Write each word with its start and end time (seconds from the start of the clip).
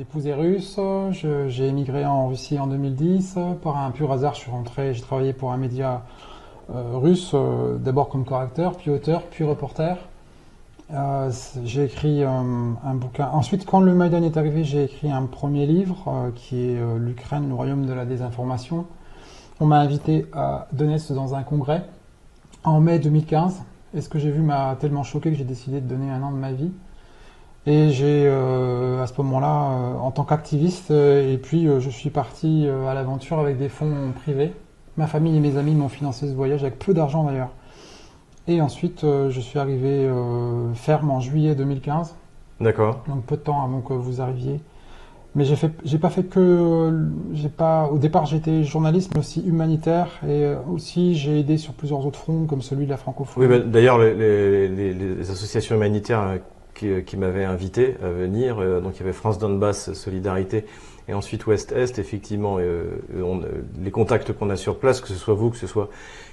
épouse 0.00 0.26
est 0.26 0.34
russe. 0.34 0.80
J'ai 1.10 1.66
émigré 1.66 2.06
en 2.06 2.28
Russie 2.28 2.58
en 2.58 2.66
2010. 2.66 3.38
Par 3.62 3.76
un 3.76 3.90
pur 3.90 4.10
hasard, 4.10 4.34
je 4.34 4.40
suis 4.40 4.50
rentré. 4.50 4.94
J'ai 4.94 5.02
travaillé 5.02 5.34
pour 5.34 5.52
un 5.52 5.58
média 5.58 6.04
euh, 6.70 6.92
russe, 6.94 7.32
euh, 7.34 7.76
d'abord 7.76 8.08
comme 8.08 8.24
correcteur, 8.24 8.76
puis 8.76 8.90
auteur, 8.90 9.24
puis 9.24 9.44
reporter. 9.44 9.98
Euh, 10.92 11.30
j'ai 11.64 11.84
écrit 11.84 12.24
un 12.24 12.94
bouquin. 12.94 13.28
Ensuite, 13.32 13.66
quand 13.66 13.80
le 13.80 13.94
Maïdan 13.94 14.22
est 14.22 14.38
arrivé, 14.38 14.64
j'ai 14.64 14.84
écrit 14.84 15.10
un 15.10 15.26
premier 15.26 15.66
livre 15.66 16.32
qui 16.34 16.70
est 16.70 16.80
L'Ukraine, 16.98 17.48
le 17.48 17.54
royaume 17.54 17.84
de 17.84 17.92
la 17.92 18.06
désinformation. 18.06 18.86
On 19.60 19.66
m'a 19.66 19.80
invité 19.80 20.26
à 20.32 20.66
Donetsk 20.72 21.12
dans 21.12 21.34
un 21.34 21.42
congrès 21.42 21.84
en 22.64 22.80
mai 22.80 22.98
2015. 22.98 23.62
Et 23.92 24.00
ce 24.00 24.08
que 24.08 24.18
j'ai 24.18 24.30
vu 24.30 24.40
m'a 24.40 24.76
tellement 24.80 25.02
choqué 25.02 25.30
que 25.30 25.36
j'ai 25.36 25.44
décidé 25.44 25.80
de 25.80 25.86
donner 25.86 26.10
un 26.10 26.22
an 26.22 26.32
de 26.32 26.38
ma 26.38 26.52
vie? 26.52 26.72
Et 27.66 27.90
j'ai, 27.90 28.24
euh, 28.26 29.02
à 29.02 29.06
ce 29.06 29.12
moment-là, 29.18 29.70
euh, 29.72 29.94
en 29.98 30.10
tant 30.10 30.24
qu'activiste, 30.24 30.90
euh, 30.90 31.32
et 31.32 31.36
puis 31.36 31.68
je 31.78 31.90
suis 31.90 32.10
parti 32.10 32.66
à 32.88 32.94
l'aventure 32.94 33.38
avec 33.38 33.58
des 33.58 33.68
fonds 33.68 34.12
privés. 34.22 34.52
Ma 34.96 35.06
famille 35.06 35.36
et 35.36 35.40
mes 35.40 35.56
amis 35.56 35.74
m'ont 35.74 35.88
financé 35.88 36.26
ce 36.28 36.32
voyage 36.34 36.62
avec 36.62 36.78
peu 36.78 36.94
d'argent 36.94 37.24
d'ailleurs. 37.24 37.50
Et 38.48 38.60
ensuite, 38.60 39.02
je 39.02 39.40
suis 39.40 39.58
arrivé 39.58 40.10
ferme 40.74 41.10
en 41.10 41.20
juillet 41.20 41.54
2015, 41.54 42.16
D'accord. 42.60 43.02
donc 43.06 43.22
peu 43.24 43.36
de 43.36 43.42
temps 43.42 43.62
avant 43.62 43.80
que 43.80 43.92
vous 43.92 44.20
arriviez. 44.20 44.60
Mais 45.36 45.44
j'ai 45.44 45.54
fait, 45.54 45.70
j'ai 45.84 45.98
pas 45.98 46.10
fait 46.10 46.24
que, 46.24 47.08
j'ai 47.32 47.48
pas, 47.50 47.88
au 47.92 47.98
départ 47.98 48.26
j'étais 48.26 48.64
journaliste, 48.64 49.12
mais 49.14 49.20
aussi 49.20 49.46
humanitaire, 49.46 50.08
et 50.28 50.52
aussi 50.68 51.14
j'ai 51.14 51.38
aidé 51.38 51.56
sur 51.56 51.72
plusieurs 51.74 52.04
autres 52.04 52.18
fronts, 52.18 52.46
comme 52.46 52.62
celui 52.62 52.86
de 52.86 52.90
la 52.90 52.96
francophonie. 52.96 53.46
Oui, 53.46 53.52
bah, 53.58 53.64
d'ailleurs, 53.64 53.98
les, 53.98 54.12
les- 54.14 54.68
les- 54.68 55.14
les 55.14 55.30
associations 55.30 55.76
humanitaires 55.76 56.38
qui, 56.80 57.02
qui 57.04 57.16
m'avaient 57.18 57.44
invité 57.44 57.96
à 58.02 58.08
venir, 58.08 58.56
euh, 58.58 58.80
donc 58.80 58.96
il 58.96 59.00
y 59.00 59.02
avait 59.02 59.12
France 59.12 59.38
Donbass 59.38 59.92
Solidarité 59.92 60.64
et 61.08 61.14
ensuite 61.14 61.46
Ouest-Est, 61.46 61.98
effectivement, 61.98 62.56
euh, 62.58 62.84
on- 63.22 63.40
euh, 63.40 63.46
les 63.82 63.90
contacts 63.90 64.32
qu'on 64.32 64.48
a 64.50 64.56
sur 64.56 64.78
place, 64.78 65.00
que 65.00 65.08
ce 65.08 65.14
soit 65.14 65.34
vous, 65.34 65.50
que 65.50 65.56
ce 65.56 65.66
soit 65.66 65.88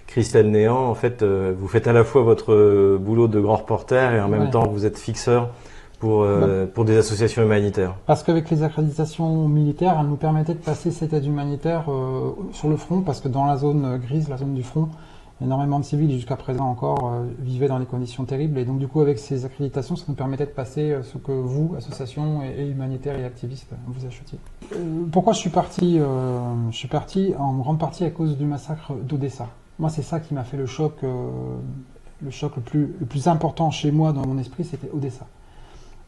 Christelle 0.08 0.50
Néant, 0.52 0.86
en 0.86 0.94
fait, 0.96 1.22
euh, 1.22 1.54
vous 1.58 1.68
faites 1.68 1.88
à 1.88 1.94
la 1.94 2.04
fois 2.04 2.22
votre 2.22 2.54
euh, 2.54 2.98
boulot 3.00 3.28
de 3.28 3.40
grand 3.42 3.58
reporter 3.58 4.14
et 4.14 4.22
en 4.22 4.30
même 4.30 4.44
Ouais. 4.44 4.50
temps 4.52 4.68
vous 4.68 4.86
êtes 4.86 4.98
fixeur 4.98 5.50
pour, 6.00 6.22
euh, 6.24 6.66
pour 6.68 6.86
des 6.86 6.96
associations 6.98 7.42
humanitaires. 7.44 7.96
Parce 8.06 8.22
qu'avec 8.24 8.50
les 8.52 8.62
accréditations 8.64 9.48
militaires, 9.50 9.98
elles 10.00 10.08
nous 10.08 10.16
permettaient 10.16 10.54
de 10.54 10.60
passer 10.60 10.92
cette 10.92 11.12
aide 11.14 11.26
humanitaire 11.26 11.86
euh, 11.92 12.32
sur 12.54 12.70
le 12.70 12.78
front, 12.78 13.02
parce 13.02 13.20
que 13.20 13.28
dans 13.28 13.46
la 13.46 13.58
zone 13.58 13.84
euh, 13.84 13.98
grise, 13.98 14.30
la 14.30 14.38
zone 14.38 14.54
du 14.54 14.64
front, 14.64 14.90
énormément 15.42 15.80
de 15.80 15.86
civils, 15.86 16.12
jusqu'à 16.12 16.36
présent 16.36 16.66
encore, 16.66 17.12
euh, 17.14 17.26
vivaient 17.40 17.68
dans 17.68 17.80
des 17.80 17.86
conditions 17.86 18.26
terribles. 18.26 18.58
Et 18.58 18.66
donc, 18.66 18.80
du 18.80 18.88
coup, 18.88 19.02
avec 19.02 19.20
ces 19.20 19.46
accréditations, 19.46 19.96
ça 19.96 20.06
nous 20.08 20.16
permettait 20.16 20.46
de 20.46 20.52
passer 20.52 20.92
euh, 20.92 21.04
ce 21.04 21.18
que 21.18 21.32
vous, 21.32 21.76
associations 21.78 22.42
et, 22.44 22.62
et 22.62 22.68
humanitaires 22.68 23.18
et 23.20 23.26
activistes, 23.26 23.72
vous 23.88 24.06
achetiez. 24.06 24.40
Euh, 24.74 25.06
pourquoi 25.12 25.34
je 25.34 25.40
suis 25.40 25.50
parti 25.50 26.00
euh, 26.00 26.40
Je 26.72 26.78
suis 26.78 26.88
parti 26.88 27.34
en 27.38 27.54
grande 27.58 27.80
partie 27.80 28.04
à 28.04 28.10
cause 28.10 28.38
du 28.38 28.46
massacre 28.46 28.94
d'Odessa. 28.94 29.48
Moi, 29.80 29.90
c'est 29.90 30.02
ça 30.02 30.20
qui 30.20 30.34
m'a 30.34 30.44
fait 30.44 30.58
le 30.58 30.66
choc, 30.66 30.96
euh, 31.04 31.30
le 32.22 32.32
choc 32.32 32.56
le 32.56 32.62
plus, 32.62 32.96
le 33.00 33.06
plus 33.06 33.28
important 33.28 33.70
chez 33.70 33.92
moi 33.92 34.14
dans 34.14 34.26
mon 34.26 34.38
esprit, 34.40 34.64
c'était 34.64 34.90
Odessa. 34.92 35.28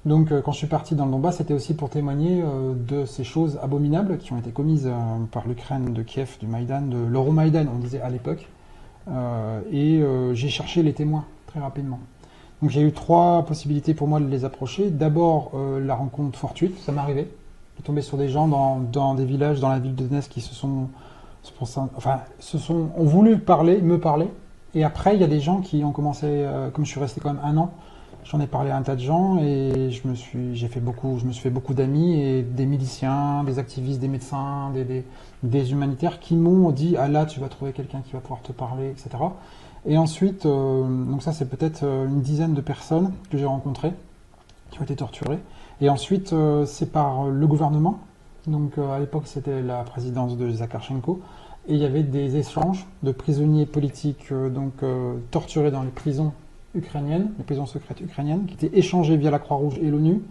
Donc, 0.05 0.31
euh, 0.31 0.41
quand 0.41 0.53
je 0.53 0.59
suis 0.59 0.67
parti 0.67 0.95
dans 0.95 1.05
le 1.05 1.11
Donbass, 1.11 1.37
c'était 1.37 1.53
aussi 1.53 1.73
pour 1.73 1.89
témoigner 1.89 2.41
euh, 2.41 2.73
de 2.73 3.05
ces 3.05 3.25
choses 3.25 3.59
abominables 3.61 4.17
qui 4.17 4.31
ont 4.31 4.37
été 4.37 4.51
commises 4.51 4.87
euh, 4.87 4.93
par 5.31 5.47
l'Ukraine 5.47 5.93
de 5.93 6.01
Kiev, 6.03 6.37
du 6.39 6.47
Maïdan, 6.47 6.81
de 6.81 6.97
l'Euromaïdan, 6.97 7.65
on 7.73 7.79
disait 7.79 8.01
à 8.01 8.09
l'époque. 8.09 8.47
Euh, 9.11 9.61
et 9.71 10.01
euh, 10.01 10.33
j'ai 10.33 10.49
cherché 10.49 10.83
les 10.83 10.93
témoins 10.93 11.25
très 11.47 11.59
rapidement. 11.59 11.99
Donc, 12.61 12.71
j'ai 12.71 12.81
eu 12.81 12.91
trois 12.91 13.43
possibilités 13.45 13.93
pour 13.93 14.07
moi 14.07 14.19
de 14.19 14.27
les 14.27 14.45
approcher. 14.45 14.89
D'abord, 14.89 15.51
euh, 15.55 15.79
la 15.79 15.95
rencontre 15.95 16.37
fortuite, 16.37 16.77
ça 16.79 16.91
m'est 16.91 16.99
arrivé. 16.99 17.27
de 17.77 17.83
tomber 17.83 18.01
sur 18.01 18.17
des 18.17 18.29
gens 18.29 18.47
dans, 18.47 18.79
dans 18.79 19.15
des 19.15 19.25
villages, 19.25 19.59
dans 19.59 19.69
la 19.69 19.79
ville 19.79 19.95
de 19.95 20.03
Donetsk 20.03 20.29
qui 20.29 20.41
se 20.41 20.53
sont, 20.53 20.89
enfin, 21.61 22.19
se 22.39 22.57
sont, 22.57 22.89
ont 22.97 23.05
voulu 23.05 23.39
parler, 23.39 23.81
me 23.81 23.99
parler. 23.99 24.27
Et 24.75 24.83
après, 24.83 25.15
il 25.15 25.21
y 25.21 25.23
a 25.23 25.27
des 25.27 25.39
gens 25.39 25.61
qui 25.61 25.83
ont 25.83 25.91
commencé, 25.91 26.45
comme 26.73 26.85
je 26.85 26.91
suis 26.91 26.99
resté 26.99 27.21
quand 27.21 27.33
même 27.33 27.41
un 27.43 27.57
an, 27.57 27.73
J'en 28.29 28.39
ai 28.39 28.45
parlé 28.45 28.69
à 28.69 28.77
un 28.77 28.83
tas 28.83 28.95
de 28.95 29.01
gens 29.01 29.39
et 29.39 29.89
je 29.89 30.07
me 30.07 30.13
suis, 30.13 30.55
j'ai 30.55 30.67
fait 30.67 30.79
beaucoup, 30.79 31.17
je 31.17 31.25
me 31.25 31.31
suis 31.31 31.41
fait 31.41 31.49
beaucoup 31.49 31.73
d'amis 31.73 32.21
et 32.21 32.43
des 32.43 32.67
miliciens, 32.67 33.43
des 33.43 33.57
activistes, 33.57 33.99
des 33.99 34.07
médecins, 34.07 34.69
des, 34.71 35.03
des, 35.41 35.71
humanitaires 35.71 36.19
qui 36.19 36.35
m'ont 36.35 36.69
dit 36.69 36.95
ah 36.95 37.07
là 37.07 37.25
tu 37.25 37.39
vas 37.39 37.49
trouver 37.49 37.71
quelqu'un 37.71 38.01
qui 38.01 38.11
va 38.13 38.19
pouvoir 38.19 38.43
te 38.43 38.51
parler, 38.51 38.91
etc. 38.91 39.09
Et 39.87 39.97
ensuite, 39.97 40.45
euh, 40.45 40.83
donc 41.05 41.23
ça 41.23 41.33
c'est 41.33 41.49
peut-être 41.49 41.81
euh, 41.81 42.05
une 42.05 42.21
dizaine 42.21 42.53
de 42.53 42.61
personnes 42.61 43.13
que 43.31 43.37
j'ai 43.39 43.45
rencontrées 43.45 43.93
qui 44.69 44.79
ont 44.79 44.83
été 44.83 44.95
torturées. 44.95 45.39
Et 45.81 45.89
ensuite 45.89 46.31
euh, 46.31 46.67
c'est 46.67 46.91
par 46.91 47.25
le 47.25 47.47
gouvernement. 47.47 47.97
Donc 48.45 48.77
à 48.77 48.99
l'époque 48.99 49.23
c'était 49.25 49.63
la 49.63 49.81
présidence 49.81 50.37
de 50.37 50.51
Zakharchenko 50.51 51.19
et 51.67 51.73
il 51.73 51.79
y 51.79 51.85
avait 51.85 52.03
des 52.03 52.37
échanges 52.37 52.85
de 53.01 53.11
prisonniers 53.11 53.65
politiques 53.65 54.31
donc 54.31 54.83
torturés 55.31 55.71
dans 55.71 55.83
les 55.83 55.89
prisons 55.89 56.31
ukrainiennes, 56.75 57.31
les 57.37 57.43
prisons 57.43 57.65
secrètes 57.65 58.01
ukrainiennes, 58.01 58.45
qui 58.45 58.53
étaient 58.53 58.77
échangées 58.77 59.17
via 59.17 59.31
la 59.31 59.39
Croix-Rouge 59.39 59.79
et 59.81 59.89
l'ONU 59.89 60.21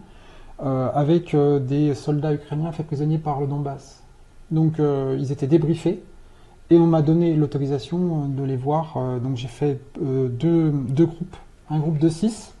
euh, 0.61 0.89
avec 0.93 1.33
euh, 1.35 1.59
des 1.59 1.95
soldats 1.95 2.33
ukrainiens 2.33 2.73
faits 2.73 2.85
prisonniers 2.85 3.17
par 3.17 3.39
le 3.39 3.47
Donbass. 3.47 4.03
Donc 4.51 4.79
euh, 4.79 5.15
ils 5.17 5.31
étaient 5.31 5.47
débriefés 5.47 6.03
et 6.69 6.77
on 6.77 6.85
m'a 6.85 7.01
donné 7.01 7.33
l'autorisation 7.33 8.25
de 8.27 8.43
les 8.43 8.57
voir. 8.57 8.97
Donc 9.23 9.37
j'ai 9.37 9.47
fait 9.47 9.79
deux, 9.99 10.71
deux 10.71 11.05
groupes, 11.05 11.35
un 11.69 11.79
groupe 11.79 11.97
de 11.97 12.09
six 12.09 12.53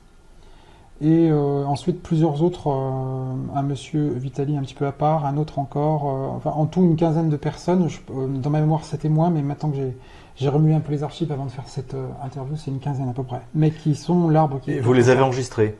et 1.01 1.31
ensuite 1.31 2.01
plusieurs 2.01 2.41
autres, 2.41 2.69
un 2.69 3.61
monsieur 3.61 4.09
Vitali 4.09 4.57
un 4.57 4.61
petit 4.61 4.73
peu 4.73 4.87
à 4.87 4.91
part, 4.91 5.27
un 5.27 5.37
autre 5.37 5.59
encore, 5.59 6.05
enfin 6.05 6.49
en 6.49 6.65
tout 6.65 6.81
une 6.81 6.95
quinzaine 6.95 7.29
de 7.29 7.37
personnes. 7.37 7.87
Dans 8.09 8.49
ma 8.49 8.61
mémoire 8.61 8.83
c'était 8.83 9.09
moins, 9.09 9.29
mais 9.29 9.43
maintenant 9.43 9.69
que 9.69 9.75
j'ai 9.75 9.97
j'ai 10.39 10.49
remué 10.49 10.73
un 10.73 10.79
peu 10.79 10.91
les 10.91 11.03
archives 11.03 11.31
avant 11.31 11.45
de 11.45 11.51
faire 11.51 11.67
cette 11.67 11.93
euh, 11.93 12.07
interview, 12.23 12.55
c'est 12.55 12.71
une 12.71 12.79
quinzaine 12.79 13.09
à 13.09 13.13
peu 13.13 13.23
près. 13.23 13.41
Mais 13.53 13.71
qui 13.71 13.93
sont 13.95 14.29
l'arbre 14.29 14.59
qui. 14.61 14.71
Et 14.71 14.79
vous 14.79 14.93
les 14.93 15.09
avez 15.09 15.21
enregistrés 15.21 15.77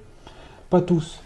Pas 0.69 0.81
tous. 0.81 1.21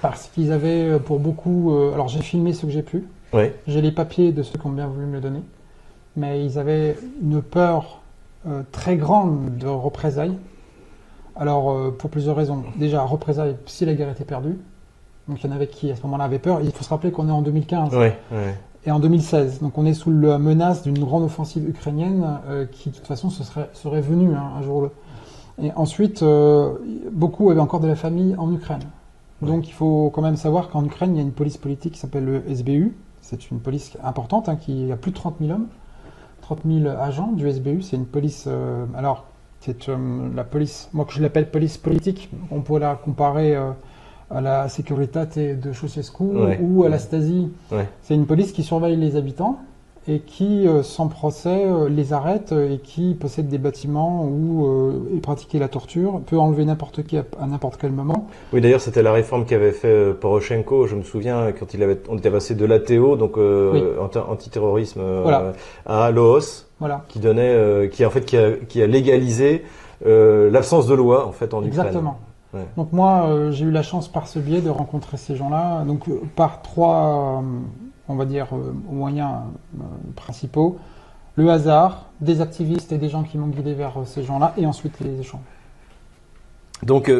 Parce 0.00 0.28
qu'ils 0.28 0.52
avaient 0.52 0.88
euh, 0.90 0.98
pour 0.98 1.18
beaucoup. 1.18 1.74
euh, 1.74 1.92
alors 1.92 2.08
j'ai 2.08 2.22
filmé 2.22 2.52
ce 2.52 2.66
que 2.66 2.72
j'ai 2.72 2.82
pu. 2.82 3.04
Oui. 3.32 3.50
J'ai 3.66 3.82
les 3.82 3.92
papiers 3.92 4.32
de 4.32 4.42
ceux 4.42 4.58
qui 4.58 4.66
ont 4.66 4.70
bien 4.70 4.86
voulu 4.86 5.06
me 5.06 5.14
le 5.14 5.20
donner. 5.20 5.42
Mais 6.16 6.44
ils 6.44 6.58
avaient 6.58 6.96
une 7.20 7.42
peur 7.42 8.00
euh, 8.46 8.62
très 8.72 8.96
grande 8.96 9.56
de 9.58 9.66
représailles. 9.66 10.36
Alors, 11.34 11.70
euh, 11.72 11.90
pour 11.90 12.08
plusieurs 12.08 12.36
raisons. 12.36 12.64
Déjà, 12.76 13.02
représailles 13.02 13.56
si 13.66 13.84
la 13.84 13.92
guerre 13.94 14.08
était 14.10 14.24
perdue. 14.24 14.56
Donc, 15.28 15.42
il 15.42 15.50
y 15.50 15.52
en 15.52 15.56
avait 15.56 15.66
qui, 15.66 15.90
à 15.90 15.96
ce 15.96 16.02
moment-là, 16.04 16.24
avaient 16.24 16.38
peur. 16.38 16.60
Il 16.62 16.70
faut 16.72 16.84
se 16.84 16.88
rappeler 16.88 17.10
qu'on 17.10 17.28
est 17.28 17.32
en 17.32 17.42
2015 17.42 17.94
Oui. 17.94 18.06
oui. 18.32 18.38
Et 18.86 18.92
en 18.92 19.00
2016. 19.00 19.60
Donc, 19.60 19.76
on 19.78 19.84
est 19.84 19.94
sous 19.94 20.10
la 20.12 20.38
menace 20.38 20.82
d'une 20.82 20.98
grande 20.98 21.24
offensive 21.24 21.68
ukrainienne 21.68 22.38
euh, 22.48 22.66
qui, 22.66 22.90
de 22.90 22.94
toute 22.94 23.06
façon, 23.06 23.30
se 23.30 23.42
serait, 23.42 23.68
serait 23.72 24.00
venue 24.00 24.34
hein, 24.34 24.52
un 24.56 24.62
jour. 24.62 24.76
ou 24.76 24.80
l'autre. 24.82 24.94
Et 25.60 25.72
ensuite, 25.74 26.22
euh, 26.22 26.74
beaucoup 27.12 27.50
avaient 27.50 27.60
encore 27.60 27.80
de 27.80 27.88
la 27.88 27.96
famille 27.96 28.36
en 28.36 28.52
Ukraine. 28.52 28.82
Donc, 29.42 29.68
il 29.68 29.72
faut 29.72 30.10
quand 30.14 30.22
même 30.22 30.36
savoir 30.36 30.70
qu'en 30.70 30.84
Ukraine, 30.84 31.14
il 31.14 31.16
y 31.16 31.20
a 31.20 31.22
une 31.22 31.32
police 31.32 31.56
politique 31.58 31.94
qui 31.94 31.98
s'appelle 31.98 32.24
le 32.24 32.42
SBU. 32.48 32.96
C'est 33.20 33.50
une 33.50 33.58
police 33.58 33.96
importante, 34.04 34.48
hein, 34.48 34.56
qui 34.56 34.90
a 34.92 34.96
plus 34.96 35.10
de 35.10 35.16
30 35.16 35.36
000 35.40 35.52
hommes, 35.52 35.66
30 36.42 36.60
000 36.64 36.88
agents 36.88 37.32
du 37.32 37.50
SBU. 37.50 37.82
C'est 37.82 37.96
une 37.96 38.06
police. 38.06 38.44
euh, 38.46 38.86
alors, 38.96 39.24
c'est 39.60 39.88
euh, 39.88 40.28
la 40.34 40.44
police, 40.44 40.88
moi 40.92 41.04
que 41.04 41.12
je 41.12 41.20
l'appelle 41.20 41.50
police 41.50 41.76
politique. 41.76 42.30
On 42.50 42.60
peut 42.60 42.78
la 42.78 42.94
comparer 42.94 43.56
à 44.30 44.40
la 44.40 44.68
Securitate 44.68 45.38
de 45.38 45.72
Ceausescu 45.72 46.24
Ouais. 46.24 46.58
ou 46.60 46.84
à 46.84 46.88
la 46.88 46.98
Stasi. 46.98 47.50
Ouais. 47.70 47.86
C'est 48.02 48.14
une 48.14 48.26
police 48.26 48.52
qui 48.52 48.62
surveille 48.62 48.96
les 48.96 49.16
habitants 49.16 49.58
et 50.08 50.20
qui, 50.20 50.68
euh, 50.68 50.84
sans 50.84 51.08
procès, 51.08 51.64
euh, 51.66 51.88
les 51.88 52.12
arrête 52.12 52.52
et 52.52 52.78
qui 52.78 53.14
possède 53.14 53.48
des 53.48 53.58
bâtiments 53.58 54.24
où 54.24 54.64
euh, 54.66 55.16
est 55.16 55.20
pratiquée 55.20 55.58
la 55.58 55.66
torture, 55.68 56.20
peut 56.26 56.38
enlever 56.38 56.64
n'importe 56.64 57.02
qui 57.04 57.18
à, 57.18 57.24
à 57.40 57.46
n'importe 57.46 57.76
quel 57.80 57.90
moment. 57.90 58.28
Oui, 58.52 58.60
d'ailleurs, 58.60 58.80
c'était 58.80 59.02
la 59.02 59.12
réforme 59.12 59.46
qu'avait 59.46 59.72
fait 59.72 59.88
euh, 59.88 60.12
Poroshenko. 60.14 60.86
Je 60.86 60.94
me 60.94 61.02
souviens 61.02 61.50
quand 61.58 61.74
il 61.74 61.82
avait, 61.82 61.98
on 62.08 62.16
était 62.18 62.30
passé 62.30 62.54
de 62.54 62.64
l'ATO, 62.64 63.16
donc 63.16 63.36
anti- 63.36 64.18
antiterrorisme, 64.18 65.00
Voilà. 65.22 65.52
à 65.86 66.10
l'OOS, 66.12 66.66
Voilà. 66.78 67.02
qui 67.08 67.18
donnait, 67.18 67.88
qui 67.92 68.04
en 68.06 68.10
fait, 68.10 68.24
qui 68.24 68.36
a, 68.36 68.52
qui 68.68 68.80
a 68.82 68.86
légalisé 68.86 69.64
l'absence 70.04 70.86
de 70.86 70.94
loi 70.94 71.26
en 71.26 71.32
fait 71.32 71.52
en 71.54 71.64
Ukraine. 71.64 72.00
Ouais. 72.56 72.66
Donc 72.76 72.92
moi, 72.92 73.26
euh, 73.26 73.50
j'ai 73.52 73.64
eu 73.64 73.70
la 73.70 73.82
chance 73.82 74.08
par 74.08 74.26
ce 74.26 74.38
biais 74.38 74.62
de 74.62 74.70
rencontrer 74.70 75.16
ces 75.16 75.36
gens-là. 75.36 75.84
Donc 75.84 76.08
euh, 76.08 76.20
par 76.34 76.62
trois, 76.62 77.42
euh, 77.42 77.60
on 78.08 78.16
va 78.16 78.24
dire, 78.24 78.48
moyens 78.90 79.42
principaux. 80.14 80.78
Le 81.36 81.50
hasard, 81.50 82.06
des 82.20 82.40
activistes 82.40 82.92
et 82.92 82.98
des 82.98 83.10
gens 83.10 83.22
qui 83.22 83.36
m'ont 83.36 83.48
guidé 83.48 83.74
vers 83.74 83.94
ces 84.06 84.22
gens-là, 84.22 84.54
et 84.56 84.64
ensuite 84.64 85.00
les 85.00 85.20
échanges. 85.20 85.40
Donc, 86.82 87.10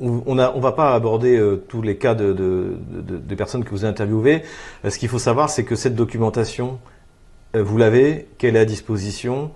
on 0.00 0.38
a, 0.38 0.52
on 0.54 0.60
va 0.60 0.72
pas 0.72 0.94
aborder 0.94 1.36
euh, 1.36 1.56
tous 1.68 1.82
les 1.82 1.96
cas 1.96 2.14
de, 2.14 2.32
de, 2.32 2.78
de, 2.90 3.18
de 3.18 3.34
personnes 3.34 3.64
que 3.64 3.70
vous 3.70 3.84
avez 3.84 3.90
interviewées. 3.90 4.42
Euh, 4.84 4.90
Ce 4.90 4.98
qu'il 4.98 5.08
faut 5.08 5.18
savoir, 5.18 5.50
c'est 5.50 5.64
que 5.64 5.76
cette 5.76 5.94
documentation, 5.94 6.78
euh, 7.54 7.62
vous 7.62 7.76
l'avez, 7.76 8.28
qu'elle 8.38 8.56
est 8.56 8.60
à 8.60 8.64
disposition, 8.64 9.50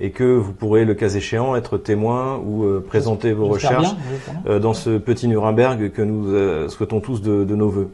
et 0.00 0.10
que 0.10 0.24
vous 0.24 0.52
pourrez, 0.52 0.84
le 0.84 0.94
cas 0.94 1.10
échéant, 1.10 1.54
être 1.54 1.76
témoin 1.76 2.40
ou 2.44 2.64
euh, 2.64 2.84
présenter 2.84 3.32
vos 3.32 3.46
recherches 3.46 3.94
bien, 3.94 4.42
euh, 4.46 4.58
dans 4.58 4.72
ce 4.72 4.96
petit 4.96 5.28
Nuremberg 5.28 5.90
que 5.90 6.00
nous 6.00 6.28
euh, 6.28 6.68
souhaitons 6.68 7.00
tous 7.00 7.20
de, 7.20 7.44
de 7.44 7.54
nos 7.54 7.68
voeux. 7.68 7.90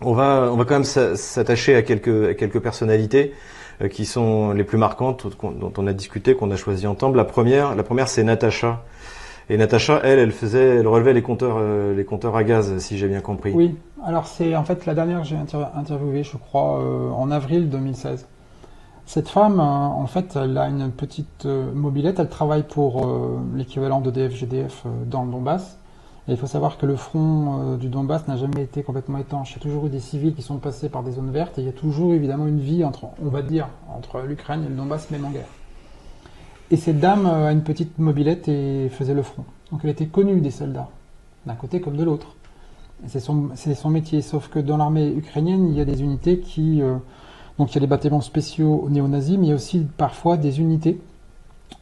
On 0.00 0.14
va, 0.14 0.48
on 0.50 0.56
va 0.56 0.64
quand 0.64 0.74
même 0.74 0.84
s'attacher 0.84 1.74
à 1.74 1.82
quelques, 1.82 2.30
à 2.30 2.34
quelques 2.34 2.60
personnalités 2.60 3.34
qui 3.90 4.06
sont 4.06 4.52
les 4.52 4.64
plus 4.64 4.78
marquantes, 4.78 5.26
dont 5.42 5.72
on 5.76 5.86
a 5.86 5.92
discuté, 5.92 6.34
qu'on 6.34 6.50
a 6.50 6.56
choisi 6.56 6.86
ensemble. 6.86 7.16
La 7.16 7.24
première, 7.24 7.74
la 7.74 7.82
première, 7.82 8.08
c'est 8.08 8.24
Natacha. 8.24 8.82
Et 9.50 9.56
Natacha, 9.56 10.00
elle, 10.04 10.18
elle 10.18 10.32
faisait, 10.32 10.76
elle 10.76 10.86
relevait 10.86 11.12
les 11.12 11.22
compteurs, 11.22 11.60
les 11.96 12.04
compteurs 12.04 12.36
à 12.36 12.44
gaz, 12.44 12.78
si 12.78 12.96
j'ai 12.96 13.08
bien 13.08 13.20
compris. 13.20 13.52
Oui. 13.52 13.76
Alors 14.04 14.26
c'est 14.28 14.54
en 14.54 14.64
fait 14.64 14.86
la 14.86 14.94
dernière 14.94 15.22
que 15.22 15.26
j'ai 15.26 15.36
interviewée, 15.74 16.22
je 16.22 16.36
crois, 16.36 16.80
en 17.12 17.30
avril 17.30 17.68
2016. 17.68 18.26
Cette 19.08 19.30
femme, 19.30 19.58
en 19.58 20.06
fait, 20.06 20.36
elle 20.36 20.58
a 20.58 20.68
une 20.68 20.90
petite 20.90 21.46
mobilette. 21.46 22.18
Elle 22.18 22.28
travaille 22.28 22.62
pour 22.62 23.08
l'équivalent 23.54 24.02
de 24.02 24.10
DFGDF 24.10 24.84
dans 25.06 25.24
le 25.24 25.30
Donbass. 25.30 25.78
Et 26.28 26.32
il 26.32 26.36
faut 26.36 26.46
savoir 26.46 26.76
que 26.76 26.84
le 26.84 26.94
front 26.94 27.76
du 27.76 27.88
Donbass 27.88 28.28
n'a 28.28 28.36
jamais 28.36 28.64
été 28.64 28.82
complètement 28.82 29.16
étanche. 29.16 29.52
Il 29.52 29.54
y 29.54 29.60
a 29.60 29.62
toujours 29.62 29.86
eu 29.86 29.88
des 29.88 30.00
civils 30.00 30.34
qui 30.34 30.42
sont 30.42 30.58
passés 30.58 30.90
par 30.90 31.02
des 31.02 31.12
zones 31.12 31.30
vertes 31.30 31.58
et 31.58 31.62
il 31.62 31.64
y 31.64 31.70
a 31.70 31.72
toujours 31.72 32.12
évidemment 32.12 32.46
une 32.46 32.60
vie 32.60 32.84
entre, 32.84 33.06
on 33.24 33.30
va 33.30 33.40
dire, 33.40 33.68
entre 33.96 34.20
l'Ukraine 34.20 34.64
et 34.66 34.68
le 34.68 34.74
Donbass, 34.74 35.10
même 35.10 35.24
en 35.24 35.30
guerre. 35.30 35.48
Et 36.70 36.76
cette 36.76 37.00
dame 37.00 37.24
a 37.24 37.50
une 37.50 37.62
petite 37.62 37.98
mobilette 37.98 38.46
et 38.48 38.90
faisait 38.90 39.14
le 39.14 39.22
front. 39.22 39.46
Donc 39.72 39.80
elle 39.84 39.90
était 39.90 40.08
connue 40.08 40.42
des 40.42 40.50
soldats, 40.50 40.90
d'un 41.46 41.54
côté 41.54 41.80
comme 41.80 41.96
de 41.96 42.04
l'autre. 42.04 42.34
C'est 43.06 43.20
son, 43.20 43.88
métier, 43.88 44.20
sauf 44.20 44.48
que 44.48 44.58
dans 44.58 44.76
l'armée 44.76 45.08
ukrainienne, 45.08 45.70
il 45.70 45.78
y 45.78 45.80
a 45.80 45.86
des 45.86 46.02
unités 46.02 46.40
qui... 46.40 46.82
Euh, 46.82 46.98
donc 47.58 47.72
il 47.72 47.74
y 47.74 47.78
a 47.78 47.80
des 47.80 47.86
bâtiments 47.86 48.20
spéciaux 48.20 48.86
néo-nazis, 48.90 49.36
mais 49.38 49.46
il 49.46 49.48
y 49.50 49.52
a 49.52 49.56
aussi 49.56 49.86
parfois 49.96 50.36
des 50.36 50.60
unités 50.60 51.00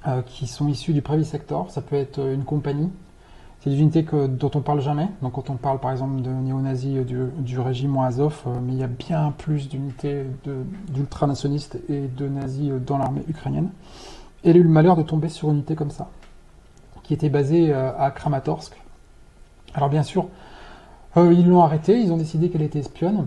euh, 0.07 0.23
qui 0.23 0.47
sont 0.47 0.69
issues 0.69 0.93
du 0.93 1.03
Pravi 1.03 1.25
Sector. 1.25 1.71
Ça 1.71 1.83
peut 1.83 1.97
être 1.97 2.19
une 2.19 2.45
compagnie. 2.45 2.91
C'est 3.61 3.71
des 3.71 3.81
unités 3.81 4.07
dont 4.29 4.51
on 4.55 4.61
parle 4.61 4.81
jamais. 4.81 5.09
Donc 5.23 5.33
quand 5.33 5.51
on 5.51 5.57
parle 5.57 5.81
par 5.81 5.91
exemple 5.91 6.23
de 6.23 6.31
néo-nazis 6.31 7.05
du, 7.05 7.19
du, 7.39 7.59
régime 7.59 7.97
Azov, 7.99 8.43
euh, 8.47 8.51
mais 8.63 8.73
il 8.75 8.79
y 8.79 8.85
a 8.85 8.87
bien 8.87 9.35
plus 9.37 9.69
d'unités 9.69 10.25
d'ultranationalistes 10.89 11.79
et 11.89 12.07
de 12.07 12.29
nazis 12.29 12.71
dans 12.87 12.99
l'armée 12.99 13.23
ukrainienne. 13.29 13.71
Elle 14.45 14.57
a 14.57 14.59
eu 14.61 14.63
le 14.63 14.69
malheur 14.69 14.97
de 14.97 15.03
tomber 15.03 15.29
sur 15.29 15.49
une 15.49 15.57
unité 15.57 15.75
comme 15.75 15.91
ça, 15.91 16.09
qui 17.03 17.13
était 17.13 17.29
basée 17.29 17.73
euh, 17.73 17.91
à 17.99 18.13
Kramatorsk. 18.13 18.81
Alors 19.75 19.89
bien 19.89 20.05
sûr, 20.05 20.29
euh, 21.17 21.33
ils 21.33 21.49
l'ont 21.49 21.63
arrêtée, 21.63 21.99
ils 21.99 22.13
ont 22.13 22.17
décidé 22.17 22.51
qu'elle 22.51 22.63
était 22.63 22.79
espionne, 22.79 23.27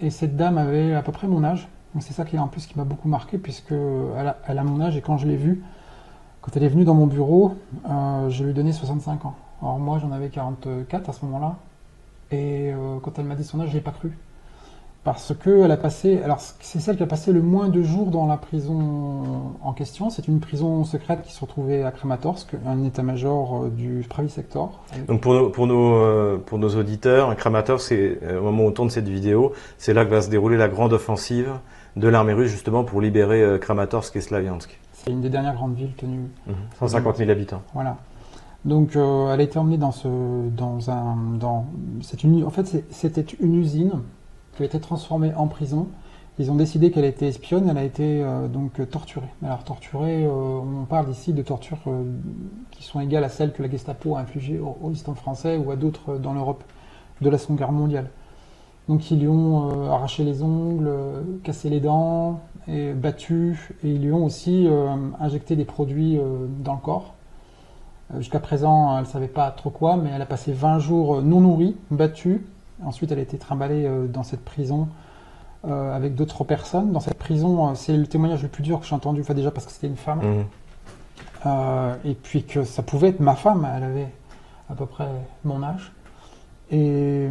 et 0.00 0.10
cette 0.10 0.36
dame 0.36 0.58
avait 0.58 0.94
à 0.94 1.02
peu 1.02 1.12
près 1.12 1.28
mon 1.28 1.44
âge. 1.44 1.68
C'est 2.00 2.12
ça 2.12 2.24
qui 2.24 2.36
est 2.36 2.38
en 2.38 2.48
plus 2.48 2.66
qui 2.66 2.76
m'a 2.76 2.84
beaucoup 2.84 3.08
marqué, 3.08 3.38
puisque 3.38 3.72
elle 3.72 4.58
a, 4.58 4.64
mon 4.64 4.80
âge, 4.80 4.96
et 4.96 5.00
quand 5.00 5.16
je 5.16 5.26
l'ai 5.26 5.36
vue, 5.36 5.62
quand 6.42 6.56
elle 6.56 6.64
est 6.64 6.68
venue 6.68 6.84
dans 6.84 6.94
mon 6.94 7.06
bureau, 7.06 7.54
euh, 7.88 8.28
je 8.28 8.44
lui 8.44 8.50
ai 8.50 8.54
donné 8.54 8.72
65 8.72 9.24
ans. 9.24 9.34
Alors 9.62 9.78
moi 9.78 9.98
j'en 9.98 10.12
avais 10.12 10.28
44 10.28 11.08
à 11.08 11.12
ce 11.12 11.24
moment-là, 11.24 11.56
et 12.30 12.72
quand 13.02 13.18
elle 13.18 13.24
m'a 13.24 13.34
dit 13.34 13.44
son 13.44 13.60
âge, 13.60 13.70
je 13.70 13.74
l'ai 13.74 13.80
pas 13.80 13.90
cru 13.90 14.12
parce 15.08 15.32
qu'elle 15.34 15.70
a 15.70 15.78
passé, 15.78 16.20
alors 16.22 16.38
c'est 16.38 16.80
celle 16.80 16.98
qui 16.98 17.02
a 17.02 17.06
passé 17.06 17.32
le 17.32 17.40
moins 17.40 17.68
de 17.68 17.82
jours 17.82 18.08
dans 18.10 18.26
la 18.26 18.36
prison 18.36 19.54
en 19.62 19.72
question. 19.72 20.10
C'est 20.10 20.28
une 20.28 20.38
prison 20.38 20.84
secrète 20.84 21.22
qui 21.22 21.32
se 21.32 21.40
retrouvait 21.40 21.82
à 21.82 21.90
Kramatorsk, 21.92 22.50
un 22.66 22.84
état-major 22.84 23.64
euh, 23.64 23.68
du 23.70 24.04
Pravi 24.06 24.28
Sector. 24.28 24.84
Donc 25.06 25.22
pour 25.22 25.32
nos, 25.32 25.48
pour 25.48 25.66
nos, 25.66 25.94
euh, 25.94 26.36
pour 26.44 26.58
nos 26.58 26.76
auditeurs, 26.76 27.34
Kramatorsk, 27.36 27.92
euh, 27.92 28.38
au 28.38 28.42
moment 28.42 28.64
où 28.64 28.66
on 28.66 28.72
tourne 28.72 28.90
cette 28.90 29.08
vidéo, 29.08 29.52
c'est 29.78 29.94
là 29.94 30.04
que 30.04 30.10
va 30.10 30.20
se 30.20 30.28
dérouler 30.28 30.58
la 30.58 30.68
grande 30.68 30.92
offensive 30.92 31.52
de 31.98 32.08
l'armée 32.08 32.32
russe 32.32 32.50
justement 32.50 32.84
pour 32.84 33.00
libérer 33.00 33.58
Kramatorsk 33.60 34.16
et 34.16 34.20
Slaviansk. 34.20 34.78
C'est 34.92 35.10
une 35.10 35.20
des 35.20 35.30
dernières 35.30 35.54
grandes 35.54 35.74
villes 35.74 35.94
tenues. 35.96 36.30
150 36.78 37.16
000 37.16 37.30
habitants. 37.30 37.62
Voilà. 37.74 37.96
Donc 38.64 38.96
elle 38.96 39.40
a 39.40 39.42
été 39.42 39.58
emmenée 39.58 39.78
dans 39.78 39.92
ce, 39.92 40.08
dans 40.50 40.90
un, 40.90 41.16
dans, 41.38 41.66
une, 42.22 42.44
en 42.44 42.50
fait 42.50 42.84
c'était 42.90 43.24
une 43.40 43.54
usine 43.54 44.02
qui 44.56 44.62
a 44.62 44.66
été 44.66 44.80
transformée 44.80 45.32
en 45.34 45.46
prison. 45.46 45.88
Ils 46.40 46.52
ont 46.52 46.54
décidé 46.54 46.92
qu'elle 46.92 47.04
était 47.04 47.26
espionne, 47.26 47.68
elle 47.68 47.78
a 47.78 47.84
été 47.84 48.22
euh, 48.22 48.46
donc 48.46 48.88
torturée. 48.90 49.26
Alors 49.42 49.64
torturée, 49.64 50.24
euh, 50.24 50.30
on 50.30 50.84
parle 50.84 51.10
ici 51.10 51.32
de 51.32 51.42
tortures 51.42 51.78
euh, 51.88 52.04
qui 52.70 52.84
sont 52.84 53.00
égales 53.00 53.24
à 53.24 53.28
celles 53.28 53.52
que 53.52 53.60
la 53.60 53.68
Gestapo 53.68 54.14
a 54.14 54.20
infligées 54.20 54.60
au, 54.60 54.76
au 54.80 55.14
français 55.14 55.56
ou 55.56 55.72
à 55.72 55.76
d'autres 55.76 56.16
dans 56.16 56.34
l'Europe 56.34 56.62
de 57.20 57.28
la 57.28 57.38
Seconde 57.38 57.58
Guerre 57.58 57.72
mondiale. 57.72 58.10
Donc 58.88 59.10
ils 59.10 59.20
lui 59.20 59.28
ont 59.28 59.90
arraché 59.92 60.24
les 60.24 60.42
ongles, 60.42 60.90
cassé 61.44 61.68
les 61.68 61.80
dents, 61.80 62.40
et 62.66 62.92
battu, 62.92 63.74
et 63.84 63.90
ils 63.90 64.02
lui 64.02 64.12
ont 64.12 64.24
aussi 64.24 64.66
injecté 65.20 65.56
des 65.56 65.66
produits 65.66 66.18
dans 66.60 66.72
le 66.72 66.80
corps. 66.80 67.14
Jusqu'à 68.16 68.40
présent, 68.40 68.96
elle 68.96 69.04
ne 69.04 69.08
savait 69.08 69.28
pas 69.28 69.50
trop 69.50 69.68
quoi, 69.68 69.96
mais 69.98 70.08
elle 70.08 70.22
a 70.22 70.26
passé 70.26 70.52
20 70.52 70.78
jours 70.78 71.20
non 71.20 71.42
nourrie, 71.42 71.76
battue, 71.90 72.46
Ensuite, 72.84 73.10
elle 73.10 73.18
a 73.18 73.22
été 73.22 73.38
trimballée 73.38 73.86
euh, 73.86 74.06
dans 74.06 74.22
cette 74.22 74.44
prison 74.44 74.88
euh, 75.66 75.94
avec 75.94 76.14
d'autres 76.14 76.44
personnes. 76.44 76.92
Dans 76.92 77.00
cette 77.00 77.18
prison, 77.18 77.70
euh, 77.70 77.74
c'est 77.74 77.96
le 77.96 78.06
témoignage 78.06 78.42
le 78.42 78.48
plus 78.48 78.62
dur 78.62 78.80
que 78.80 78.86
j'ai 78.86 78.94
entendu, 78.94 79.22
enfin 79.22 79.34
déjà 79.34 79.50
parce 79.50 79.66
que 79.66 79.72
c'était 79.72 79.88
une 79.88 79.96
femme, 79.96 80.20
mmh. 81.44 81.50
et 82.04 82.14
puis 82.14 82.44
que 82.44 82.64
ça 82.64 82.82
pouvait 82.82 83.08
être 83.08 83.20
ma 83.20 83.34
femme, 83.34 83.68
elle 83.76 83.84
avait 83.84 84.12
à 84.70 84.74
peu 84.74 84.86
près 84.86 85.08
mon 85.44 85.62
âge. 85.62 85.92
Et 86.70 87.28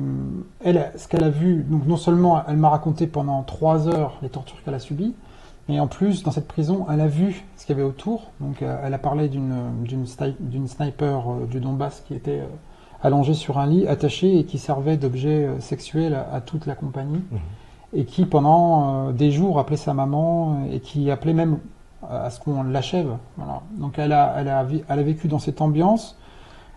elle, 0.63 0.91
ce 0.95 1.07
qu'elle 1.07 1.23
a 1.23 1.29
vu, 1.29 1.63
donc 1.63 1.85
non 1.85 1.97
seulement 1.97 2.43
elle 2.47 2.57
m'a 2.57 2.69
raconté 2.69 3.05
pendant 3.05 3.43
trois 3.43 3.87
heures 3.87 4.17
les 4.21 4.29
tortures 4.29 4.63
qu'elle 4.63 4.73
a 4.73 4.79
subies, 4.79 5.13
mais 5.69 5.79
en 5.79 5.87
plus, 5.87 6.23
dans 6.23 6.31
cette 6.31 6.47
prison, 6.47 6.85
elle 6.91 7.01
a 7.01 7.07
vu 7.07 7.43
ce 7.57 7.65
qu'il 7.65 7.75
y 7.75 7.79
avait 7.79 7.87
autour. 7.87 8.31
Donc, 8.39 8.61
elle 8.61 8.93
a 8.93 8.97
parlé 8.97 9.27
d'une 9.27 10.67
sniper 10.67 11.23
du 11.49 11.59
Donbass 11.59 12.03
qui 12.07 12.13
était 12.13 12.41
allongé 13.01 13.33
sur 13.33 13.57
un 13.59 13.67
lit, 13.67 13.87
attaché 13.87 14.39
et 14.39 14.43
qui 14.45 14.57
servait 14.57 14.97
d'objet 14.97 15.45
euh, 15.45 15.59
sexuel 15.59 16.17
à, 16.31 16.41
toute 16.41 16.65
la 16.65 16.75
compagnie. 16.75 17.23
Mhm. 17.31 17.39
Et 17.93 18.05
qui, 18.05 18.25
pendant 18.25 19.07
euh, 19.07 19.11
des 19.11 19.31
jours, 19.31 19.59
appelait 19.59 19.77
sa 19.77 19.93
maman 19.93 20.61
euh, 20.65 20.75
et 20.75 20.79
qui 20.79 21.09
appelait 21.11 21.33
même 21.33 21.59
à 22.09 22.29
ce 22.29 22.39
qu'on 22.39 22.63
l'achève. 22.63 23.17
Voilà. 23.37 23.61
Donc 23.77 23.97
elle 23.97 24.13
a, 24.13 24.35
elle, 24.37 24.47
a, 24.49 24.65
elle 24.87 24.99
a 24.99 25.03
vécu 25.03 25.27
dans 25.27 25.39
cette 25.39 25.61
ambiance. 25.61 26.17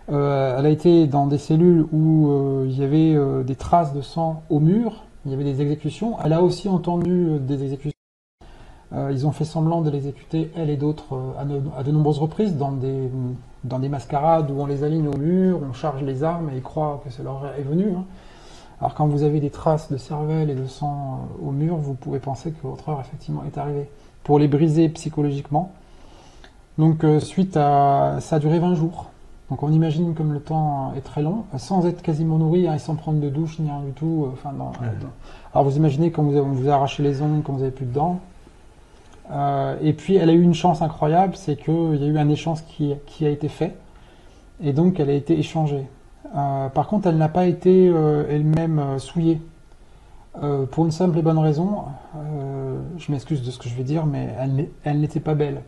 Elle 0.07 0.65
a 0.65 0.69
été 0.69 1.07
dans 1.07 1.27
des 1.27 1.37
cellules 1.37 1.85
où 1.91 2.65
il 2.65 2.77
y 2.77 2.83
avait 2.83 3.15
des 3.43 3.55
traces 3.55 3.93
de 3.93 4.01
sang 4.01 4.43
au 4.49 4.59
mur, 4.59 5.03
il 5.25 5.31
y 5.31 5.33
avait 5.33 5.43
des 5.43 5.61
exécutions. 5.61 6.17
Elle 6.23 6.33
a 6.33 6.41
aussi 6.41 6.67
entendu 6.67 7.37
des 7.39 7.63
exécutions. 7.63 7.97
ils 8.93 9.25
ont 9.25 9.31
fait 9.31 9.45
semblant 9.45 9.81
de 9.81 9.89
l'exécuter, 9.89 10.51
elle 10.55 10.69
et 10.69 10.77
d'autres, 10.77 11.17
à, 11.37 11.83
de 11.83 11.91
nombreuses 11.91 12.19
reprises, 12.19 12.57
dans 12.57 12.71
des, 12.71 13.09
dans 13.63 13.79
des 13.79 13.89
mascarades 13.89 14.49
où 14.51 14.59
on 14.59 14.65
les 14.65 14.83
aligne 14.83 15.07
au 15.07 15.17
mur, 15.17 15.59
on 15.67 15.73
charge 15.73 16.01
les 16.03 16.23
armes 16.23 16.49
et 16.49 16.57
ils 16.57 16.63
croient 16.63 17.01
que 17.03 17.11
c'est 17.11 17.23
leur 17.23 17.45
est 17.57 17.63
venu. 17.63 17.93
Hein. 17.95 18.05
Alors 18.79 18.95
quand 18.95 19.05
vous 19.05 19.21
avez 19.21 19.39
des 19.39 19.51
traces 19.51 19.91
de 19.91 19.97
cervelle 19.97 20.49
et 20.49 20.55
de 20.55 20.65
sang 20.65 21.27
euh, 21.39 21.47
au 21.47 21.51
mur, 21.51 21.75
vous 21.75 21.93
pouvez 21.93 22.19
penser 22.19 22.51
que 22.51 22.67
votre 22.67 22.89
heure 22.89 22.99
effectivement 22.99 23.43
est 23.45 23.57
arrivée. 23.57 23.89
Pour 24.23 24.39
les 24.39 24.47
briser 24.47 24.89
psychologiquement. 24.89 25.71
Donc 26.79 27.03
euh, 27.03 27.19
suite 27.19 27.57
à... 27.57 28.17
ça 28.21 28.37
a 28.37 28.39
duré 28.39 28.57
20 28.57 28.73
jours. 28.73 29.10
Donc 29.51 29.61
on 29.61 29.71
imagine 29.71 30.15
comme 30.15 30.33
le 30.33 30.39
temps 30.39 30.93
est 30.97 31.01
très 31.01 31.21
long, 31.21 31.43
sans 31.57 31.85
être 31.85 32.01
quasiment 32.01 32.39
nourri 32.39 32.67
hein, 32.67 32.73
et 32.73 32.79
sans 32.79 32.95
prendre 32.95 33.19
de 33.19 33.29
douche 33.29 33.59
ni 33.59 33.69
rien 33.69 33.81
du 33.81 33.91
tout. 33.91 34.25
Euh, 34.25 34.31
enfin, 34.33 34.53
Alors 35.53 35.65
vous 35.65 35.77
imaginez 35.77 36.09
quand 36.09 36.23
vous, 36.23 36.35
avez, 36.35 36.49
vous 36.49 36.69
arrachez 36.69 37.03
les 37.03 37.21
ongles, 37.21 37.43
quand 37.43 37.53
vous 37.53 37.59
n'avez 37.59 37.71
plus 37.71 37.85
de 37.85 37.93
dents, 37.93 38.21
euh, 39.31 39.77
et 39.81 39.93
puis 39.93 40.15
elle 40.15 40.29
a 40.29 40.33
eu 40.33 40.41
une 40.41 40.53
chance 40.53 40.81
incroyable, 40.81 41.35
c'est 41.35 41.55
qu'il 41.55 41.95
y 41.95 42.03
a 42.03 42.07
eu 42.07 42.17
un 42.17 42.29
échange 42.29 42.59
qui, 42.65 43.25
a 43.25 43.29
été 43.29 43.47
fait, 43.47 43.75
et 44.61 44.73
donc 44.73 44.99
elle 44.99 45.09
a 45.09 45.13
été 45.13 45.37
échangée. 45.37 45.85
Euh, 46.35 46.69
par 46.69 46.87
contre, 46.87 47.07
elle 47.07 47.17
n'a 47.17 47.29
pas 47.29 47.45
été 47.45 47.89
euh, 47.89 48.25
elle-même 48.29 48.99
souillée. 48.99 49.41
pour 50.71 50.85
une 50.85 50.91
simple 50.91 51.17
et 51.19 51.21
bonne 51.21 51.37
raison, 51.37 51.83
je 52.97 53.11
m'excuse 53.11 53.41
de 53.41 53.51
ce 53.51 53.59
que 53.59 53.67
je 53.67 53.75
vais 53.75 53.83
dire, 53.83 54.05
mais 54.05 54.29
elle, 54.83 54.99
n'était 54.99 55.19
pas 55.19 55.33
belle. 55.33 55.61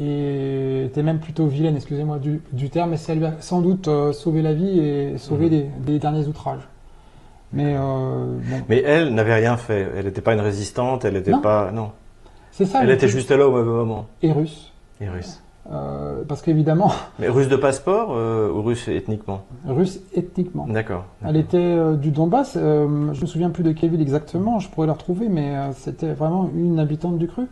Et 0.00 0.84
était 0.86 1.02
même 1.02 1.18
plutôt 1.18 1.46
vilaine, 1.46 1.76
excusez-moi 1.76 2.18
du, 2.18 2.70
terme, 2.70 2.90
mais 2.90 2.96
ça 2.96 3.14
lui 3.14 3.24
a 3.26 3.34
sans 3.40 3.60
doute 3.60 3.88
sauvé 4.12 4.40
la 4.40 4.54
vie 4.54 4.78
et 4.78 5.18
sauvé 5.18 5.46
mmh. 5.46 5.84
des, 5.84 5.98
derniers 5.98 6.26
outrages. 6.26 6.66
Mais, 7.52 7.76
mais 8.68 8.80
elle 8.82 9.14
n'avait 9.14 9.34
rien 9.34 9.56
fait. 9.56 9.88
Elle 9.96 10.06
n'était 10.06 10.22
pas 10.22 10.32
une 10.32 10.40
résistante, 10.40 11.04
elle 11.04 11.14
n'était 11.14 11.38
pas. 11.42 11.70
Non. 11.70 11.90
C'est 12.52 12.64
ça. 12.64 12.82
Elle 12.82 12.90
était 12.90 13.08
juste 13.08 13.30
là 13.30 13.46
au 13.46 13.52
même 13.52 13.64
moment. 13.64 14.06
Et 14.22 14.32
russe. 14.32 14.72
Et 15.00 15.08
russe. 15.08 15.40
Euh, 15.70 16.24
parce 16.26 16.42
qu'évidemment. 16.42 16.92
Mais 17.18 17.28
russe 17.28 17.48
de 17.48 17.56
passeport 17.56 18.12
euh, 18.12 18.50
ou 18.50 18.62
russe 18.62 18.88
ethniquement? 18.88 19.42
Russe 19.66 20.00
ethniquement. 20.14 20.66
D'accord. 20.66 21.04
Elle 21.24 21.36
était 21.36 21.58
euh, 21.58 21.96
du 21.96 22.10
Donbass. 22.10 22.54
je 22.54 22.86
me 22.86 23.26
souviens 23.26 23.50
plus 23.50 23.62
de 23.62 23.72
quelle 23.72 23.90
ville 23.90 24.00
exactement. 24.00 24.58
Je 24.58 24.68
pourrais 24.68 24.86
la 24.86 24.94
retrouver, 24.94 25.28
mais 25.28 25.54
c'était 25.74 26.12
vraiment 26.12 26.50
une 26.54 26.78
habitante 26.78 27.18
du 27.18 27.28
cru. 27.28 27.44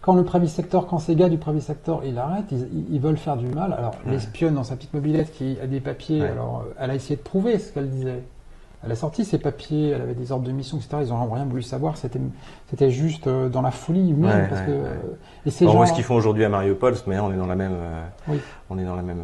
Quand 0.00 0.14
le 0.14 0.24
Pravi 0.24 0.48
Sector, 0.48 0.86
quand 0.86 0.98
ces 0.98 1.14
gars 1.14 1.28
du 1.28 1.38
Pravi 1.38 1.60
Sector, 1.60 2.02
ils 2.04 2.18
arrêtent, 2.18 2.52
ils, 2.52 3.00
veulent 3.00 3.16
faire 3.16 3.36
du 3.36 3.46
mal. 3.46 3.74
Alors 3.76 3.94
l'espionne 4.06 4.54
dans 4.54 4.64
sa 4.64 4.76
petite 4.76 4.94
mobilette 4.94 5.32
qui 5.32 5.58
a 5.62 5.66
des 5.66 5.80
papiers, 5.80 6.22
alors 6.22 6.64
elle 6.78 6.90
a 6.90 6.94
essayé 6.94 7.16
de 7.16 7.22
prouver 7.22 7.58
ce 7.58 7.72
qu'elle 7.72 7.90
disait. 7.90 8.22
Elle 8.82 8.92
a 8.92 8.96
sorti 8.96 9.26
ses 9.26 9.36
papiers, 9.36 9.90
elle 9.90 10.00
avait 10.00 10.14
des 10.14 10.32
ordres 10.32 10.46
de 10.46 10.52
mission, 10.52 10.78
etc. 10.78 11.02
Ils 11.02 11.08
n'ont 11.10 11.30
rien 11.30 11.44
voulu 11.44 11.60
savoir. 11.60 11.98
C'était, 11.98 12.90
juste 12.90 13.26
euh, 13.26 13.50
dans 13.50 13.60
la 13.60 13.72
folie 13.72 14.10
humaine. 14.10 14.46
parce 14.48 14.62
que, 14.62 14.70
euh, 14.70 14.94
et 15.44 15.50
ces 15.50 15.66
gens... 15.66 15.84
ce 15.84 15.92
qu'ils 15.92 16.02
font 16.02 16.14
aujourd'hui 16.14 16.46
à 16.46 16.48
Mariupol, 16.48 16.94
mais 17.06 17.20
on 17.20 17.30
est 17.30 17.36
dans 17.36 17.46
la 17.46 17.56
même, 17.56 17.74
euh, 17.74 18.36
on 18.70 18.78
est 18.78 18.84
dans 18.84 18.96
la 18.96 19.02
même, 19.02 19.20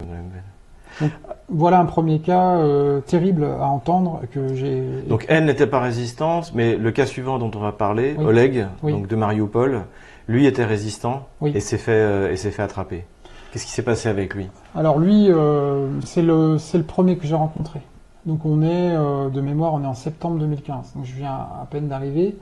voilà 1.48 1.78
un 1.78 1.84
premier 1.84 2.20
cas 2.20 2.56
euh, 2.56 3.00
terrible 3.00 3.44
à 3.44 3.66
entendre 3.66 4.22
que 4.32 4.54
j'ai. 4.54 5.02
Donc 5.08 5.26
elle 5.28 5.44
n'était 5.44 5.66
pas 5.66 5.80
résistante, 5.80 6.52
mais 6.54 6.76
le 6.76 6.90
cas 6.90 7.06
suivant 7.06 7.38
dont 7.38 7.50
on 7.54 7.60
va 7.60 7.72
parler, 7.72 8.14
Oui. 8.18 8.24
Oleg, 8.24 8.66
Oui. 8.82 8.92
donc 8.92 9.06
de 9.06 9.16
Mariupol, 9.16 9.82
lui 10.28 10.46
était 10.46 10.64
résistant 10.64 11.26
Oui. 11.40 11.52
et 11.54 11.60
s'est 11.60 11.78
fait 11.78 11.92
euh, 11.92 12.30
et 12.32 12.36
s'est 12.36 12.50
fait 12.50 12.62
attraper. 12.62 13.04
Qu'est-ce 13.52 13.64
qui 13.64 13.72
s'est 13.72 13.82
passé 13.82 14.08
avec 14.08 14.34
lui? 14.34 14.48
Alors 14.74 14.98
lui, 14.98 15.30
euh, 15.30 15.88
c'est 16.04 16.22
le 16.22 16.56
le 16.74 16.82
premier 16.82 17.16
que 17.16 17.26
j'ai 17.26 17.34
rencontré. 17.36 17.80
Donc 18.26 18.44
on 18.44 18.60
est 18.60 18.90
euh, 18.96 19.28
de 19.30 19.40
mémoire, 19.40 19.72
on 19.74 19.82
est 19.82 19.86
en 19.86 19.94
septembre 19.94 20.38
2015. 20.38 20.94
Donc 20.94 21.04
je 21.04 21.14
viens 21.14 21.32
à 21.32 21.66
peine 21.70 21.88
d'arriver. 21.88 22.36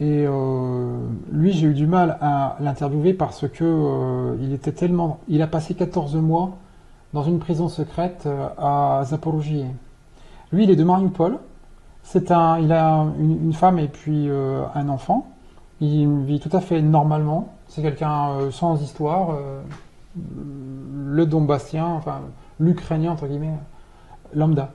Et 0.00 0.24
euh, 0.26 0.96
lui, 1.30 1.52
j'ai 1.52 1.66
eu 1.66 1.74
du 1.74 1.86
mal 1.86 2.16
à 2.22 2.56
l'interviewer 2.60 3.12
parce 3.12 3.46
que 3.46 3.62
euh, 3.62 4.36
il 4.40 4.52
était 4.54 4.72
tellement, 4.72 5.20
il 5.28 5.42
a 5.42 5.46
passé 5.46 5.74
14 5.74 6.16
mois 6.16 6.56
dans 7.12 7.22
une 7.22 7.38
prison 7.38 7.68
secrète 7.68 8.26
à 8.58 9.02
Zaporozhye. 9.04 9.66
Lui, 10.50 10.64
il 10.64 10.70
est 10.70 10.76
de 10.76 10.82
Mariupol. 10.82 11.38
C'est 12.02 12.30
un, 12.30 12.58
il 12.58 12.72
a 12.72 13.04
une, 13.20 13.44
une 13.44 13.52
femme 13.52 13.78
et 13.78 13.86
puis 13.86 14.28
un 14.74 14.88
enfant. 14.88 15.28
Il 15.84 16.22
vit 16.22 16.38
tout 16.38 16.56
à 16.56 16.60
fait 16.60 16.80
normalement. 16.80 17.54
C'est 17.66 17.82
quelqu'un 17.82 18.30
euh, 18.30 18.50
sans 18.52 18.80
histoire. 18.80 19.30
euh, 19.30 19.60
le 20.14 21.26
Donbassien, 21.26 21.86
enfin 21.86 22.20
l'Ukrainien 22.60 23.10
entre 23.10 23.26
guillemets, 23.26 23.58
lambda. 24.32 24.70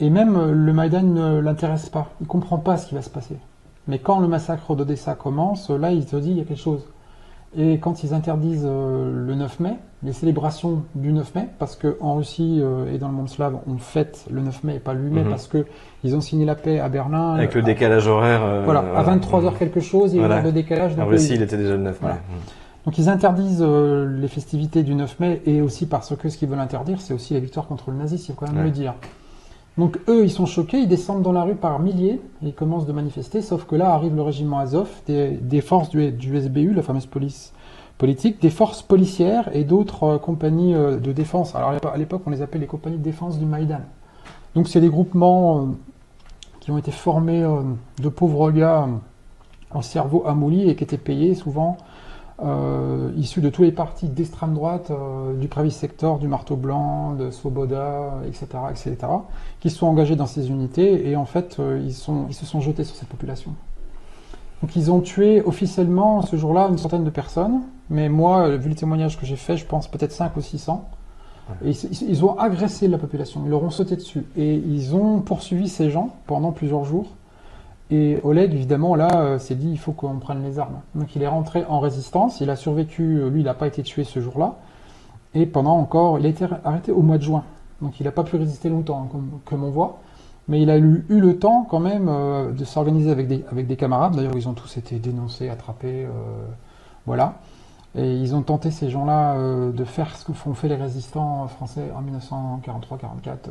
Et 0.00 0.10
même 0.10 0.36
euh, 0.36 0.52
le 0.52 0.72
Maïdan 0.74 1.02
ne 1.02 1.38
l'intéresse 1.38 1.88
pas. 1.88 2.08
Il 2.20 2.26
comprend 2.26 2.58
pas 2.58 2.76
ce 2.76 2.88
qui 2.88 2.94
va 2.94 3.00
se 3.00 3.08
passer. 3.08 3.38
Mais 3.88 3.98
quand 3.98 4.20
le 4.20 4.28
massacre 4.28 4.76
d'Odessa 4.76 5.14
commence, 5.14 5.70
là 5.70 5.92
il 5.92 6.06
se 6.06 6.16
dit 6.16 6.32
il 6.32 6.36
y 6.36 6.40
a 6.42 6.44
quelque 6.44 6.60
chose. 6.60 6.84
Et 7.56 7.78
quand 7.78 8.02
ils 8.02 8.14
interdisent 8.14 8.66
euh, 8.68 9.12
le 9.26 9.34
9 9.34 9.60
mai, 9.60 9.76
les 10.02 10.12
célébrations 10.12 10.82
du 10.94 11.12
9 11.12 11.34
mai, 11.34 11.48
parce 11.58 11.76
qu'en 11.76 12.14
Russie 12.16 12.58
euh, 12.60 12.92
et 12.92 12.98
dans 12.98 13.08
le 13.08 13.14
monde 13.14 13.28
slave, 13.28 13.56
on 13.68 13.78
fête 13.78 14.24
le 14.30 14.40
9 14.40 14.64
mai 14.64 14.76
et 14.76 14.78
pas 14.80 14.92
le 14.92 15.00
8 15.02 15.10
mai, 15.10 15.22
Mhm. 15.22 15.30
parce 15.30 15.46
que 15.46 15.64
ils 16.02 16.16
ont 16.16 16.20
signé 16.20 16.44
la 16.44 16.56
paix 16.56 16.80
à 16.80 16.88
Berlin. 16.88 17.34
Avec 17.34 17.54
le 17.54 17.60
à- 17.60 17.64
décalage 17.64 18.06
horaire. 18.08 18.42
euh, 18.44 18.62
Voilà, 18.64 18.80
à 18.96 19.02
23h 19.04 19.56
quelque 19.56 19.80
chose, 19.80 20.14
il 20.14 20.20
y 20.20 20.24
a 20.24 20.42
le 20.42 20.52
décalage. 20.52 20.98
En 20.98 21.06
Russie, 21.06 21.32
euh, 21.32 21.36
il 21.36 21.42
était 21.42 21.56
déjà 21.56 21.72
le 21.76 21.82
9 21.82 21.92
mai. 22.02 22.08
Voilà. 22.08 22.16
donc 22.84 22.98
ils 22.98 23.08
interdisent 23.08 23.62
euh, 23.66 24.04
les 24.20 24.28
festivités 24.28 24.82
du 24.82 24.94
9 24.94 25.18
mai 25.20 25.40
et 25.46 25.62
aussi 25.62 25.86
parce 25.86 26.14
que 26.16 26.28
ce 26.28 26.36
qu'ils 26.36 26.48
veulent 26.48 26.58
interdire, 26.60 27.00
c'est 27.00 27.14
aussi 27.14 27.32
la 27.34 27.40
victoire 27.40 27.66
contre 27.66 27.90
le 27.90 27.96
nazisme, 27.96 28.24
il 28.28 28.34
faut 28.34 28.40
quand 28.40 28.46
même 28.52 28.58
Ouais. 28.58 28.64
le 28.64 28.70
dire. 28.72 28.92
Donc 29.76 29.98
eux, 30.08 30.22
ils 30.24 30.30
sont 30.30 30.46
choqués, 30.46 30.78
ils 30.78 30.88
descendent 30.88 31.22
dans 31.22 31.32
la 31.32 31.42
rue 31.42 31.56
par 31.56 31.80
milliers 31.80 32.20
ils 32.42 32.54
commencent 32.54 32.86
de 32.86 32.92
manifester, 32.92 33.42
sauf 33.42 33.64
que 33.64 33.74
là 33.74 33.92
arrive 33.92 34.14
le 34.14 34.22
régiment 34.22 34.60
Azov, 34.60 34.88
des, 35.06 35.60
forces 35.60 35.90
du, 35.90 36.40
SBU, 36.40 36.74
la 36.74 36.82
fameuse 36.82 37.06
police 37.06 37.52
politique, 37.98 38.40
des 38.40 38.50
forces 38.50 38.82
policières 38.82 39.50
et 39.54 39.64
d'autres 39.64 40.04
euh, 40.04 40.18
compagnies 40.18 40.74
euh, 40.74 40.98
de 40.98 41.12
défense. 41.12 41.54
Alors 41.54 41.70
à 41.70 41.74
l'épo- 41.74 41.88
à 41.88 41.96
l'époque, 41.96 42.22
on 42.26 42.30
les 42.30 42.42
appelait 42.42 42.60
les 42.60 42.66
compagnies 42.66 42.98
de 42.98 43.02
défense 43.02 43.38
du 43.38 43.46
Maïdan. 43.46 43.80
Donc 44.54 44.68
c'est 44.68 44.80
des 44.80 44.88
groupements 44.88 45.60
euh, 45.60 45.64
qui 46.60 46.70
ont 46.70 46.78
été 46.78 46.90
formés 46.90 47.44
de 48.00 48.08
pauvres 48.08 48.50
gars 48.50 48.88
en 49.70 49.82
cerveau 49.82 50.24
amouli 50.26 50.68
et 50.68 50.76
qui 50.76 50.84
étaient 50.84 50.96
payés 50.96 51.34
souvent 51.34 51.76
euh, 52.42 53.10
issus 53.16 53.40
de 53.40 53.48
tous 53.48 53.62
les 53.62 53.70
partis 53.72 54.08
d'extrême 54.08 54.54
droite, 54.54 54.90
euh, 54.90 55.34
du 55.34 55.46
Pravi 55.48 55.70
Sector, 55.70 56.18
du 56.18 56.26
Marteau 56.28 56.56
Blanc, 56.56 57.12
de 57.12 57.30
Svoboda, 57.30 58.14
etc., 58.26 58.46
etc., 58.70 58.96
qui 59.60 59.70
se 59.70 59.78
sont 59.78 59.86
engagés 59.86 60.16
dans 60.16 60.26
ces 60.26 60.48
unités 60.50 61.08
et 61.08 61.14
en 61.16 61.26
fait 61.26 61.56
euh, 61.60 61.80
ils, 61.84 61.94
sont, 61.94 62.26
ils 62.28 62.34
se 62.34 62.44
sont 62.46 62.60
jetés 62.60 62.84
sur 62.84 62.96
cette 62.96 63.08
population. 63.08 63.52
Donc 64.62 64.74
ils 64.76 64.90
ont 64.90 65.00
tué 65.00 65.42
officiellement 65.42 66.22
ce 66.22 66.36
jour-là 66.36 66.68
une 66.68 66.78
centaine 66.78 67.04
de 67.04 67.10
personnes, 67.10 67.60
mais 67.90 68.08
moi, 68.08 68.48
vu 68.56 68.68
le 68.70 68.74
témoignage 68.74 69.18
que 69.18 69.26
j'ai 69.26 69.36
fait, 69.36 69.56
je 69.56 69.66
pense 69.66 69.88
peut-être 69.88 70.12
5 70.12 70.36
ou 70.36 70.40
600. 70.40 70.88
Et 71.64 71.70
ils, 71.70 71.84
ils- 71.92 72.10
ils 72.10 72.24
ont 72.24 72.38
agressé 72.38 72.88
la 72.88 72.96
population, 72.98 73.42
ils 73.44 73.50
leur 73.50 73.62
ont 73.62 73.70
sauté 73.70 73.96
dessus 73.96 74.24
et 74.36 74.54
ils 74.54 74.94
ont 74.96 75.20
poursuivi 75.20 75.68
ces 75.68 75.90
gens 75.90 76.16
pendant 76.26 76.50
plusieurs 76.52 76.84
jours. 76.84 77.10
Et 77.90 78.18
Oleg, 78.22 78.54
évidemment, 78.54 78.94
là, 78.94 79.20
euh, 79.20 79.38
s'est 79.38 79.54
dit 79.54 79.70
il 79.70 79.78
faut 79.78 79.92
qu'on 79.92 80.18
prenne 80.18 80.42
les 80.42 80.58
armes. 80.58 80.80
Donc 80.94 81.14
il 81.16 81.22
est 81.22 81.28
rentré 81.28 81.64
en 81.68 81.80
résistance, 81.80 82.40
il 82.40 82.48
a 82.48 82.56
survécu, 82.56 83.18
euh, 83.18 83.28
lui, 83.28 83.40
il 83.40 83.44
n'a 83.44 83.54
pas 83.54 83.66
été 83.66 83.82
tué 83.82 84.04
ce 84.04 84.20
jour-là. 84.20 84.56
Et 85.34 85.46
pendant 85.46 85.76
encore, 85.76 86.18
il 86.18 86.26
a 86.26 86.28
été 86.28 86.46
arrêté 86.64 86.92
au 86.92 87.02
mois 87.02 87.18
de 87.18 87.22
juin. 87.22 87.44
Donc 87.82 88.00
il 88.00 88.04
n'a 88.04 88.12
pas 88.12 88.24
pu 88.24 88.36
résister 88.36 88.68
longtemps, 88.68 89.08
hein, 89.12 89.18
comme, 89.44 89.64
on 89.64 89.70
voit. 89.70 89.98
Mais 90.48 90.62
il 90.62 90.70
a 90.70 90.78
eu, 90.78 91.04
le 91.08 91.38
temps 91.38 91.66
quand 91.68 91.80
même 91.80 92.08
euh, 92.08 92.52
de 92.52 92.64
s'organiser 92.64 93.10
avec 93.10 93.28
des, 93.28 93.44
avec 93.50 93.66
des 93.66 93.76
camarades. 93.76 94.16
D'ailleurs, 94.16 94.36
ils 94.36 94.48
ont 94.48 94.54
tous 94.54 94.76
été 94.76 94.98
dénoncés, 94.98 95.48
attrapés. 95.48 96.06
voilà. 97.06 97.34
Et 97.96 98.14
ils 98.16 98.34
ont 98.34 98.42
tenté, 98.42 98.70
ces 98.70 98.90
gens-là, 98.90 99.36
de 99.72 99.84
faire 99.84 100.16
ce 100.16 100.24
que 100.24 100.32
font 100.32 100.54
fait 100.54 100.68
les 100.68 100.74
résistants 100.76 101.46
français 101.48 101.92
en 101.94 102.02
1943-44. 102.02 103.50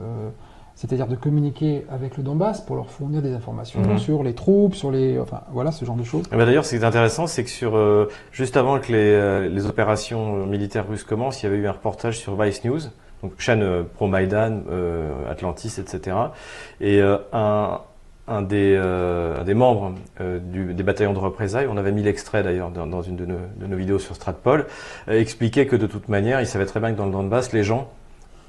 C'est-à-dire 0.75 1.08
de 1.08 1.15
communiquer 1.15 1.86
avec 1.92 2.18
le 2.18 2.24
Donbass 2.24 2.62
pour 2.62 2.75
leur 2.75 2.89
fournir 2.89 3.22
des 3.22 3.34
informations 3.34 3.80
Mhm. 3.82 3.98
sur 4.00 4.24
les 4.24 4.34
troupes, 4.34 4.75
sur 4.75 4.92
les... 4.92 5.20
Enfin, 5.20 5.42
voilà, 5.51 5.72
ce 5.72 5.86
genre 5.86 5.96
de 5.96 6.03
choses. 6.03 6.24
Eh 6.32 6.36
ben, 6.36 6.46
D'ailleurs, 6.46 6.65
ce 6.65 6.75
qui 6.75 6.82
est 6.82 6.86
intéressant, 6.86 7.27
c'est 7.27 7.44
que 7.44 7.50
sur 7.50 7.75
euh, 7.77 8.10
juste 8.32 8.58
avant 8.58 8.80
que 8.80 8.92
les, 8.92 8.98
euh, 8.98 9.50
les 9.50 9.65
opérations 9.65 10.38
euh, 10.42 10.46
militaires 10.46 10.88
russes 10.88 11.03
commencent, 11.03 11.42
il 11.44 11.46
y 11.46 11.50
avait 11.50 11.58
eu 11.58 11.68
un 11.68 11.72
reportage 11.74 12.18
sur 12.18 12.42
Vice 12.42 12.63
News, 12.65 12.80
donc 13.22 13.34
chaîne 13.38 13.62
euh, 13.62 13.84
pro-Maïdan, 13.84 14.62
euh, 14.70 15.12
Atlantis, 15.30 15.75
etc. 15.80 16.18
Et 16.82 17.01
un, 17.01 17.80
un, 18.27 18.42
des, 18.42 18.75
euh, 18.77 19.42
un 19.42 19.44
des 19.44 19.53
membres 19.53 19.94
euh, 20.22 20.39
du, 20.39 20.74
des 20.74 20.84
bataillons 20.84 21.13
de 21.13 21.20
représailles, 21.20 21.68
on 21.70 21.77
avait 21.77 21.92
mis 21.92 22.03
l'extrait 22.03 22.42
d'ailleurs 22.44 22.72
dans, 22.72 22.88
dans 22.88 23.01
une 23.01 23.15
de 23.15 23.25
nos, 23.25 23.38
de 23.58 23.68
nos 23.68 23.77
vidéos 23.77 24.00
sur 24.00 24.15
Stratpol, 24.15 24.65
euh, 25.08 25.20
expliquait 25.20 25.65
que 25.68 25.75
de 25.75 25.86
toute 25.88 26.10
manière, 26.10 26.39
il 26.42 26.48
savait 26.48 26.65
très 26.65 26.80
bien 26.80 26.92
que 26.94 26.98
dans 26.98 27.06
le 27.06 27.12
Donbass, 27.12 27.53
les 27.53 27.63
gens 27.63 27.89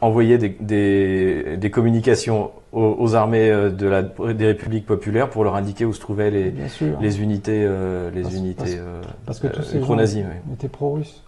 envoyaient 0.04 0.38
des, 0.38 0.56
des, 0.60 1.56
des 1.56 1.70
communications 1.70 2.50
aux, 2.72 2.96
aux 2.98 3.14
armées 3.14 3.50
euh, 3.50 3.70
de 3.70 3.86
la, 3.86 4.02
des 4.02 4.46
républiques 4.46 4.86
populaires 4.86 5.30
pour 5.30 5.44
leur 5.44 5.54
indiquer 5.56 5.84
où 5.84 5.92
se 5.92 6.00
trouvaient 6.00 6.30
les, 6.30 6.52
unités, 7.20 7.62
euh, 7.64 8.10
les 8.10 8.22
Parce- 8.22 8.34
unités 8.34 8.56
parce- 8.62 8.74
euh, 8.76 9.02
Parce 9.26 9.40
que 9.40 9.46
tous 9.48 9.62
ces 9.62 9.78
gens 9.78 9.84
pro-nazis, 9.84 10.24
ouais. 10.24 10.42
étaient 10.52 10.68
pro-russes. 10.68 11.22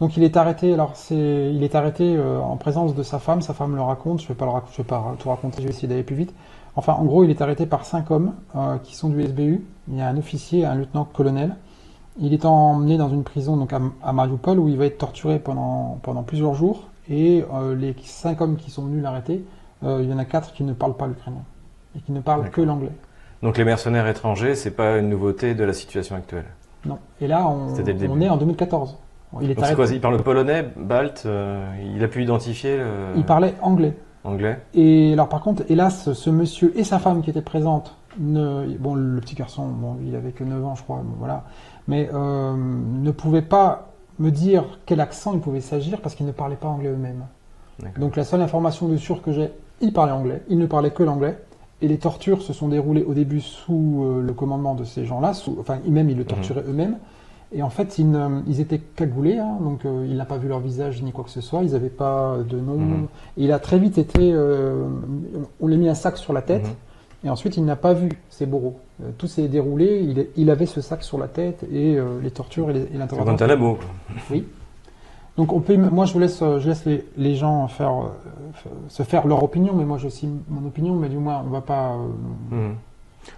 Donc 0.00 0.16
il 0.16 0.22
est 0.24 0.36
arrêté. 0.36 0.72
Alors 0.74 0.92
c'est, 0.94 1.14
il 1.54 1.62
est 1.62 1.74
arrêté 1.74 2.18
en 2.18 2.56
présence 2.56 2.94
de 2.94 3.02
sa 3.02 3.18
femme. 3.18 3.40
Sa 3.40 3.54
femme 3.54 3.76
le 3.76 3.82
raconte. 3.82 4.20
Je 4.20 4.28
vais 4.28 4.34
pas 4.34 4.46
le 4.46 4.50
rac- 4.52 4.64
je 4.72 4.78
vais 4.78 4.82
pas 4.88 5.14
tout 5.18 5.28
raconter. 5.28 5.58
Je 5.62 5.66
vais 5.68 5.72
essayer 5.72 5.86
d'aller 5.88 6.02
plus 6.02 6.16
vite. 6.16 6.34
Enfin, 6.74 6.94
en 6.94 7.04
gros, 7.04 7.22
il 7.22 7.30
est 7.30 7.40
arrêté 7.42 7.66
par 7.66 7.84
cinq 7.84 8.10
hommes 8.10 8.32
euh, 8.56 8.78
qui 8.82 8.96
sont 8.96 9.10
du 9.10 9.22
SBU. 9.22 9.62
Il 9.88 9.96
y 9.96 10.00
a 10.00 10.08
un 10.08 10.16
officier, 10.16 10.64
un 10.64 10.74
lieutenant-colonel. 10.74 11.54
Il 12.20 12.32
est 12.34 12.44
emmené 12.44 12.96
dans 12.96 13.10
une 13.10 13.22
prison 13.22 13.56
donc 13.56 13.72
à, 13.72 13.80
à 14.02 14.12
Mariupol 14.12 14.58
où 14.58 14.68
il 14.68 14.76
va 14.76 14.86
être 14.86 14.98
torturé 14.98 15.38
pendant 15.38 15.98
pendant 16.02 16.22
plusieurs 16.22 16.54
jours. 16.54 16.88
Et 17.10 17.44
euh, 17.52 17.74
les 17.74 17.94
cinq 18.04 18.40
hommes 18.40 18.56
qui 18.56 18.70
sont 18.70 18.84
venus 18.84 19.02
l'arrêter, 19.02 19.44
euh, 19.82 20.00
il 20.02 20.10
y 20.10 20.12
en 20.12 20.18
a 20.18 20.24
quatre 20.24 20.52
qui 20.52 20.62
ne 20.64 20.72
parlent 20.72 20.96
pas 20.96 21.06
l'ukrainien 21.06 21.42
et 21.96 22.00
qui 22.00 22.12
ne 22.12 22.20
parlent 22.20 22.50
que 22.50 22.60
l'anglais. 22.60 22.92
Donc 23.42 23.58
les 23.58 23.64
mercenaires 23.64 24.06
étrangers, 24.06 24.54
c'est 24.54 24.70
pas 24.70 24.98
une 24.98 25.08
nouveauté 25.08 25.54
de 25.54 25.64
la 25.64 25.72
situation 25.72 26.14
actuelle? 26.14 26.44
Non. 26.84 26.98
Et 27.20 27.26
là, 27.26 27.46
on, 27.48 28.20
est 28.20 28.28
en 28.28 28.36
2014. 28.36 28.98
Il 29.40 29.50
est 29.50 29.54
Donc 29.54 29.74
quoi 29.74 29.86
Il 29.86 30.00
parle 30.00 30.22
polonais, 30.22 30.64
balte, 30.76 31.24
euh, 31.26 31.66
il 31.94 32.02
a 32.04 32.08
pu 32.08 32.22
identifier 32.22 32.76
le 32.76 33.12
Il 33.16 33.24
parlait 33.24 33.54
anglais. 33.62 33.96
anglais 34.24 34.60
Et 34.74 35.12
alors 35.12 35.28
par 35.28 35.40
contre, 35.40 35.64
hélas, 35.68 36.12
ce 36.12 36.30
monsieur 36.30 36.72
et 36.78 36.84
sa 36.84 36.98
femme 36.98 37.22
qui 37.22 37.30
étaient 37.30 37.40
présentes, 37.40 37.96
ne, 38.18 38.66
bon, 38.78 38.94
le 38.94 39.20
petit 39.20 39.34
garçon, 39.34 39.66
bon, 39.66 39.96
il 40.06 40.14
avait 40.14 40.32
que 40.32 40.44
9 40.44 40.64
ans, 40.64 40.74
je 40.74 40.82
crois, 40.82 40.98
bon, 40.98 41.14
voilà, 41.18 41.44
mais 41.88 42.10
euh, 42.12 42.54
ne 42.56 43.10
pouvaient 43.10 43.42
pas 43.42 43.91
me 44.22 44.30
dire 44.30 44.64
quel 44.86 45.00
accent 45.00 45.34
il 45.34 45.40
pouvait 45.40 45.60
s'agir 45.60 46.00
parce 46.00 46.14
qu'ils 46.14 46.26
ne 46.26 46.32
parlaient 46.32 46.56
pas 46.56 46.68
anglais 46.68 46.90
eux-mêmes. 46.90 47.24
Donc 47.98 48.16
la 48.16 48.24
seule 48.24 48.40
information 48.40 48.86
de 48.88 48.96
sûr 48.96 49.22
que 49.22 49.32
j'ai, 49.32 49.50
il 49.80 49.92
parlait 49.92 50.12
anglais, 50.12 50.42
il 50.48 50.58
ne 50.58 50.66
parlait 50.66 50.90
que 50.92 51.02
l'anglais, 51.02 51.36
et 51.80 51.88
les 51.88 51.98
tortures 51.98 52.42
se 52.42 52.52
sont 52.52 52.68
déroulées 52.68 53.02
au 53.02 53.12
début 53.12 53.40
sous 53.40 54.04
euh, 54.04 54.22
le 54.22 54.32
commandement 54.34 54.76
de 54.76 54.84
ces 54.84 55.04
gens-là, 55.04 55.32
enfin, 55.58 55.78
même 55.86 56.08
ils 56.08 56.16
le 56.16 56.24
torturaient 56.24 56.62
eux-mêmes. 56.68 56.98
Et 57.54 57.62
en 57.62 57.70
fait, 57.70 57.98
ils, 57.98 58.08
ils 58.46 58.60
étaient 58.60 58.78
cagoulés, 58.78 59.38
hein, 59.38 59.58
donc 59.60 59.84
euh, 59.84 60.06
il 60.08 60.16
n'a 60.16 60.24
pas 60.24 60.38
vu 60.38 60.48
leur 60.48 60.60
visage 60.60 61.02
ni 61.02 61.10
quoi 61.12 61.24
que 61.24 61.30
ce 61.30 61.40
soit, 61.40 61.62
ils 61.64 61.72
n'avaient 61.72 61.88
pas 61.90 62.36
de 62.48 62.56
nom. 62.58 62.76
Mhm. 62.78 63.06
Et 63.36 63.44
il 63.44 63.52
a 63.52 63.58
très 63.58 63.78
vite 63.78 63.98
été. 63.98 64.32
euh, 64.32 64.86
on 65.60 65.66
lui 65.66 65.74
a 65.74 65.78
mis 65.78 65.88
un 65.88 65.94
sac 65.94 66.16
sur 66.18 66.32
la 66.32 66.40
tête, 66.42 66.64
Mhm. 66.64 66.74
Et 67.24 67.30
ensuite 67.30 67.56
il 67.56 67.64
n'a 67.64 67.76
pas 67.76 67.92
vu 67.94 68.08
ses 68.30 68.46
bourreaux. 68.46 68.78
Euh, 69.02 69.10
tout 69.18 69.26
s'est 69.26 69.48
déroulé, 69.48 70.00
il, 70.00 70.26
il 70.36 70.50
avait 70.50 70.66
ce 70.66 70.80
sac 70.80 71.02
sur 71.02 71.18
la 71.18 71.28
tête, 71.28 71.64
et 71.72 71.96
euh, 71.96 72.20
les 72.22 72.30
tortures 72.30 72.70
et 72.70 72.74
et 72.76 72.86
C'est 72.92 72.98
l'interrogatoire. 72.98 73.36
Guantanamo. 73.36 73.74
quoi. 73.74 73.86
Oui. 74.30 74.46
Donc 75.36 75.52
on 75.52 75.60
peut, 75.60 75.76
moi 75.76 76.04
je 76.04 76.12
vous 76.12 76.18
laisse, 76.18 76.42
euh, 76.42 76.58
je 76.58 76.68
laisse 76.68 76.84
les, 76.84 77.04
les 77.16 77.34
gens 77.36 77.66
faire, 77.68 77.92
se 78.88 79.02
faire 79.02 79.26
leur 79.26 79.42
opinion, 79.42 79.72
mais 79.74 79.84
moi 79.84 79.96
j'ai 79.98 80.06
aussi 80.06 80.28
mon 80.48 80.66
opinion, 80.66 80.94
mais 80.94 81.08
du 81.08 81.16
moins 81.16 81.42
on 81.46 81.50
va 81.50 81.60
pas, 81.62 81.96
Mhm. 82.50 82.74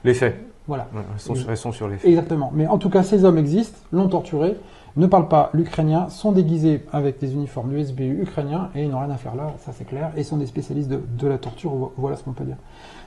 Les 0.03 0.15
faits. 0.15 0.35
Voilà. 0.67 0.89
Ouais, 0.95 1.03
elles, 1.13 1.21
sont, 1.21 1.35
elles 1.49 1.57
sont 1.57 1.73
sur 1.73 1.89
les 1.89 1.97
faits. 1.99 2.09
Exactement. 2.11 2.51
Mais 2.55 2.67
en 2.67 2.79
tout 2.79 2.91
cas, 2.91 3.03
ces 3.03 3.25
hommes 3.25 3.39
existent, 3.39 3.79
l'ont 3.93 4.09
torturé, 4.09 4.57
ne 4.97 5.07
parlent 5.07 5.29
pas 5.29 5.51
l'ukrainien, 5.53 6.09
sont 6.09 6.33
déguisés 6.33 6.85
avec 6.93 7.19
des 7.21 7.33
uniformes 7.35 7.71
du 7.71 7.81
SBU 7.85 8.23
ukrainien 8.23 8.71
et 8.75 8.85
ils 8.85 8.91
n'ont 8.91 9.01
rien 9.01 9.11
à 9.11 9.17
faire 9.17 9.35
là, 9.35 9.53
ça 9.59 9.73
c'est 9.77 9.85
clair, 9.85 10.13
et 10.17 10.23
sont 10.23 10.37
des 10.37 10.47
spécialistes 10.47 10.89
de, 10.89 11.01
de 11.19 11.27
la 11.29 11.37
torture, 11.39 11.71
vo- 11.75 11.93
voilà 11.97 12.17
ce 12.17 12.23
qu'on 12.23 12.33
peut 12.33 12.45
dire. 12.45 12.57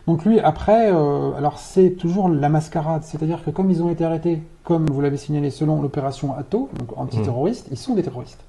Donc 0.06 0.24
lui, 0.26 0.40
après, 0.40 0.92
euh, 0.94 1.32
alors 1.38 1.60
c'est 1.60 1.92
toujours 1.92 2.30
la 2.30 2.50
mascarade, 2.50 3.04
c'est-à-dire 3.04 3.44
que 3.44 3.50
comme 3.52 3.70
ils 3.72 3.82
ont 3.84 3.90
été 3.90 4.04
arrêtés, 4.06 4.44
comme 4.64 4.86
vous 4.88 5.02
l'avez 5.02 5.18
signalé, 5.18 5.50
selon 5.50 5.82
l'opération 5.82 6.36
ATO, 6.38 6.70
donc 6.78 6.98
antiterroriste, 6.98 7.68
ils 7.72 7.78
sont 7.78 7.96
des 7.96 8.04
terroristes. 8.04 8.44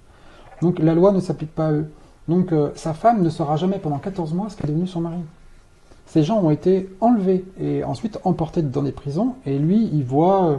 Donc 0.62 0.78
la 0.80 0.94
loi 0.94 1.12
ne 1.12 1.20
s'applique 1.20 1.54
pas 1.54 1.68
à 1.68 1.72
eux. 1.72 1.90
Donc 2.26 2.52
euh, 2.52 2.70
sa 2.74 2.92
femme 2.92 3.22
ne 3.22 3.30
saura 3.30 3.56
jamais 3.56 3.78
pendant 3.78 3.98
14 3.98 4.34
mois 4.34 4.48
ce 4.50 4.56
qu'est 4.56 4.66
devenu 4.66 4.86
son 4.86 5.00
mari. 5.00 5.18
Ces 6.08 6.22
gens 6.22 6.40
ont 6.42 6.50
été 6.50 6.88
enlevés 7.00 7.44
et 7.60 7.84
ensuite 7.84 8.18
emportés 8.24 8.62
dans 8.62 8.82
des 8.82 8.92
prisons, 8.92 9.34
et 9.46 9.58
lui, 9.58 9.88
il 9.92 10.04
voit 10.04 10.44
euh, 10.46 10.56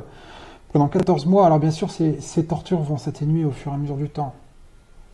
pendant 0.71 0.87
14 0.87 1.25
mois, 1.25 1.45
alors 1.47 1.59
bien 1.59 1.71
sûr, 1.71 1.89
ces, 1.89 2.21
ces 2.21 2.45
tortures 2.45 2.79
vont 2.81 2.97
s'atténuer 2.97 3.45
au 3.45 3.51
fur 3.51 3.71
et 3.71 3.75
à 3.75 3.77
mesure 3.77 3.97
du 3.97 4.09
temps. 4.09 4.33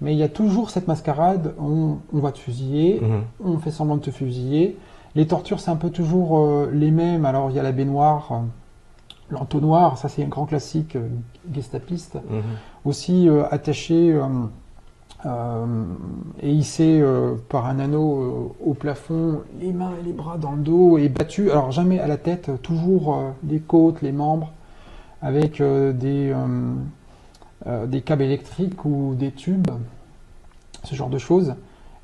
Mais 0.01 0.13
il 0.13 0.17
y 0.19 0.23
a 0.23 0.27
toujours 0.29 0.69
cette 0.71 0.89
mascarade, 0.89 1.53
on, 1.57 1.97
on 2.13 2.19
va 2.19 2.33
te 2.33 2.37
fusiller, 2.39 2.99
Mhm. 3.01 3.21
on 3.45 3.57
fait 3.59 3.71
semblant 3.71 3.95
de 3.95 4.01
te 4.01 4.11
fusiller. 4.11 4.77
Les 5.15 5.25
tortures, 5.25 5.61
c'est 5.61 5.71
un 5.71 5.77
peu 5.77 5.89
toujours 5.89 6.37
euh, 6.39 6.69
les 6.73 6.91
mêmes. 6.91 7.25
Alors, 7.25 7.49
il 7.49 7.55
y 7.55 7.59
a 7.59 7.63
la 7.63 7.71
baignoire, 7.71 8.27
euh, 8.33 8.35
l'entonnoir, 9.29 9.97
ça 9.97 10.09
c'est 10.09 10.21
un 10.21 10.27
grand 10.27 10.45
classique 10.45 10.97
euh, 10.97 11.07
gestapiste. 11.53 12.15
Mhm. 12.29 12.41
Aussi 12.83 13.29
attaché 13.49 14.13
et 16.41 16.51
hissé 16.51 17.00
euh, 17.01 17.36
par 17.50 17.65
un 17.65 17.79
anneau 17.79 18.22
euh, 18.22 18.70
au 18.70 18.74
plafond, 18.74 19.41
les 19.60 19.74
mains 19.74 19.91
et 20.00 20.05
les 20.05 20.13
bras 20.13 20.38
dans 20.38 20.51
le 20.51 20.62
dos 20.62 20.98
et 20.98 21.10
battu, 21.10 21.50
alors 21.50 21.72
jamais 21.72 22.00
à 22.00 22.08
la 22.08 22.17
tête, 22.17 22.51
toujours 22.62 23.15
euh, 23.15 23.29
les 23.48 23.60
côtes, 23.60 24.01
les 24.01 24.12
membres, 24.12 24.51
avec 25.22 25.62
euh, 25.62 25.94
des, 25.94 26.32
euh, 26.32 26.74
euh, 27.65 27.88
des 27.88 28.01
câbles 28.01 28.24
électriques 28.24 28.86
ou 28.86 29.15
des 29.15 29.32
tubes, 29.32 29.72
ce 30.84 30.94
genre 30.94 31.10
de 31.10 31.17
choses, 31.17 31.55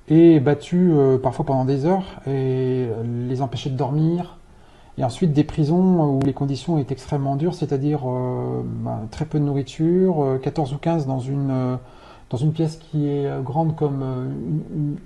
et 0.08 0.40
battu 0.40 0.92
euh, 0.92 1.18
parfois 1.20 1.46
pendant 1.46 1.66
des 1.66 1.86
heures 1.86 2.20
et 2.26 2.88
euh, 2.90 3.28
les 3.28 3.42
empêcher 3.42 3.70
de 3.70 3.78
dormir. 3.78 4.38
Et 4.98 5.04
ensuite 5.04 5.32
des 5.32 5.44
prisons 5.44 6.18
où 6.18 6.20
les 6.26 6.34
conditions 6.34 6.78
étaient 6.78 6.94
extrêmement 6.94 7.36
dures, 7.36 7.54
c'est-à-dire 7.54 8.02
euh, 8.06 8.62
bah, 8.66 9.02
très 9.12 9.26
peu 9.26 9.40
de 9.40 9.44
nourriture, 9.44 10.24
euh, 10.24 10.38
14 10.38 10.74
ou 10.74 10.78
15 10.78 11.06
dans 11.08 11.20
une, 11.20 11.50
euh, 11.52 11.76
dans 12.32 12.38
une 12.38 12.54
pièce 12.54 12.78
qui 12.78 13.08
est 13.08 13.28
euh, 13.28 13.42
grande 13.42 13.76
comme 13.76 14.02
euh, 14.02 14.26
une, 14.26 14.64
une- 14.76 14.98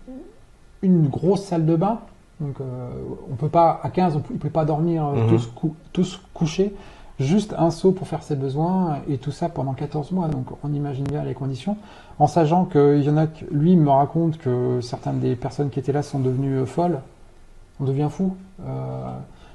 une 0.82 1.08
grosse 1.08 1.44
salle 1.44 1.66
de 1.66 1.76
bain. 1.76 2.00
Donc 2.40 2.60
euh, 2.62 2.90
on 3.32 3.36
peut 3.36 3.50
pas, 3.50 3.80
à 3.84 3.90
15, 3.90 4.16
on 4.18 4.34
ne 4.34 4.38
peut 4.40 4.50
pas 4.50 4.64
dormir 4.66 5.06
euh, 5.08 5.16
Mhm. 5.24 5.30
tous, 5.30 5.48
cou- 5.48 5.76
tous 5.94 6.22
couchés. 6.34 6.74
Juste 7.18 7.56
un 7.58 7.72
seau 7.72 7.92
pour 7.94 8.08
faire 8.10 8.24
ses 8.24 8.36
besoins 8.36 8.98
et 9.08 9.18
tout 9.18 9.32
ça 9.32 9.48
pendant 9.50 9.74
14 9.74 10.12
mois. 10.12 10.28
Donc 10.28 10.48
on 10.64 10.74
imagine 10.74 11.06
bien 11.06 11.24
les 11.24 11.34
conditions. 11.34 11.78
En 12.20 12.28
sachant 12.28 12.66
qu'il 12.66 13.02
y 13.04 13.10
en 13.10 13.18
a 13.18 13.28
que 13.28 13.46
lui 13.52 13.76
me 13.78 13.90
raconte 13.90 14.38
que 14.38 14.80
certaines 14.82 15.20
des 15.20 15.36
personnes 15.36 15.70
qui 15.70 15.80
étaient 15.80 15.94
là 15.94 16.04
sont 16.04 16.20
devenues 16.20 16.58
euh, 16.60 16.66
folles. 16.66 17.00
On 17.80 17.86
devient 17.86 18.08
fou. 18.10 18.36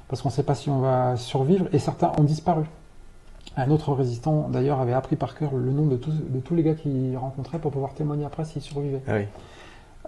parce 0.07 0.21
qu'on 0.21 0.29
ne 0.29 0.33
sait 0.33 0.43
pas 0.43 0.55
si 0.55 0.69
on 0.69 0.79
va 0.79 1.15
survivre. 1.17 1.67
Et 1.73 1.79
certains 1.79 2.11
ont 2.19 2.23
disparu. 2.23 2.63
Un 3.57 3.69
autre 3.69 3.93
résistant, 3.93 4.47
d'ailleurs, 4.49 4.79
avait 4.79 4.93
appris 4.93 5.15
par 5.15 5.35
cœur 5.35 5.51
le 5.53 5.71
nom 5.71 5.85
de 5.85 5.97
tous, 5.97 6.11
de 6.11 6.39
tous 6.39 6.55
les 6.55 6.63
gars 6.63 6.73
qu'il 6.75 7.15
rencontrait 7.17 7.59
pour 7.59 7.71
pouvoir 7.71 7.93
témoigner 7.93 8.25
après 8.25 8.45
s'ils 8.45 8.61
survivaient. 8.61 9.01
Ah 9.07 9.13
oui. 9.17 9.25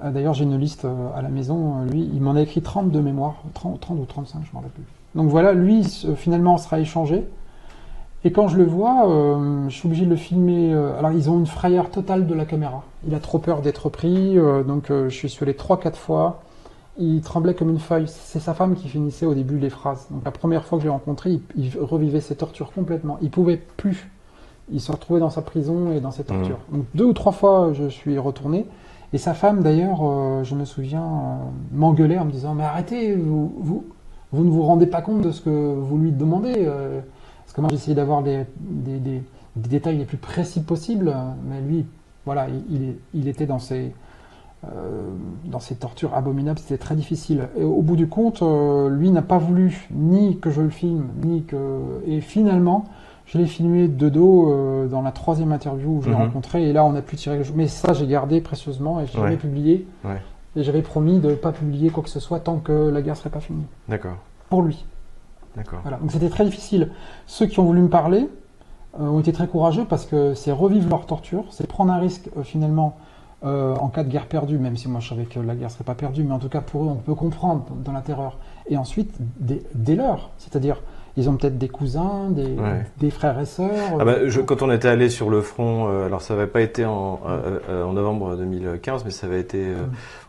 Euh, 0.03 0.11
D'ailleurs, 0.11 0.33
j'ai 0.33 0.45
une 0.45 0.57
liste 0.57 0.85
euh, 0.85 1.09
à 1.15 1.21
la 1.21 1.29
maison. 1.29 1.81
Euh, 1.81 1.85
Lui, 1.91 2.09
il 2.13 2.21
m'en 2.21 2.35
a 2.35 2.41
écrit 2.41 2.61
30 2.61 2.89
de 2.89 2.99
mémoire. 2.99 3.43
30, 3.53 3.79
30 3.79 3.99
ou 3.99 4.05
35, 4.05 4.39
je 4.43 4.47
ne 4.47 4.51
me 4.51 4.55
rappelle 4.57 4.71
plus. 4.71 4.83
Donc 5.15 5.29
voilà, 5.29 5.53
lui, 5.53 5.83
finalement, 6.15 6.57
sera 6.57 6.79
échangé. 6.79 7.25
Et 8.23 8.31
quand 8.31 8.47
je 8.47 8.57
le 8.57 8.63
vois, 8.65 9.09
euh, 9.09 9.67
je 9.67 9.75
suis 9.75 9.87
obligé 9.87 10.05
de 10.05 10.09
le 10.09 10.15
filmer. 10.15 10.73
alors, 10.97 11.11
ils 11.11 11.29
ont 11.29 11.37
une 11.37 11.45
frayeur 11.45 11.89
totale 11.91 12.25
de 12.25 12.33
la 12.33 12.45
caméra. 12.45 12.83
Il 13.05 13.13
a 13.13 13.19
trop 13.19 13.37
peur 13.39 13.61
d'être 13.61 13.89
pris. 13.89 14.37
euh, 14.39 14.63
donc, 14.63 14.87
je 14.89 15.09
suis 15.27 15.37
allé 15.43 15.53
3-4 15.53 15.95
fois. 15.95 16.41
Il 16.97 17.21
tremblait 17.21 17.55
comme 17.55 17.69
une 17.69 17.79
feuille. 17.79 18.05
C'est 18.07 18.39
sa 18.39 18.53
femme 18.53 18.75
qui 18.75 18.87
finissait 18.87 19.25
au 19.25 19.33
début 19.33 19.57
les 19.57 19.69
phrases. 19.71 20.07
Donc, 20.11 20.23
la 20.25 20.31
première 20.31 20.63
fois 20.65 20.77
que 20.77 20.83
je 20.83 20.87
l'ai 20.87 20.93
rencontré, 20.93 21.31
il, 21.31 21.41
il 21.55 21.79
revivait 21.79 22.21
ses 22.21 22.35
tortures 22.35 22.71
complètement. 22.71 23.17
Il 23.21 23.31
pouvait 23.31 23.57
plus. 23.77 24.09
Il 24.71 24.79
se 24.79 24.91
retrouvait 24.91 25.19
dans 25.19 25.29
sa 25.31 25.41
prison 25.41 25.91
et 25.91 25.99
dans 25.99 26.11
ses 26.11 26.23
tortures. 26.23 26.59
Donc, 26.71 26.85
deux 26.93 27.05
ou 27.05 27.13
trois 27.13 27.31
fois, 27.31 27.71
je 27.73 27.87
suis 27.89 28.17
retourné. 28.19 28.65
Et 29.11 29.17
sa 29.17 29.33
femme, 29.33 29.61
d'ailleurs, 29.63 29.99
euh, 30.03 30.43
je 30.43 30.55
me 30.55 30.65
souviens, 30.65 31.03
euh, 31.03 31.35
m'engueulait 31.71 32.17
en 32.19 32.25
me 32.25 32.31
disant 32.31 32.53
Mais 32.53 32.63
arrêtez, 32.63 33.15
vous, 33.15 33.53
vous, 33.59 33.85
vous 34.31 34.43
ne 34.43 34.49
vous 34.49 34.61
rendez 34.63 34.85
pas 34.87 35.01
compte 35.01 35.21
de 35.21 35.31
ce 35.31 35.41
que 35.41 35.49
vous 35.75 35.97
lui 35.97 36.11
demandez. 36.11 36.53
euh. 36.57 36.99
parce 37.43 37.53
que 37.53 37.61
moi, 37.61 37.69
j'essayais 37.71 37.95
d'avoir 37.95 38.21
des, 38.23 38.45
des, 38.59 38.99
des- 38.99 39.23
des 39.55 39.69
détails 39.69 39.97
les 39.97 40.05
plus 40.05 40.17
précis 40.17 40.61
possibles, 40.61 41.09
euh, 41.09 41.21
mais 41.47 41.61
lui, 41.61 41.85
voilà, 42.25 42.47
il, 42.49 42.63
il 42.75 42.83
est- 42.89 42.97
il 43.13 43.27
était 43.27 43.45
dans 43.45 43.59
ses, 43.59 43.93
dans 45.45 45.59
ces 45.59 45.75
tortures 45.75 46.13
abominables, 46.15 46.59
c'était 46.59 46.77
très 46.77 46.95
difficile. 46.95 47.47
Et 47.57 47.63
au 47.63 47.81
bout 47.81 47.95
du 47.95 48.07
compte, 48.07 48.41
euh, 48.41 48.89
lui 48.89 49.11
n'a 49.11 49.21
pas 49.21 49.37
voulu 49.37 49.87
ni 49.91 50.37
que 50.39 50.49
je 50.49 50.61
le 50.61 50.69
filme, 50.69 51.05
ni 51.23 51.43
que. 51.43 51.57
Et 52.07 52.21
finalement, 52.21 52.85
je 53.25 53.37
l'ai 53.37 53.45
filmé 53.45 53.87
de 53.87 54.09
dos 54.09 54.51
euh, 54.51 54.87
dans 54.87 55.01
la 55.01 55.11
troisième 55.11 55.51
interview 55.51 55.97
où 55.97 56.01
je 56.01 56.09
l'ai 56.09 56.15
Mhm. 56.15 56.21
rencontré, 56.21 56.69
et 56.69 56.73
là 56.73 56.85
on 56.85 56.95
a 56.95 57.01
pu 57.01 57.15
tirer 57.15 57.37
le 57.37 57.43
jeu. 57.43 57.53
Mais 57.55 57.67
ça, 57.67 57.93
j'ai 57.93 58.07
gardé 58.07 58.41
précieusement 58.41 58.99
et 59.01 59.07
je 59.07 59.17
l'ai 59.17 59.23
Ouais. 59.23 59.37
publié. 59.37 59.85
Ouais. 60.05 60.21
Et 60.55 60.63
j'avais 60.63 60.81
promis 60.81 61.19
de 61.19 61.29
ne 61.31 61.35
pas 61.35 61.51
publier 61.51 61.89
quoi 61.89 62.03
que 62.03 62.09
ce 62.09 62.19
soit 62.19 62.39
tant 62.39 62.57
que 62.57 62.71
la 62.89 63.01
guerre 63.01 63.17
serait 63.17 63.29
pas 63.31 63.39
finie. 63.39 63.65
D'accord. 63.89 64.17
Pour 64.49 64.61
lui. 64.61 64.85
D'accord. 65.55 65.79
Voilà. 65.83 65.97
Donc 65.97 66.11
c'était 66.11 66.29
très 66.29 66.45
difficile. 66.45 66.89
Ceux 67.27 67.45
qui 67.47 67.59
ont 67.59 67.63
voulu 67.65 67.81
me 67.81 67.89
parler 67.89 68.29
euh, 68.99 69.07
ont 69.07 69.19
été 69.19 69.33
très 69.33 69.47
courageux 69.47 69.85
parce 69.89 70.05
que 70.05 70.33
c'est 70.35 70.51
revivre 70.51 70.89
leur 70.89 71.05
torture, 71.05 71.45
c'est 71.49 71.65
prendre 71.67 71.91
un 71.91 71.97
risque 71.99 72.29
euh, 72.37 72.43
finalement 72.43 72.95
euh, 73.45 73.75
en 73.75 73.89
cas 73.89 74.03
de 74.03 74.09
guerre 74.09 74.27
perdue, 74.27 74.57
même 74.57 74.77
si 74.77 74.87
moi 74.89 74.99
je 75.01 75.09
savais 75.09 75.25
que 75.25 75.39
la 75.39 75.55
guerre 75.55 75.71
serait 75.71 75.83
pas 75.83 75.95
perdue, 75.95 76.23
mais 76.23 76.33
en 76.33 76.39
tout 76.39 76.49
cas 76.49 76.61
pour 76.61 76.83
eux 76.83 76.87
on 76.89 76.95
peut 76.95 77.15
comprendre 77.15 77.65
dans 77.83 77.91
la 77.91 78.01
terreur. 78.01 78.37
Et 78.69 78.77
ensuite 78.77 79.13
des, 79.39 79.61
des 79.75 79.95
leurs, 79.95 80.29
c'est-à-dire 80.37 80.81
ils 81.15 81.29
ont 81.29 81.35
peut-être 81.35 81.59
des 81.59 81.67
cousins, 81.69 82.29
des, 82.31 82.41
Ouais. 82.55 82.85
des 82.97 83.11
frères 83.11 83.39
et 83.39 83.45
sœurs. 83.45 83.69
Ah 83.99 84.03
bah, 84.03 84.27
je- 84.27 84.41
quand 84.41 84.63
on 84.63 84.71
était 84.71 84.87
allé 84.87 85.09
sur 85.09 85.29
le 85.29 85.41
front, 85.41 85.87
euh, 85.87 86.07
alors 86.07 86.21
ça 86.23 86.33
n'avait 86.33 86.47
pas 86.47 86.61
été 86.61 86.85
en, 86.85 87.19
euh, 87.27 87.83
en 87.83 87.93
novembre 87.93 88.35
2015, 88.35 89.03
mais 89.05 89.11
ça 89.11 89.27
avait 89.27 89.39
été 89.39 89.59
euh, 89.63 89.75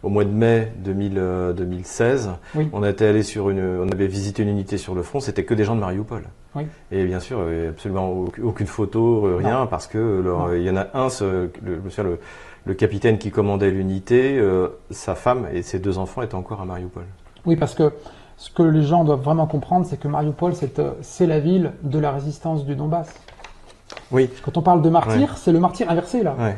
au 0.03 0.11
mois 0.11 0.24
de 0.24 0.31
mai 0.31 0.72
2000, 0.85 1.14
euh, 1.16 1.53
2016. 1.55 2.33
Oui. 2.55 2.68
On 2.74 2.85
était 2.85 3.07
allé 3.07 3.22
sur 3.22 3.48
une, 3.48 3.64
on 3.83 3.88
avait 3.90 4.09
visité 4.09 4.42
une 4.42 4.50
unité 4.50 4.77
sur 4.77 4.94
le 4.94 5.03
front, 5.03 5.20
c'était 5.20 5.44
que 5.44 5.55
des 5.55 5.64
gens 5.64 5.74
de 5.74 5.81
Mariupol. 5.81 6.24
Oui. 6.55 6.66
Et 6.92 7.05
bien 7.07 7.18
sûr, 7.18 7.38
absolument 7.70 8.12
auc- 8.12 8.40
aucune 8.42 8.66
photo, 8.66 9.38
rien, 9.38 9.64
parce 9.66 9.87
que 9.87 10.22
il 10.57 10.62
y 10.62 10.70
en 10.70 10.77
a 10.77 10.87
un, 10.92 11.09
ce- 11.09 11.48
le, 11.64 11.77
je 11.77 11.81
me 11.81 11.88
souviens, 11.88 12.11
le, 12.11 12.18
le 12.64 12.74
capitaine 12.74 13.18
qui 13.18 13.31
commandait 13.31 13.70
l'unité, 13.70 14.38
euh, 14.38 14.68
sa 14.90 15.14
femme 15.14 15.46
et 15.53 15.62
ses 15.62 15.79
deux 15.79 15.98
enfants 15.98 16.22
étaient 16.22 16.35
encore 16.35 16.61
à 16.61 16.64
Mariupol. 16.64 17.05
Oui, 17.44 17.57
parce 17.57 17.74
que 17.74 17.92
ce 18.37 18.50
que 18.50 18.62
les 18.62 18.83
gens 18.83 19.05
doivent 19.05 19.22
vraiment 19.22 19.46
comprendre, 19.46 19.87
c'est 19.87 19.98
que 19.98 20.09
Mariupol, 20.09 20.55
c'est 20.55 20.79
euh, 20.79 20.92
la 21.20 21.40
ville 21.40 21.72
de 21.83 21.98
la 21.98 22.11
résistance 22.11 22.64
du 22.64 22.74
Donbass. 22.74 23.14
Oui. 24.11 24.31
Quand 24.42 24.57
on 24.57 24.62
parle 24.62 24.83
de 24.83 24.88
martyr, 24.88 25.37
c'est 25.37 25.53
le 25.53 25.61
martyr 25.61 25.90
inversé 25.90 26.22
là. 26.22 26.35
Ouais. 26.38 26.57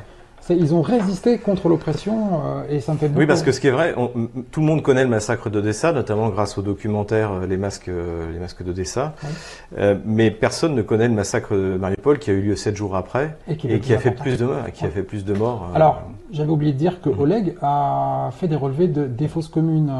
Ils 0.51 0.75
ont 0.75 0.83
résisté 0.83 1.39
contre 1.39 1.69
l'oppression 1.69 2.41
euh, 2.45 2.63
et 2.71 2.81
ça 2.81 2.93
me 2.93 2.99
fait 2.99 3.09
beaucoup. 3.09 3.21
Oui, 3.21 3.27
parce 3.27 3.43
que 3.43 3.51
ce 3.53 3.61
qui 3.61 3.67
est 3.67 3.73
vrai, 3.73 3.95
on- 3.97 4.11
tout 4.51 4.61
le 4.61 4.67
monde 4.67 4.83
connaît 4.83 5.03
le 5.05 5.11
massacre 5.11 5.51
d'Odessa, 5.51 5.93
notamment 5.93 6.29
grâce 6.29 6.57
au 6.59 6.63
documentaire 6.63 7.33
euh, 7.33 7.47
Les 7.47 7.57
masques, 7.57 7.89
euh, 7.89 8.31
les 8.33 8.39
masques 8.39 8.63
d'Odessa. 8.63 9.15
Mais 10.05 10.31
personne 10.31 10.75
ne 10.75 10.83
connaît 10.83 11.09
le 11.09 11.15
massacre 11.15 11.55
de 11.55 11.77
Mariupol 11.77 12.19
qui 12.19 12.31
a 12.31 12.33
eu 12.35 12.41
lieu 12.43 12.57
sept 12.57 12.77
jours 12.77 12.97
après 12.97 13.37
Et 13.49 13.57
qui 13.57 13.69
et 13.69 13.95
a 13.95 13.99
fait 13.99 14.11
plus 14.13 14.39
de 14.39 14.45
morts, 14.45 14.57
qui 14.73 14.85
a 14.85 14.91
fait 14.91 15.03
plus 15.03 15.25
de 15.25 15.35
morts. 15.35 15.71
Alors, 15.75 16.03
j'avais 16.33 16.51
oublié 16.51 16.73
de 16.73 16.79
dire 16.79 17.01
que 17.01 17.09
Mhm. 17.11 17.21
Oleg 17.21 17.55
a 17.63 18.31
fait 18.33 18.49
des 18.49 18.57
relevés 18.57 18.89
de, 18.89 19.07
des 19.07 19.29
fausses 19.29 19.49
communes 19.49 19.91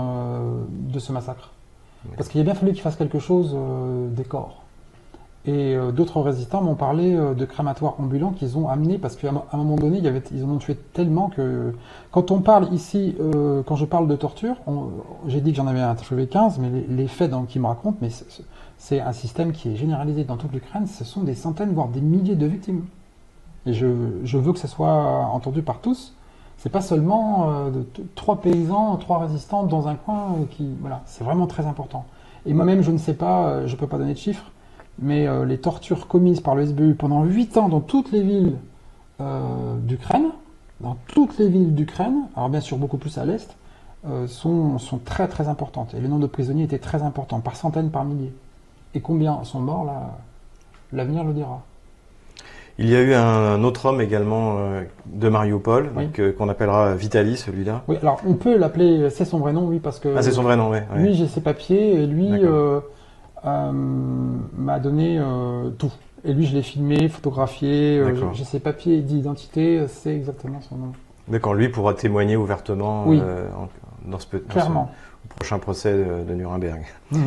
de 0.71 0.99
ce 0.99 1.13
massacre. 1.13 1.51
Parce 2.17 2.29
qu'il 2.29 2.41
a 2.41 2.45
bien 2.45 2.55
fallu 2.55 2.73
qu'il 2.73 2.83
fasse 2.83 2.97
quelque 2.97 3.19
chose 3.19 3.57
des 4.11 4.25
corps. 4.25 4.63
Et 5.47 5.77
euh, 5.77 5.93
d'autres 5.93 6.21
résistants 6.21 6.61
m'ont 6.61 6.75
parlé 6.75 7.15
euh, 7.15 7.33
de 7.33 7.45
crématoires 7.45 7.95
ambulants 8.01 8.33
qu'ils 8.33 8.59
ont 8.59 8.69
amenés 8.69 8.99
parce 8.99 9.15
qu'à 9.15 9.31
un 9.31 9.57
moment 9.57 9.77
donné, 9.77 10.03
ils 10.33 10.45
en 10.45 10.49
ont 10.51 10.59
tué 10.59 10.75
tellement 10.93 11.29
que 11.29 11.73
quand 12.11 12.33
on 12.33 12.41
parle 12.41 12.73
ici, 12.73 13.15
euh, 13.21 13.63
quand 13.65 13.77
je 13.77 13.85
parle 13.85 14.09
de 14.09 14.17
torture, 14.17 14.57
j'ai 15.29 15.41
dit 15.41 15.53
que 15.53 15.57
j'en 15.57 15.69
avais 15.69 15.81
interviewé 15.81 16.27
15, 16.27 16.59
mais 16.59 16.69
les, 16.89 17.07
faits 17.07 17.31
qu'ils 17.49 17.61
me 17.61 17.69
racontent, 17.69 17.99
mais 18.03 18.11
c'est- 18.11 19.01
un 19.01 19.13
système 19.13 19.53
qui 19.53 19.73
est 19.73 19.77
généralisé 19.77 20.25
dans 20.25 20.37
toute 20.37 20.53
l'Ukraine, 20.53 20.87
ce 20.87 21.05
sont 21.05 21.23
des 21.23 21.35
centaines, 21.35 21.73
voire 21.73 21.89
des 21.89 22.01
milliers 22.01 22.35
de 22.35 22.47
victimes. 22.47 22.85
Et 23.67 23.73
je, 23.73 23.87
veux 23.87 24.53
que 24.53 24.59
ça 24.59 24.69
soit 24.69 25.29
entendu 25.33 25.63
par 25.63 25.81
tous. 25.81 26.15
C'est 26.59 26.71
pas 26.71 26.81
seulement 26.81 27.69
de- 27.71 27.87
trois 28.15 28.41
paysans, 28.41 28.97
trois 28.97 29.19
résistants 29.19 29.63
dans 29.65 29.89
un 29.89 29.95
coin 29.95 30.35
qui, 30.51 30.69
voilà, 30.81 31.03
c'est 31.07 31.25
vraiment 31.25 31.47
très 31.47 31.67
important. 31.67 32.05
Et 32.47 32.53
moi-même, 32.53 32.83
je 32.83 32.91
ne 32.91 32.99
sais 32.99 33.15
pas, 33.15 33.67
je 33.67 33.77
peux 33.77 33.87
pas 33.87 33.99
donner 33.99 34.13
de 34.13 34.19
chiffres, 34.19 34.51
mais 34.99 35.27
euh, 35.27 35.45
les 35.45 35.59
tortures 35.59 36.07
commises 36.09 36.41
par 36.41 36.55
le 36.55 36.65
SBU 36.67 36.95
pendant 36.95 37.25
huit 37.25 37.57
ans 37.57 37.69
dans 37.69 37.81
toutes 37.81 38.13
les 38.13 38.23
villes 38.23 38.57
euh, 39.21 39.77
d'Ukraine, 39.79 40.27
dans 40.81 40.97
toutes 41.09 41.39
les 41.39 41.49
villes 41.49 41.75
d'Ukraine, 41.75 42.23
alors 42.37 42.49
bien 42.49 42.61
sûr 42.61 42.77
beaucoup 42.79 42.97
plus 42.99 43.19
à 43.19 43.25
l'est, 43.25 43.57
euh, 44.09 44.27
sont, 44.27 44.79
sont 44.79 44.99
très 44.99 45.29
très 45.29 45.49
importantes. 45.49 45.95
Et 45.95 46.01
le 46.01 46.09
nombre 46.09 46.23
de 46.23 46.27
prisonniers 46.27 46.65
était 46.65 46.79
très 46.79 47.03
important, 47.03 47.41
par 47.41 47.57
centaines, 47.57 47.91
par 47.91 48.05
milliers. 48.05 48.33
Et 48.95 49.01
combien 49.01 49.43
sont 49.45 49.61
morts 49.61 49.85
là 49.85 50.19
L'avenir 50.93 51.25
le 51.25 51.33
dira. 51.33 51.63
Il 52.79 52.89
y 52.89 52.95
a 52.95 53.01
eu 53.01 53.15
un 53.15 53.65
autre 53.65 53.87
homme 53.87 54.01
également 54.03 54.59
de 55.07 55.29
Mariupol, 55.29 55.91
Oui. 55.97 56.05
donc, 56.07 56.37
qu'on 56.37 56.49
appellera 56.51 56.95
Vitali, 56.95 57.37
celui-là. 57.37 57.83
Oui, 57.89 57.97
alors 58.03 58.21
on 58.27 58.35
peut 58.35 58.57
l'appeler, 58.57 59.09
c'est 59.11 59.25
son 59.25 59.39
vrai 59.39 59.53
nom, 59.55 59.67
oui, 59.67 59.81
parce 59.81 59.99
que 59.99 60.15
Ah, 60.17 60.23
c'est 60.23 60.31
son 60.31 60.43
vrai 60.43 60.57
nom, 60.57 60.71
ouais. 60.71 60.85
lui 60.95 61.15
j'ai 61.15 61.27
ses 61.27 61.41
papiers 61.41 61.95
et 61.95 62.07
lui 62.07 62.29
D'accord. 62.29 62.83
Euh, 63.47 63.73
m'a 63.73 64.79
donné 64.79 65.19
euh, 65.19 65.71
tout. 65.71 65.93
Et 66.25 66.33
lui 66.33 66.47
je 66.47 66.55
l'ai 66.55 66.63
filmé, 66.63 67.09
photographié, 67.09 67.99
euh, 67.99 68.33
j'ai 68.33 68.45
ses 68.45 68.59
papiers 68.61 69.01
d'identité, 69.01 69.87
c'est 69.89 70.15
exactement 70.15 70.61
son 70.61 70.77
nom. 70.77 70.93
D'accord, 71.29 71.55
lui 71.55 71.69
pourra 71.69 71.95
témoigner 71.95 72.37
ouvertement 72.37 73.05
Oui. 73.07 73.21
euh, 73.23 73.49
dans 74.07 74.19
ce, 74.19 74.27
ce- 74.27 75.29
prochain 75.37 75.59
procès 75.59 75.93
de, 75.93 76.25
de 76.29 76.35
Nuremberg. 76.35 76.83
Mhm. 77.13 77.21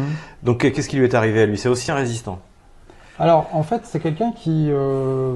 Donc 0.44 0.60
qu'est-ce 0.60 0.90
qui 0.90 0.98
lui 0.98 1.06
est 1.06 1.14
arrivé 1.16 1.42
à 1.42 1.46
lui? 1.46 1.58
C'est 1.58 1.70
aussi 1.70 1.92
un 1.92 1.96
résistant. 1.96 2.40
Alors, 3.20 3.48
en 3.54 3.64
fait, 3.64 3.82
c'est 3.84 4.00
quelqu'un 4.00 4.32
qui. 4.32 4.68
euh, 4.70 5.36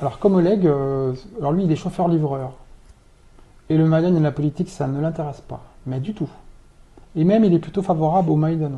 alors, 0.00 0.18
comme 0.18 0.34
Oleg, 0.34 0.66
euh, 0.66 1.14
alors 1.38 1.52
lui, 1.52 1.64
il 1.64 1.72
est 1.72 1.76
chauffeur-livreur. 1.76 2.52
Et 3.70 3.78
le 3.78 3.86
Maïdan 3.86 4.14
et 4.14 4.20
la 4.20 4.30
politique, 4.32 4.68
ça 4.68 4.86
ne 4.86 5.00
l'intéresse 5.00 5.40
pas. 5.40 5.62
Mais 5.86 6.00
du 6.00 6.12
tout. 6.12 6.28
Et 7.16 7.24
même, 7.24 7.42
il 7.44 7.54
est 7.54 7.58
plutôt 7.58 7.80
favorable 7.82 8.30
au 8.30 8.36
Maïdan, 8.36 8.72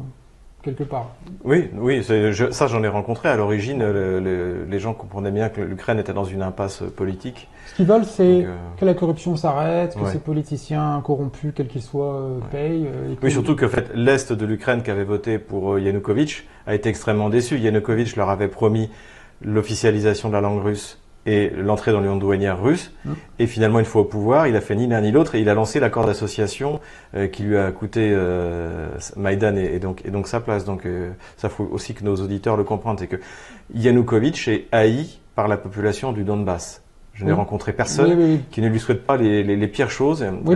quelque 0.67 0.85
part. 0.85 1.13
Oui, 1.45 1.71
oui, 1.79 2.03
je- 2.03 2.51
ça 2.51 2.67
j'en 2.67 2.83
ai 2.83 2.89
rencontré. 2.89 3.29
À 3.31 3.37
l'origine, 3.37 3.79
le- 3.79 4.21
le- 4.21 4.67
les 4.69 4.79
gens 4.79 4.93
comprenaient 4.93 5.31
bien 5.31 5.49
que 5.49 5.63
l'Ukraine 5.63 5.99
était 5.99 6.13
dans 6.13 6.25
une 6.25 6.43
impasse 6.43 6.83
politique. 6.95 7.49
Ce 7.69 7.77
qu'ils 7.77 7.87
veulent, 7.87 8.05
c'est 8.05 8.45
euh, 8.45 8.55
que 8.79 8.85
la 8.85 8.93
corruption 8.95 9.37
s'arrête, 9.37 9.95
que 9.95 10.01
Ouais. 10.01 10.11
ces 10.11 10.19
politiciens 10.19 11.01
corrompus, 11.05 11.53
quels 11.57 11.69
qu'ils 11.69 11.83
soient, 11.83 12.17
euh, 12.17 12.39
payent. 12.51 12.87
euh, 12.87 13.13
et 13.15 13.19
Oui, 13.23 13.31
surtout 13.31 13.57
que 13.57 13.65
en 13.65 13.69
fait, 13.71 13.91
l'Est 13.95 14.33
de 14.33 14.45
l'Ukraine 14.45 14.83
qui 14.83 14.91
avait 14.91 15.05
voté 15.05 15.39
pour 15.39 15.75
euh, 15.75 15.81
Yanukovych 15.81 16.47
a 16.67 16.75
été 16.75 16.89
extrêmement 16.91 17.31
déçu. 17.31 17.57
Yanukovych 17.59 18.17
leur 18.17 18.29
avait 18.29 18.49
promis 18.49 18.91
l'officialisation 19.43 20.29
de 20.29 20.35
la 20.35 20.41
langue 20.41 20.63
russe 20.63 20.99
et 21.27 21.51
l'entrée 21.51 21.93
dans 21.93 22.01
l'union 22.01 22.17
douanière 22.17 22.63
russe. 22.63 22.93
Mm. 23.05 23.13
Et 23.41 23.47
finalement, 23.47 23.79
une 23.81 23.85
fois 23.85 24.03
au 24.03 24.05
pouvoir, 24.05 24.47
il 24.47 24.57
a 24.57 24.61
fait 24.61 24.75
ni 24.77 24.87
l'un 24.87 25.01
ni 25.01 25.11
l'autre 25.13 25.35
et 25.35 25.41
il 25.41 25.49
a 25.49 25.55
lancé 25.55 25.81
l'accord 25.81 26.07
d'association 26.07 26.81
euh, 27.15 27.27
qui 27.27 27.43
lui 27.43 27.57
a 27.59 27.71
coûté 27.73 28.11
euh, 28.15 28.89
Maïdan 29.17 29.57
et, 29.57 29.75
et 29.75 29.79
donc, 29.79 30.03
et 30.05 30.11
donc 30.11 30.29
sa 30.29 30.41
place. 30.41 30.65
Donc 30.65 30.87
euh, 30.87 31.11
ça 31.37 31.49
faut 31.49 31.69
aussi 31.73 31.93
que 31.95 32.05
nos 32.05 32.17
auditeurs 32.17 32.57
le 32.57 32.65
comprennent. 32.65 32.97
C'est 32.99 33.07
que 33.09 33.17
Yanukovych 33.75 34.49
est 34.49 34.67
haï 34.73 35.07
par 35.35 35.49
la 35.49 35.57
population 35.57 36.13
du 36.13 36.25
Donbass. 36.25 36.83
Je 37.15 37.25
n'ai 37.25 37.33
rencontré 37.33 37.73
personne 37.73 38.11
Oui, 38.11 38.15
oui, 38.17 38.31
oui. 38.35 38.41
qui 38.51 38.61
ne 38.61 38.69
lui 38.69 38.79
souhaite 38.79 39.05
pas 39.07 39.17
les, 39.17 39.43
les- 39.43 39.57
les 39.57 39.69
pires 39.69 39.91
choses. 39.91 40.25
Oui, 40.45 40.55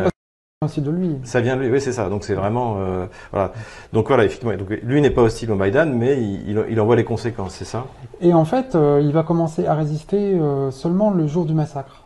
C'est 0.68 0.84
de 0.84 0.90
lui. 0.90 1.16
ça 1.24 1.40
vient 1.40 1.56
de 1.56 1.62
lui, 1.62 1.70
oui, 1.70 1.80
c'est 1.80 1.94
ça. 1.94 2.10
Donc 2.10 2.22
c'est 2.22 2.34
vraiment, 2.34 2.74
euh, 2.80 3.06
voilà. 3.32 3.52
Donc 3.94 4.08
voilà, 4.08 4.26
effectivement. 4.26 4.54
Donc 4.58 4.68
lui 4.82 5.00
n'est 5.00 5.08
pas 5.08 5.22
hostile 5.22 5.50
au 5.52 5.54
Maïdan, 5.54 5.86
mais 5.86 6.22
il, 6.22 6.50
il, 6.50 6.64
il 6.68 6.78
en 6.78 6.84
voit 6.84 6.96
les 6.96 7.04
conséquences, 7.04 7.54
c'est 7.54 7.64
ça? 7.64 7.86
Et 8.20 8.34
en 8.34 8.44
fait, 8.44 8.74
euh, 8.74 9.00
il 9.02 9.10
va 9.10 9.22
commencer 9.22 9.66
à 9.66 9.72
résister 9.72 10.34
euh, 10.38 10.70
seulement 10.70 11.12
le 11.12 11.26
jour 11.26 11.46
du 11.46 11.54
massacre. 11.54 12.04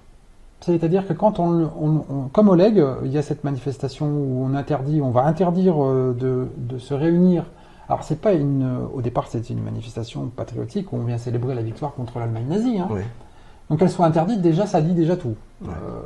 C'est-à-dire 0.61 1.05
que 1.05 1.13
quand 1.13 1.41
on, 1.41 1.65
on- 1.65 2.05
on- 2.09 2.29
comme 2.33 2.49
Oleg, 2.49 2.81
il 3.05 3.11
y 3.11 3.19
a 3.19 3.23
cette 3.23 3.43
manifestation 3.43 4.07
où 4.07 4.47
on 4.49 4.55
interdit, 4.55 5.03
on 5.03 5.11
va 5.11 5.25
interdire 5.25 5.75
de, 5.77 6.47
de 6.57 6.79
se 6.79 6.95
réunir. 6.95 7.47
Alors 7.89 8.05
c'est 8.05 8.21
pas 8.21 8.35
une, 8.35 8.69
au 8.95 9.03
départ 9.03 9.27
c'était 9.27 9.53
une 9.53 9.65
manifestation 9.65 10.29
patriotique 10.29 10.93
où 10.93 10.97
on 10.97 11.03
vient 11.03 11.19
célébrer 11.19 11.57
la 11.57 11.63
victoire 11.63 11.93
contre 11.95 12.21
l'Allemagne 12.21 12.47
nazie. 12.49 12.79
hein. 12.79 12.87
Oui. 12.89 13.01
Donc 13.71 13.79
qu'elle 13.79 13.91
soit 13.91 14.07
interdite 14.07 14.41
déjà, 14.43 14.67
ça 14.67 14.81
dit 14.81 14.93
déjà 14.93 15.17
tout 15.17 15.35
Ouais. 15.63 15.69
euh, 15.71 16.01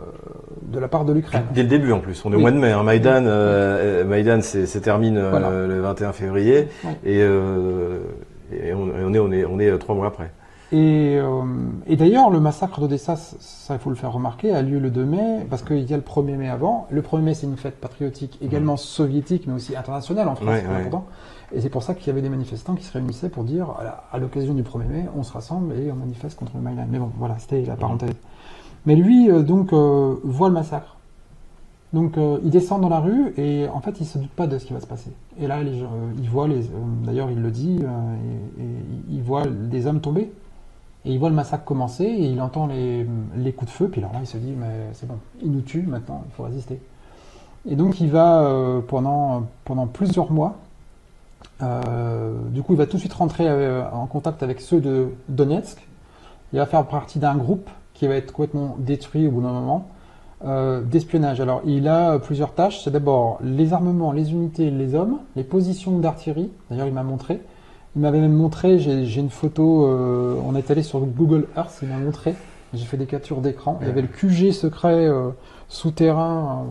de 0.73 0.79
la 0.79 0.87
part 0.88 1.05
de 1.05 1.12
l'Ukraine. 1.12 1.42
Dès 1.55 1.62
le 1.62 1.68
début 1.68 1.90
en 1.92 1.99
plus. 2.01 2.23
On 2.25 2.33
est 2.33 2.37
au 2.37 2.40
mois 2.40 2.53
de 2.53 2.57
mai. 2.59 2.71
Hein. 2.71 2.83
Maïdan, 2.85 3.25
euh, 3.25 4.03
euh, 4.03 4.05
Maïdan, 4.05 4.40
c'est 4.42 4.81
termine 4.81 5.16
euh, 5.16 5.31
Voilà. 5.31 5.51
le 5.66 5.81
21 5.81 6.12
février 6.12 6.68
Ouais. 6.85 6.97
et, 7.05 7.18
et 7.18 8.73
on, 8.75 8.88
on 9.07 9.14
est 9.14 9.18
on 9.18 9.33
est 9.33 9.44
on 9.44 9.59
est 9.59 9.77
trois 9.79 9.94
mois 9.94 10.07
après. 10.07 10.31
Et, 10.71 11.18
et 11.87 11.97
d'ailleurs, 11.97 12.29
le 12.29 12.40
massacre 12.40 12.79
d'Odessa, 12.81 13.16
ça 13.16 13.75
il 13.75 13.79
faut 13.81 13.88
le 13.88 13.97
faire 13.97 14.12
remarquer, 14.12 14.53
a 14.55 14.61
lieu 14.61 14.79
le 14.79 14.90
2 14.90 15.05
mai, 15.07 15.47
parce 15.49 15.62
qu'il 15.62 15.83
y 15.90 15.94
a 15.94 15.97
le 15.97 16.03
1er 16.03 16.37
mai 16.37 16.51
avant. 16.51 16.87
Le 16.90 17.01
1er 17.01 17.23
mai, 17.23 17.33
c'est 17.35 17.47
une 17.47 17.57
fête 17.57 17.77
patriotique 17.81 18.38
également 18.42 18.77
soviétique, 18.77 19.44
mais 19.47 19.55
aussi 19.55 19.75
internationale 19.75 20.29
en 20.29 20.35
France, 20.35 20.49
c'est 20.61 20.66
important. 20.79 21.07
Et 21.55 21.61
c'est 21.61 21.71
pour 21.71 21.83
ça 21.83 21.95
qu'il 21.95 22.09
y 22.09 22.11
avait 22.11 22.23
des 22.23 22.29
manifestants 22.29 22.75
qui 22.75 22.85
se 22.85 22.93
réunissaient 22.93 23.31
pour 23.31 23.45
dire, 23.45 23.75
à 24.13 24.19
l'occasion 24.19 24.55
du 24.55 24.63
1er 24.63 24.87
mai, 24.87 25.07
on 25.17 25.23
se 25.23 25.33
rassemble 25.33 25.75
et 25.75 25.91
on 25.91 25.97
manifeste 25.97 26.39
contre 26.39 26.53
le 26.57 26.61
Maïdan. 26.63 26.87
Mais 26.91 26.99
bon, 26.99 27.11
voilà, 27.17 27.39
c'était 27.39 27.63
la 27.63 27.77
parenthèse. 27.77 28.15
Mais 28.87 28.97
lui, 28.97 29.31
euh, 29.31 29.43
donc, 29.43 29.73
euh, 29.73 30.17
voit 30.25 30.49
le 30.49 30.55
massacre. 30.55 30.97
Donc, 31.95 32.19
euh, 32.19 32.39
il 32.45 32.51
descend 32.51 32.83
dans 32.83 32.91
la 32.91 33.01
rue 33.01 33.33
et 33.39 33.67
en 33.69 33.81
fait, 33.81 33.99
il 34.01 34.07
se 34.07 34.19
doute 34.19 34.31
pas 34.31 34.47
de 34.47 34.59
ce 34.59 34.67
qui 34.67 34.75
va 34.75 34.81
se 34.81 34.87
passer. 34.87 35.11
Et 35.41 35.47
là, 35.47 35.63
les 35.63 35.83
euh, 35.83 35.87
il 36.19 36.29
voit 36.29 36.47
les, 36.49 36.65
d'ailleurs, 37.05 37.31
il 37.31 37.41
le 37.41 37.51
dit, 37.51 37.79
et, 37.81 38.63
et 38.63 38.67
il 39.11 39.23
voit 39.23 39.47
des 39.47 39.87
hommes 39.87 40.01
tomber. 40.01 40.31
Et 41.07 41.13
il 41.13 41.19
voit 41.19 41.31
le 41.31 41.35
massacre 41.35 41.65
commencer 41.65 42.05
et 42.05 42.27
il 42.27 42.41
entend 42.43 42.67
les, 42.67 43.07
les 43.37 43.53
coups 43.53 43.71
de 43.71 43.75
feu. 43.77 43.89
Puis 43.89 44.01
alors 44.03 44.13
là, 44.13 44.19
il 44.21 44.27
se 44.27 44.37
dit, 44.37 44.53
mais 44.53 44.91
c'est 44.93 45.07
bon, 45.07 45.17
il 45.43 45.51
nous 45.51 45.63
tue 45.63 45.83
maintenant, 45.83 46.25
il 46.29 46.33
faut 46.35 46.43
résister. 46.43 46.79
Et 47.67 47.77
donc, 47.77 48.01
il 48.01 48.11
va 48.11 48.83
pendant, 48.89 49.45
pendant 49.65 49.87
plusieurs 49.87 50.31
mois. 50.31 50.57
Euh, 51.62 52.35
du 52.51 52.62
coup, 52.62 52.74
il 52.74 52.79
va 52.79 52.87
tout 52.87 52.96
de 52.96 53.01
suite 53.01 53.12
rentrer 53.12 53.48
euh, 53.48 53.88
en 53.90 54.07
contact 54.07 54.42
avec 54.42 54.61
ceux 54.61 54.81
de 54.81 55.09
Donetsk. 55.29 55.87
Il 56.53 56.59
va 56.59 56.66
faire 56.66 56.85
partie 56.87 57.18
d'un 57.18 57.37
groupe 57.37 57.68
qui 57.94 58.07
va 58.07 58.14
être 58.14 58.33
complètement 58.33 58.77
détruit 58.79 59.27
au 59.27 59.33
bout 59.33 59.42
d'un 59.42 59.53
moment 59.53 59.88
euh, 60.44 60.83
d'espionnage. 60.83 61.40
Alors, 61.40 61.62
il 61.64 61.88
a 61.88 62.18
plusieurs 62.18 62.55
tâches. 62.55 62.85
C'est 62.85 62.92
d'abord 62.92 63.38
les 63.42 63.72
armements, 63.72 64.12
les 64.12 64.31
unités, 64.31 64.70
les 64.70 64.94
hommes, 64.94 65.18
les 65.35 65.42
positions 65.42 65.98
d'artillerie. 65.98 66.51
D'ailleurs, 66.70 66.87
il 66.87 66.94
m'a 66.94 67.03
montré. 67.03 67.40
Il 67.96 68.03
m'avait 68.03 68.20
même 68.20 68.35
montré, 68.35 68.79
j'ai 68.79 69.20
une 69.20 69.31
photo, 69.31 69.87
euh, 69.87 70.37
on 70.46 70.55
est 70.55 70.70
allé 70.70 70.83
sur 70.83 71.01
Google 71.01 71.48
Earth, 71.57 71.79
il 71.83 71.88
m'a 71.88 71.96
montré, 71.96 72.35
j'ai 72.74 72.85
fait 72.85 72.98
des 72.98 73.07
captures 73.07 73.40
d'écran. 73.40 73.79
Il 73.81 73.88
y 73.88 73.90
avait 73.90 74.03
le 74.03 74.09
QG 74.09 74.53
secret 74.53 75.09
euh, 75.09 75.31
souterrain 75.68 76.66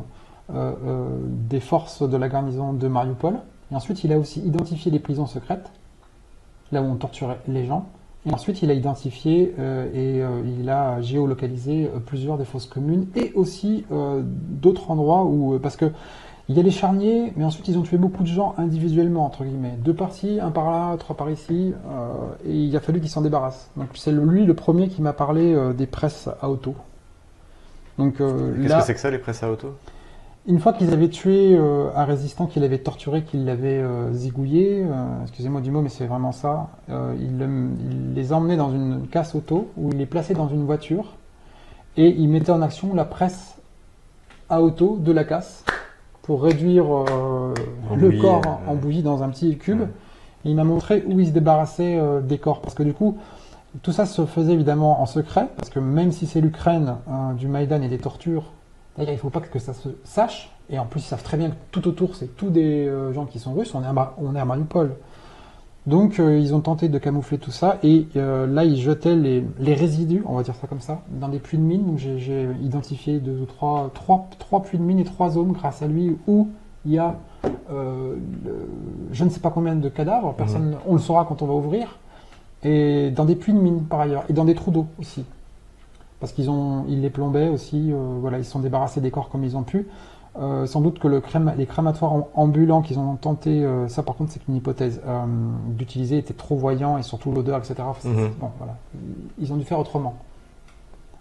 des 0.49 1.59
forces 1.59 2.07
de 2.07 2.15
la 2.15 2.29
garnison 2.29 2.71
de 2.71 2.87
Mariupol. 2.87 3.33
Et 3.71 3.75
ensuite, 3.75 4.03
il 4.03 4.13
a 4.13 4.19
aussi 4.19 4.39
identifié 4.41 4.91
les 4.91 4.99
prisons 4.99 5.25
secrètes, 5.25 5.71
là 6.71 6.81
où 6.81 6.85
on 6.85 6.95
torturait 6.95 7.39
les 7.47 7.65
gens. 7.65 7.87
Et 8.25 8.33
ensuite, 8.33 8.61
il 8.61 8.69
a 8.69 8.73
identifié 8.73 9.55
euh, 9.57 9.87
et 9.93 10.21
euh, 10.21 10.41
il 10.59 10.69
a 10.69 11.01
géolocalisé 11.01 11.85
euh, 11.85 11.99
plusieurs 11.99 12.37
des 12.37 12.45
fosses 12.45 12.65
communes 12.65 13.07
et 13.15 13.31
aussi 13.35 13.85
euh, 13.91 14.21
d'autres 14.23 14.91
endroits 14.91 15.23
où, 15.23 15.57
parce 15.59 15.77
que 15.77 15.91
il 16.49 16.55
y 16.55 16.59
a 16.59 16.63
les 16.63 16.71
charniers, 16.71 17.33
mais 17.35 17.43
ensuite 17.43 17.67
ils 17.67 17.77
ont 17.77 17.81
tué 17.81 17.97
beaucoup 17.97 18.23
de 18.23 18.27
gens 18.27 18.53
individuellement, 18.57 19.25
entre 19.25 19.43
guillemets. 19.43 19.77
Deux 19.83 19.93
par-ci, 19.93 20.39
un 20.41 20.51
par 20.51 20.71
là, 20.71 20.95
trois 20.97 21.15
par 21.17 21.29
ici, 21.29 21.73
et 22.45 22.53
il 22.53 22.73
a 22.73 22.79
fallu 22.79 23.01
qu'il 23.01 23.09
s'en 23.09 23.19
débarrasse. 23.19 23.69
Donc 23.75 23.87
c'est 23.95 24.13
lui 24.13 24.45
le 24.45 24.53
premier 24.53 24.87
qui 24.87 25.01
m'a 25.01 25.11
parlé 25.11 25.73
des 25.73 25.87
presses 25.87 26.29
à 26.41 26.49
auto. 26.49 26.73
Donc 27.97 28.19
Qu'est-ce 28.19 28.69
là, 28.69 28.79
que 28.79 28.85
c'est 28.85 28.93
que 28.93 28.99
ça, 29.01 29.11
les 29.11 29.17
presses 29.17 29.43
à 29.43 29.51
auto? 29.51 29.73
Une 30.47 30.59
fois 30.59 30.73
qu'ils 30.73 30.93
avaient 30.93 31.09
tué 31.09 31.53
euh, 31.55 31.89
un 31.95 32.05
résistant, 32.05 32.45
qu'il 32.45 32.63
avait 32.63 32.77
torturé, 32.79 33.23
qu'il 33.23 33.45
l'avait 33.45 33.79
euh, 33.81 34.11
zigouillé, 34.13 34.83
euh, 34.85 35.21
excusez-moi 35.23 35.59
du 35.61 35.71
mot, 35.71 35.81
mais 35.81 35.89
c'est 35.89 36.05
vraiment 36.07 36.31
ça, 36.31 36.69
euh, 36.89 37.13
il, 37.19 37.37
le- 37.37 37.69
il 37.91 38.13
les 38.13 38.31
emmenait 38.33 38.55
dans 38.57 38.71
une 38.71 39.07
casse 39.11 39.35
auto, 39.35 39.69
où 39.77 39.89
il 39.91 39.97
les 39.97 40.05
plaçait 40.05 40.33
dans 40.33 40.47
une 40.47 40.63
voiture, 40.65 41.15
et 41.97 42.09
il 42.09 42.29
mettait 42.29 42.51
en 42.51 42.61
action 42.61 42.93
la 42.95 43.05
presse 43.05 43.55
à 44.49 44.61
auto 44.61 44.97
de 44.99 45.11
la 45.11 45.25
casse, 45.25 45.65
pour 46.21 46.43
réduire 46.43 46.85
le 46.85 48.07
bouillie, 48.09 48.19
corps 48.19 48.59
en 48.67 48.75
bouillie 48.75 49.01
dans 49.03 49.23
un 49.23 49.29
petit 49.29 49.57
cube. 49.57 49.81
ouais. 49.81 49.87
Et 50.45 50.49
il 50.49 50.55
m'a 50.55 50.63
montré 50.63 51.03
où 51.07 51.19
il 51.19 51.27
se 51.27 51.31
débarrassait 51.31 51.97
euh, 51.97 52.21
des 52.21 52.37
corps, 52.37 52.61
parce 52.61 52.73
que 52.73 52.83
du 52.83 52.93
coup, 52.93 53.17
tout 53.81 53.91
ça 53.91 54.05
se 54.05 54.25
faisait 54.25 54.53
évidemment 54.53 55.01
en 55.01 55.05
secret, 55.05 55.47
parce 55.57 55.69
que 55.69 55.79
même 55.79 56.11
si 56.11 56.25
c'est 56.25 56.39
l'Ukraine, 56.39 56.95
hein, 57.11 57.33
du 57.33 57.47
Maïdan 57.47 57.81
et 57.81 57.89
des 57.89 57.97
tortures, 57.97 58.53
D'ailleurs, 58.97 59.13
il 59.13 59.15
ne 59.17 59.21
faut 59.21 59.29
pas 59.29 59.41
que 59.41 59.59
ça 59.59 59.73
se 59.73 59.89
sache. 60.03 60.51
Et 60.69 60.79
en 60.79 60.85
plus, 60.85 60.99
ils 61.01 61.07
savent 61.07 61.23
très 61.23 61.37
bien 61.37 61.49
que 61.51 61.55
tout 61.71 61.87
autour, 61.87 62.15
c'est 62.15 62.35
tous 62.35 62.49
des 62.49 62.87
euh, 62.87 63.13
gens 63.13 63.25
qui 63.25 63.39
sont 63.39 63.53
russes. 63.53 63.73
On 63.75 63.81
est 63.83 63.85
à, 63.85 64.13
on 64.17 64.35
est 64.35 64.39
à 64.39 64.45
Mariupol. 64.45 64.95
Donc, 65.85 66.19
euh, 66.19 66.37
ils 66.37 66.53
ont 66.53 66.59
tenté 66.59 66.89
de 66.89 66.97
camoufler 66.97 67.37
tout 67.37 67.51
ça. 67.51 67.77
Et 67.83 68.07
euh, 68.17 68.45
là, 68.47 68.65
ils 68.65 68.75
jetaient 68.75 69.15
les, 69.15 69.45
les 69.59 69.73
résidus, 69.73 70.23
on 70.25 70.35
va 70.35 70.43
dire 70.43 70.55
ça 70.55 70.67
comme 70.67 70.81
ça, 70.81 71.01
dans 71.09 71.29
des 71.29 71.39
puits 71.39 71.57
de 71.57 71.63
mine. 71.63 71.85
Donc, 71.85 71.97
j'ai- 71.97 72.49
identifié 72.61 73.19
deux 73.19 73.39
ou 73.39 73.45
trois, 73.45 73.89
trois, 73.93 74.27
trois 74.39 74.61
puits 74.61 74.77
de 74.77 74.83
mine 74.83 74.99
et 74.99 75.05
trois 75.05 75.29
zones 75.29 75.53
grâce 75.53 75.81
à 75.81 75.87
lui 75.87 76.17
où 76.27 76.49
il 76.85 76.93
y 76.93 76.97
a 76.97 77.15
euh, 77.71 78.15
le- 78.43 78.69
je 79.13 79.23
ne 79.23 79.29
sais 79.29 79.39
pas 79.39 79.51
combien 79.51 79.75
de 79.75 79.87
cadavres. 79.89 80.33
Personne, 80.33 80.75
on 80.85 80.93
le 80.93 80.99
saura 80.99 81.23
quand 81.25 81.41
on 81.41 81.45
va 81.45 81.53
ouvrir. 81.53 81.99
Et 82.63 83.11
dans 83.11 83.23
des 83.25 83.35
puits 83.35 83.53
de 83.53 83.59
mine, 83.59 83.83
par 83.83 84.01
ailleurs. 84.01 84.23
Et 84.27 84.33
dans 84.33 84.43
des 84.43 84.55
trous 84.55 84.71
d'eau 84.71 84.87
aussi 84.99 85.23
parce 86.19 86.31
qu'ils 86.33 86.49
ont, 86.49 86.85
ils 86.87 87.01
les 87.01 87.09
plombaient 87.09 87.49
aussi. 87.49 87.91
euh, 87.91 87.97
voilà, 88.19 88.37
ils 88.39 88.45
se 88.45 88.51
sont 88.51 88.59
débarrassés 88.59 89.01
des 89.01 89.11
corps 89.11 89.29
comme 89.29 89.43
ils 89.43 89.55
ont 89.57 89.63
pu. 89.63 89.87
Euh, 90.39 90.67
sans 90.67 90.81
doute 90.81 90.99
que 90.99 91.07
le 91.07 91.19
crème, 91.19 91.51
les 91.57 91.65
crématoires 91.65 92.13
am- 92.13 92.23
ambulants 92.35 92.83
qu'ils 92.83 92.99
ont 92.99 93.15
tenté, 93.15 93.63
euh, 93.63 93.87
ça 93.87 94.03
par 94.03 94.15
contre 94.15 94.31
c'est 94.33 94.47
une 94.47 94.55
hypothèse, 94.55 95.01
euh, 95.07 95.25
d'utiliser 95.69 96.19
étaient 96.19 96.35
trop 96.35 96.55
voyants 96.55 96.99
et 96.99 97.01
surtout 97.03 97.31
l'odeur, 97.31 97.57
etc. 97.57 97.75
Enfin, 97.79 98.07
Mhm. 98.09 98.29
Bon, 98.39 98.49
voilà, 98.59 98.75
ils 99.39 99.51
ont 99.51 99.55
dû 99.57 99.63
faire 99.65 99.79
autrement. 99.79 100.15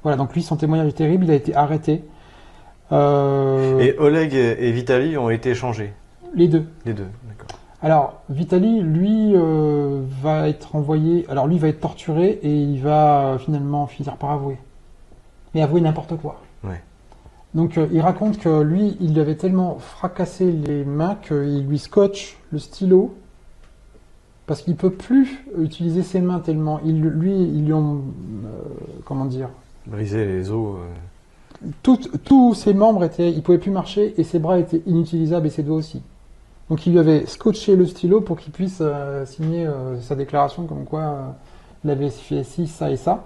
Voilà, 0.03 0.19
donc 0.19 0.35
lui 0.35 0.43
son 0.43 0.57
témoignage 0.57 0.89
est 0.89 0.93
terrible. 0.93 1.25
Il 1.25 1.31
a 1.31 1.35
été 1.35 1.55
arrêté. 1.55 2.05
Et 2.93 3.95
Oleg 3.99 4.35
et 4.35 4.71
Vitali 4.71 5.17
ont 5.19 5.29
été 5.31 5.51
échangés, 5.51 5.93
Les 6.35 6.47
deux. 6.49 6.67
les 6.85 6.93
deux. 6.93 7.09
D'accord. 7.27 7.47
Alors, 7.83 8.21
Vitali, 8.31 8.81
lui, 8.81 9.35
va 10.23 10.49
être 10.49 10.77
envoyé. 10.77 11.27
Alors, 11.29 11.47
lui 11.47 11.59
va 11.59 11.69
être 11.69 11.81
torturé 11.81 12.39
et 12.43 12.55
il 12.55 12.81
va 12.83 13.39
finalement 13.41 13.87
finir 13.87 14.17
par 14.17 14.31
avouer. 14.31 14.57
Mais 15.57 15.63
avouer 15.63 15.81
n'importe 15.81 16.15
quoi. 16.19 16.43
Ouais. 16.65 16.83
Donc, 17.55 17.79
euh, 17.79 17.89
il 17.91 18.03
raconte 18.03 18.39
que 18.39 18.61
lui, 18.61 18.95
il 19.01 19.15
lui 19.15 19.21
avait 19.23 19.37
tellement 19.37 19.79
fracassé 19.79 20.53
les 20.53 20.85
mains 20.85 21.17
qu'il 21.27 21.67
lui 21.67 21.79
scotche 21.79 22.37
le 22.53 22.59
stylo 22.59 23.15
parce 24.47 24.61
qu'il 24.61 24.77
peut 24.77 24.91
plus 24.91 25.43
utiliser 25.59 26.03
ses 26.03 26.21
mains 26.21 26.41
tellement. 26.41 26.79
Il, 26.85 27.01
lui, 27.01 27.33
ils 27.33 27.65
lui 27.65 27.73
ont. 27.73 28.03
euh, 28.45 28.49
comment 29.07 29.25
dire 29.25 29.49
Briser 29.87 30.27
les 30.27 30.51
os. 30.51 30.77
euh, 30.77 31.97
tous 32.23 32.53
ses 32.53 32.75
membres 32.75 33.03
étaient, 33.05 33.31
il 33.33 33.43
pouvait 33.43 33.57
plus 33.57 33.71
marcher 33.71 34.13
et 34.21 34.25
ses 34.25 34.39
bras 34.39 34.59
étaient 34.59 34.83
inutilisables 34.85 35.47
et 35.47 35.51
ses 35.51 35.63
doigts 35.63 35.79
aussi. 35.79 36.03
Donc 36.69 36.87
il 36.87 36.93
lui 36.93 36.99
avait 36.99 37.25
scotché 37.25 37.77
le 37.77 37.87
stylo 37.87 38.21
pour 38.21 38.37
qu'il 38.39 38.53
puisse 38.53 38.81
euh, 38.83 39.25
signer 39.25 39.67
sa 40.03 40.17
déclaration 40.17 40.67
comme 40.67 40.85
quoi 40.85 41.35
il 41.83 41.91
avait 41.91 42.11
fait 42.11 42.45
ci, 42.45 42.67
ça 42.67 42.91
et 42.91 42.97
ça. 42.97 43.25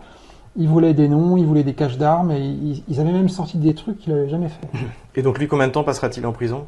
Il 0.56 0.68
voulait 0.68 0.94
des 0.94 1.08
noms, 1.08 1.36
il 1.36 1.46
voulait 1.46 1.62
des 1.62 1.74
caches 1.74 1.96
d'armes 1.96 2.32
et 2.32 2.40
ils, 2.40 3.00
avaient 3.00 3.12
même 3.12 3.28
sorti 3.28 3.56
des 3.58 3.74
trucs 3.74 3.98
qu'il 3.98 4.12
n'avait 4.12 4.28
jamais 4.28 4.48
fait. 4.48 4.68
Et 5.16 5.22
donc 5.22 5.38
lui, 5.38 5.48
combien 5.48 5.68
de 5.68 5.72
temps 5.72 5.84
passera-t-il 5.84 6.26
en 6.26 6.32
prison? 6.32 6.66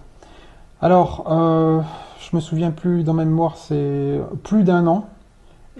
Alors, 0.80 1.24
je 1.28 2.36
me 2.36 2.40
souviens 2.40 2.70
plus 2.70 3.04
dans 3.04 3.14
ma 3.14 3.24
mémoire, 3.24 3.56
c'est 3.56 4.20
plus 4.42 4.64
d'un 4.64 4.86
an. 4.86 5.06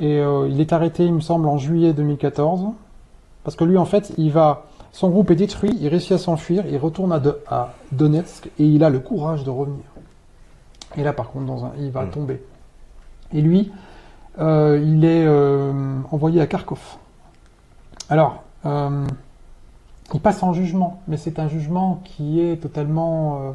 Et 0.01 0.21
il 0.49 0.61
est 0.61 0.73
arrêté, 0.73 1.05
il 1.05 1.15
me 1.15 1.21
semble, 1.21 1.49
en 1.49 1.59
juillet 1.59 1.93
2014. 1.93 2.67
Parce 3.45 3.57
que 3.57 3.65
lui, 3.65 3.79
en 3.79 3.85
fait, 3.85 4.13
il 4.17 4.31
va, 4.31 4.67
son 4.93 5.09
groupe 5.09 5.31
est 5.31 5.37
détruit, 5.37 5.77
il 5.81 5.89
réussit 5.89 6.13
à 6.13 6.19
s'enfuir, 6.19 6.65
il 6.67 6.79
retourne 6.79 7.13
à, 7.13 7.21
à 7.49 7.75
Donetsk 7.91 8.49
et 8.59 8.65
il 8.65 8.85
a 8.85 8.91
le 8.91 9.01
courage 9.01 9.43
de 9.43 9.51
revenir. 9.51 9.85
Et 10.97 11.03
là, 11.03 11.13
par 11.13 11.31
contre, 11.31 11.47
dans 11.47 11.65
un, 11.65 11.73
il 11.79 11.91
va 11.91 12.05
hmm. 12.05 12.11
tomber. 12.11 12.43
Et 13.33 13.41
lui, 13.41 13.73
euh, 14.39 14.81
il 14.83 15.05
est 15.05 15.25
euh, 15.27 15.73
envoyé 16.11 16.41
à 16.41 16.47
Kharkov. 16.47 16.99
Alors, 18.11 18.43
euh, 18.67 19.07
il 20.15 20.21
passe 20.21 20.43
en 20.43 20.53
jugement, 20.53 21.01
mais 21.09 21.17
c'est 21.17 21.39
un 21.39 21.49
jugement 21.49 22.03
qui 22.05 22.41
est 22.41 22.57
totalement, 22.57 23.55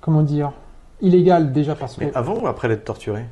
comment 0.00 0.22
dire, 0.22 0.52
illégal 1.00 1.52
déjà 1.52 1.74
parce 1.74 1.98
mais 1.98 2.10
avant 2.14 2.38
ou 2.38 2.46
après 2.46 2.68
l'être 2.68 2.84
torturé? 2.84 3.26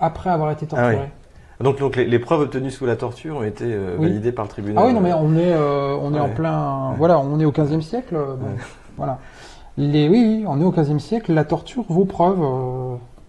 Après 0.00 0.30
avoir 0.30 0.50
été 0.50 0.66
ah 0.72 0.76
torturé. 0.76 1.10
Donc, 1.60 1.78
donc 1.78 1.96
les, 1.96 2.18
preuves 2.18 2.40
obtenues 2.40 2.70
sous 2.70 2.86
la 2.86 2.96
torture 2.96 3.36
ont 3.36 3.42
été 3.42 3.76
validées 3.98 4.32
par 4.32 4.44
le 4.44 4.50
tribunal. 4.50 4.82
Ah 4.82 4.86
oui, 4.86 4.94
non, 4.94 5.00
mais 5.00 5.12
on 5.12 5.36
est, 5.36 5.54
on 5.56 6.14
est 6.14 6.20
en 6.20 6.28
plein, 6.28 6.94
voilà, 6.96 7.18
on 7.18 7.38
est 7.38 7.44
au 7.44 7.52
15e 7.52 7.80
siècle. 7.80 8.16
Voilà. 8.96 9.18
Les, 9.78 10.08
oui, 10.08 10.24
oui, 10.26 10.44
on 10.46 10.60
est 10.60 10.64
au 10.64 10.72
XVe 10.72 10.98
siècle, 10.98 11.32
la 11.32 11.44
torture 11.44 11.84
vaut 11.88 12.04
preuve. 12.04 12.40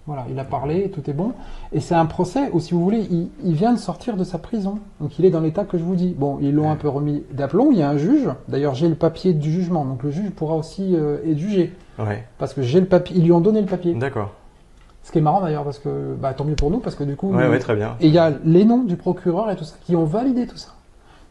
Voilà, 0.10 0.26
il 0.28 0.40
a 0.40 0.44
parlé, 0.44 0.90
tout 0.90 1.08
est 1.08 1.14
bon. 1.14 1.34
Et 1.72 1.80
c'est 1.80 1.94
un 1.94 2.08
procès 2.08 2.50
où, 2.52 2.60
si 2.60 2.74
vous 2.74 2.84
voulez, 2.84 3.08
il, 3.44 3.54
vient 3.54 3.74
de 3.74 3.78
sortir 3.78 4.18
de 4.18 4.24
sa 4.24 4.40
prison. 4.40 4.80
Donc 5.00 5.20
il 5.20 5.26
est 5.26 5.30
dans 5.30 5.40
l'état 5.40 5.66
que 5.66 5.78
je 5.78 5.84
vous 5.84 5.94
dis. 5.94 6.16
Bon, 6.18 6.40
ils 6.42 6.52
l'ont 6.52 6.72
un 6.72 6.76
peu 6.76 6.90
remis 6.90 7.22
d'aplomb, 7.32 7.70
il 7.72 7.78
y 7.78 7.84
a 7.84 7.90
un 7.92 7.98
juge. 7.98 8.28
D'ailleurs, 8.48 8.74
j'ai 8.74 8.88
le 8.88 8.96
papier 8.96 9.34
du 9.34 9.52
jugement, 9.52 9.86
donc 9.86 10.02
le 10.02 10.10
juge 10.10 10.32
pourra 10.32 10.56
aussi 10.56 10.96
euh, 10.96 11.20
être 11.30 11.38
jugé. 11.38 11.76
Ouais. 12.00 12.24
Parce 12.40 12.56
que 12.56 12.64
j'ai 12.64 12.80
le 12.80 12.88
papier, 12.88 13.18
ils 13.18 13.24
lui 13.24 13.32
ont 13.32 13.40
donné 13.40 13.62
le 13.62 13.68
papier. 13.68 13.94
D'accord. 13.94 14.32
Ce 15.04 15.12
qui 15.12 15.20
est 15.20 15.22
marrant 15.22 15.42
d'ailleurs, 15.42 15.64
parce 15.64 15.78
que 15.78 16.16
bah, 16.20 16.34
tant 16.34 16.44
mieux 16.44 16.56
pour 16.56 16.72
nous, 16.72 16.80
parce 16.80 16.96
que 16.96 17.04
du 17.04 17.16
coup. 17.16 17.32
Ouais, 17.32 17.48
ouais, 17.48 17.60
très 17.60 17.76
bien. 17.76 17.96
Et 18.02 18.08
il 18.08 18.14
y 18.14 18.18
a 18.18 18.32
les 18.44 18.66
noms 18.66 18.86
du 18.86 18.96
procureur 18.96 19.52
et 19.52 19.56
tout 19.56 19.64
ça 19.64 19.76
qui 19.86 19.96
ont 19.96 20.06
validé 20.06 20.48
tout 20.48 20.58
ça. 20.58 20.70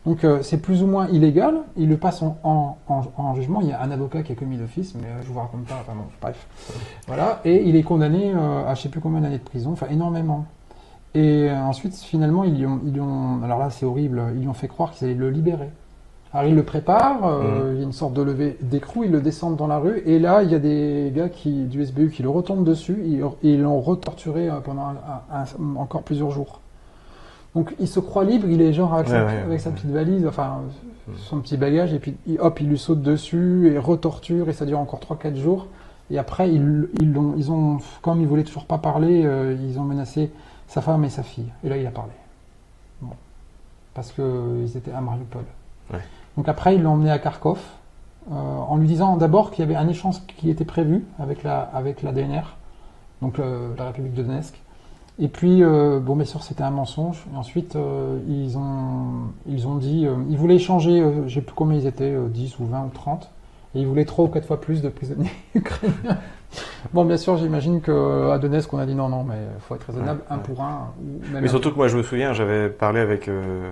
Donc 0.08 0.24
euh, 0.24 0.38
c'est 0.40 0.56
plus 0.56 0.82
ou 0.82 0.86
moins 0.86 1.06
illégal, 1.08 1.58
il 1.76 1.90
le 1.90 1.98
passe 1.98 2.22
en, 2.22 3.34
jugement, 3.36 3.60
il 3.60 3.68
y 3.68 3.72
a 3.72 3.82
un 3.82 3.90
avocat 3.90 4.22
qui 4.22 4.32
a 4.32 4.34
commis 4.34 4.56
l'office, 4.56 4.94
mais 4.94 5.06
euh, 5.06 5.20
je 5.20 5.28
vous 5.28 5.38
raconte 5.38 5.66
pas, 5.66 5.74
enfin 5.82 5.92
bon, 5.94 6.04
bref. 6.22 6.46
Voilà, 7.06 7.42
et 7.44 7.62
il 7.68 7.76
est 7.76 7.82
condamné 7.82 8.32
euh, 8.34 8.66
à 8.66 8.74
je 8.74 8.80
sais 8.80 8.88
plus 8.88 9.02
combien 9.02 9.20
d'années 9.20 9.36
de 9.36 9.44
prison, 9.44 9.72
enfin 9.72 9.88
énormément. 9.90 10.46
Et 11.14 11.50
ensuite, 11.50 11.94
finalement, 11.94 12.44
ils 12.44 12.56
lui 12.56 12.64
ont, 12.64 12.80
ils 12.86 12.98
ont 13.02 13.42
alors 13.44 13.58
là 13.58 13.68
c'est 13.68 13.84
horrible, 13.84 14.22
ils 14.34 14.40
lui 14.40 14.48
ont 14.48 14.54
fait 14.54 14.68
croire 14.68 14.92
qu'ils 14.92 15.08
allaient 15.08 15.14
le 15.14 15.28
libérer. 15.28 15.68
Alors 16.32 16.48
ils 16.48 16.56
le 16.56 16.62
préparent, 16.62 17.28
mmh. 17.28 17.72
il 17.74 17.76
y 17.76 17.80
a 17.80 17.84
une 17.84 17.92
sorte 17.92 18.14
de 18.14 18.22
levée 18.22 18.56
d'écrou, 18.62 19.04
ils 19.04 19.10
le 19.10 19.20
descendent 19.20 19.56
dans 19.56 19.66
la 19.66 19.78
rue, 19.78 20.02
et 20.06 20.18
là 20.18 20.42
il 20.42 20.50
y 20.50 20.54
a 20.54 20.58
des 20.58 21.12
gars 21.14 21.28
qui, 21.28 21.64
du 21.64 21.84
SBU 21.84 22.10
qui 22.10 22.22
le 22.22 22.30
retombent 22.30 22.64
dessus, 22.64 22.98
et 23.04 23.20
ils 23.42 23.60
l'ont 23.60 23.80
retorturé 23.82 24.48
pendant 24.64 24.94
encore 25.76 26.02
plusieurs 26.02 26.30
jours. 26.30 26.62
Donc 27.54 27.74
il 27.78 27.88
se 27.88 28.00
croit 28.00 28.24
libre, 28.24 28.46
il 28.48 28.60
est 28.60 28.72
genre 28.72 28.94
avec, 28.94 29.08
sa, 29.08 29.70
petite 29.70 29.90
valise, 29.90 30.26
enfin 30.26 30.60
mm. 31.06 31.12
son 31.16 31.40
petit 31.40 31.56
bagage, 31.56 31.92
et 31.92 31.98
puis 31.98 32.16
hop, 32.38 32.60
il 32.60 32.68
lui 32.68 32.78
saute 32.78 33.02
dessus 33.02 33.72
et 33.72 33.78
retorture, 33.78 34.48
et 34.48 34.52
ça 34.52 34.66
dure 34.66 34.78
encore 34.78 35.00
3-4 35.00 35.36
jours. 35.36 35.66
Et 36.10 36.18
après, 36.18 36.50
ils, 36.52 36.88
ils, 37.00 37.18
ont, 37.18 37.34
ils 37.36 37.50
ont, 37.50 37.78
comme 38.00 38.20
il 38.20 38.26
voulait 38.26 38.44
toujours 38.44 38.64
pas 38.64 38.78
parler, 38.78 39.24
euh, 39.24 39.56
ils 39.60 39.78
ont 39.78 39.84
menacé 39.84 40.30
sa 40.66 40.80
femme 40.80 41.04
et 41.04 41.10
sa 41.10 41.22
fille. 41.22 41.52
Et 41.64 41.68
là, 41.68 41.76
il 41.76 41.86
a 41.86 41.90
parlé. 41.90 42.12
Bon. 43.02 43.12
Parce 43.94 44.12
qu'ils 44.12 44.76
étaient 44.76 44.92
à 44.92 45.00
Mariupol. 45.00 45.44
Donc 46.36 46.48
après, 46.48 46.76
ils 46.76 46.82
l'ont 46.82 46.92
emmené 46.92 47.10
à 47.10 47.18
Kharkov, 47.18 47.58
euh, 48.30 48.34
en 48.34 48.76
lui 48.76 48.86
disant 48.86 49.16
d'abord 49.16 49.50
qu'il 49.50 49.64
y 49.64 49.68
avait 49.68 49.76
un 49.76 49.88
échange 49.88 50.24
qui 50.36 50.50
était 50.50 50.64
prévu 50.64 51.04
avec 51.18 51.42
la, 51.42 51.60
avec 51.60 52.02
la 52.02 52.12
DNR, 52.12 52.56
donc 53.22 53.38
la 53.38 53.86
République 53.86 54.14
de 54.14 54.22
Donetsk, 54.22 54.54
et 55.20 55.28
puis, 55.28 55.62
euh, 55.62 55.98
bon, 55.98 56.14
bien 56.14 56.24
sûr, 56.24 56.42
c'était 56.44 56.62
un 56.62 56.70
mensonge. 56.70 57.24
Et 57.32 57.36
ensuite, 57.36 57.74
euh, 57.74 58.18
ils, 58.28 58.56
ont, 58.56 59.32
ils 59.48 59.66
ont 59.66 59.74
dit, 59.74 60.06
euh, 60.06 60.14
ils 60.30 60.38
voulaient 60.38 60.56
échanger, 60.56 61.00
je 61.00 61.20
ne 61.22 61.28
sais 61.28 61.40
plus 61.40 61.54
combien 61.54 61.76
ils 61.76 61.86
étaient, 61.86 62.16
10 62.28 62.60
ou 62.60 62.66
20 62.66 62.84
ou 62.84 62.90
30, 62.90 63.30
et 63.74 63.80
ils 63.80 63.86
voulaient 63.86 64.04
3 64.04 64.26
ou 64.26 64.28
4 64.28 64.46
fois 64.46 64.60
plus 64.60 64.80
de 64.80 64.88
prisonniers 64.88 65.30
ukrainiens. 65.54 66.18
Bon, 66.92 67.04
bien 67.04 67.16
sûr, 67.16 67.36
j'imagine 67.36 67.80
qu'à 67.80 68.38
Donetsk, 68.38 68.72
on 68.72 68.78
a 68.78 68.86
dit 68.86 68.94
non, 68.94 69.08
non, 69.08 69.24
mais 69.24 69.36
il 69.56 69.60
faut 69.60 69.74
être 69.74 69.84
raisonnable, 69.86 70.20
un 70.30 70.38
pour 70.38 70.62
un. 70.62 70.92
mais 71.32 71.48
surtout 71.48 71.70
que 71.70 71.76
moi, 71.76 71.88
je 71.88 71.96
me 71.96 72.02
souviens, 72.02 72.32
j'avais 72.32 72.68
parlé 72.68 73.00
avec 73.00 73.28
euh, 73.28 73.70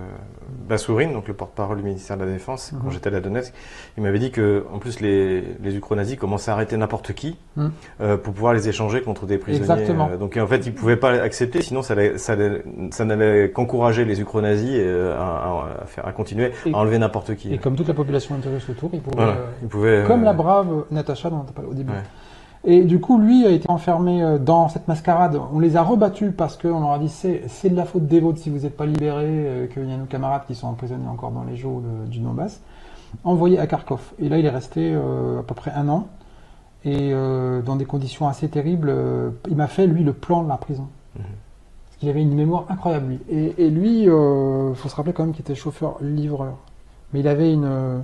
Bassourine, 0.67 1.13
donc 1.13 1.27
le 1.27 1.33
porte-parole 1.33 1.77
du 1.77 1.83
ministère 1.83 2.17
de 2.17 2.25
la 2.25 2.31
Défense, 2.31 2.71
quand 2.79 2.87
mhm. 2.87 2.91
j'étais 2.91 3.13
à 3.13 3.19
Donetsk. 3.19 3.53
Il 3.97 4.03
m'avait 4.03 4.19
dit 4.19 4.31
que, 4.31 4.65
en 4.71 4.79
plus, 4.79 4.99
les, 4.99 5.41
les 5.61 5.75
Ukronazis 5.75 6.17
commençaient 6.17 6.51
à 6.51 6.55
arrêter 6.55 6.77
n'importe 6.77 7.13
qui 7.13 7.37
mhm. 7.55 7.71
euh, 8.01 8.17
pour 8.17 8.33
pouvoir 8.33 8.53
les 8.53 8.69
échanger 8.69 9.01
contre 9.01 9.25
des 9.25 9.37
prisonniers. 9.37 9.71
Exactement. 9.71 10.09
Euh, 10.11 10.17
donc, 10.17 10.37
en 10.37 10.47
fait, 10.47 10.65
ils 10.65 10.73
ne 10.73 10.77
pouvaient 10.77 10.97
pas 10.97 11.11
accepter, 11.13 11.61
sinon 11.61 11.81
ça, 11.81 11.95
ça, 12.17 12.35
ça 12.91 13.05
n'allait 13.05 13.51
qu'encourager 13.51 14.05
les 14.05 14.21
Ukronazis 14.21 14.77
euh, 14.77 15.17
à, 15.17 15.81
à, 15.81 15.85
faire, 15.85 16.05
à 16.07 16.11
continuer 16.11 16.51
à 16.65 16.77
enlever 16.77 16.99
n'importe 16.99 17.35
qui. 17.35 17.53
Et 17.53 17.57
comme 17.57 17.75
toute 17.75 17.87
la 17.87 17.93
population 17.93 18.35
intérieure 18.35 18.61
autour, 18.69 18.91
ils 18.93 19.01
pouvaient, 19.01 19.33
ils 19.61 19.67
pouvaient 19.67 20.03
comme 20.05 20.23
la 20.23 20.33
brave 20.33 20.85
Natacha 20.91 21.29
dont 21.29 21.45
on 21.47 21.51
parlé 21.51 21.69
au 21.69 21.73
début. 21.73 21.93
Et 22.63 22.83
du 22.83 22.99
coup, 22.99 23.19
lui 23.19 23.45
a 23.45 23.49
été 23.49 23.69
enfermé 23.69 24.23
euh, 24.23 24.37
dans 24.37 24.69
cette 24.69 24.87
mascarade. 24.87 25.39
On 25.53 25.59
les 25.59 25.77
a 25.77 25.83
rebattus 25.83 26.33
parce 26.35 26.57
qu'on 26.57 26.79
leur 26.79 26.91
a 26.91 26.99
dit 26.99 27.09
c'est, 27.09 27.43
c'est 27.47 27.69
de 27.69 27.75
la 27.75 27.85
faute 27.85 28.07
des 28.07 28.19
vôtres 28.19 28.39
si 28.39 28.49
vous 28.49 28.59
n'êtes 28.59 28.75
pas 28.75 28.85
libérés, 28.85 29.25
euh, 29.25 29.67
qu'il 29.67 29.87
y 29.87 29.93
a 29.93 29.97
nos 29.97 30.05
camarades 30.05 30.43
qui 30.47 30.55
sont 30.55 30.67
emprisonnés 30.67 31.07
encore 31.07 31.31
dans 31.31 31.43
les 31.43 31.55
jours 31.55 31.81
du 32.07 32.19
Donbass. 32.19 32.61
Envoyé 33.23 33.59
à 33.59 33.67
Kharkov. 33.67 34.01
Et 34.19 34.27
là, 34.29 34.37
il 34.37 34.45
est 34.45 34.49
resté 34.49 34.91
euh, 34.93 35.39
à 35.39 35.43
peu 35.43 35.55
près 35.55 35.71
un 35.71 35.87
an. 35.89 36.07
Et 36.85 37.11
dans 37.65 37.75
des 37.75 37.83
conditions 37.83 38.29
assez 38.29 38.47
terribles, 38.47 38.93
il 39.49 39.57
m'a 39.57 39.67
fait, 39.67 39.87
lui, 39.87 40.05
le 40.05 40.13
plan 40.13 40.41
de 40.41 40.47
la 40.47 40.55
prison. 40.55 40.87
Mhm. 41.17 41.25
Parce 41.85 41.97
qu'il 41.99 42.07
avait 42.07 42.21
une 42.21 42.33
mémoire 42.33 42.63
incroyable, 42.69 43.07
lui. 43.07 43.19
Et, 43.57 43.69
lui, 43.69 44.03
il 44.03 44.75
faut 44.75 44.87
se 44.87 44.95
rappeler 44.95 45.11
quand 45.11 45.23
même 45.23 45.33
qu'il 45.33 45.41
était 45.41 45.55
chauffeur-livreur. 45.55 46.53
Mais 47.11 47.19
il 47.19 47.27
avait 47.27 47.51
une... 47.51 48.03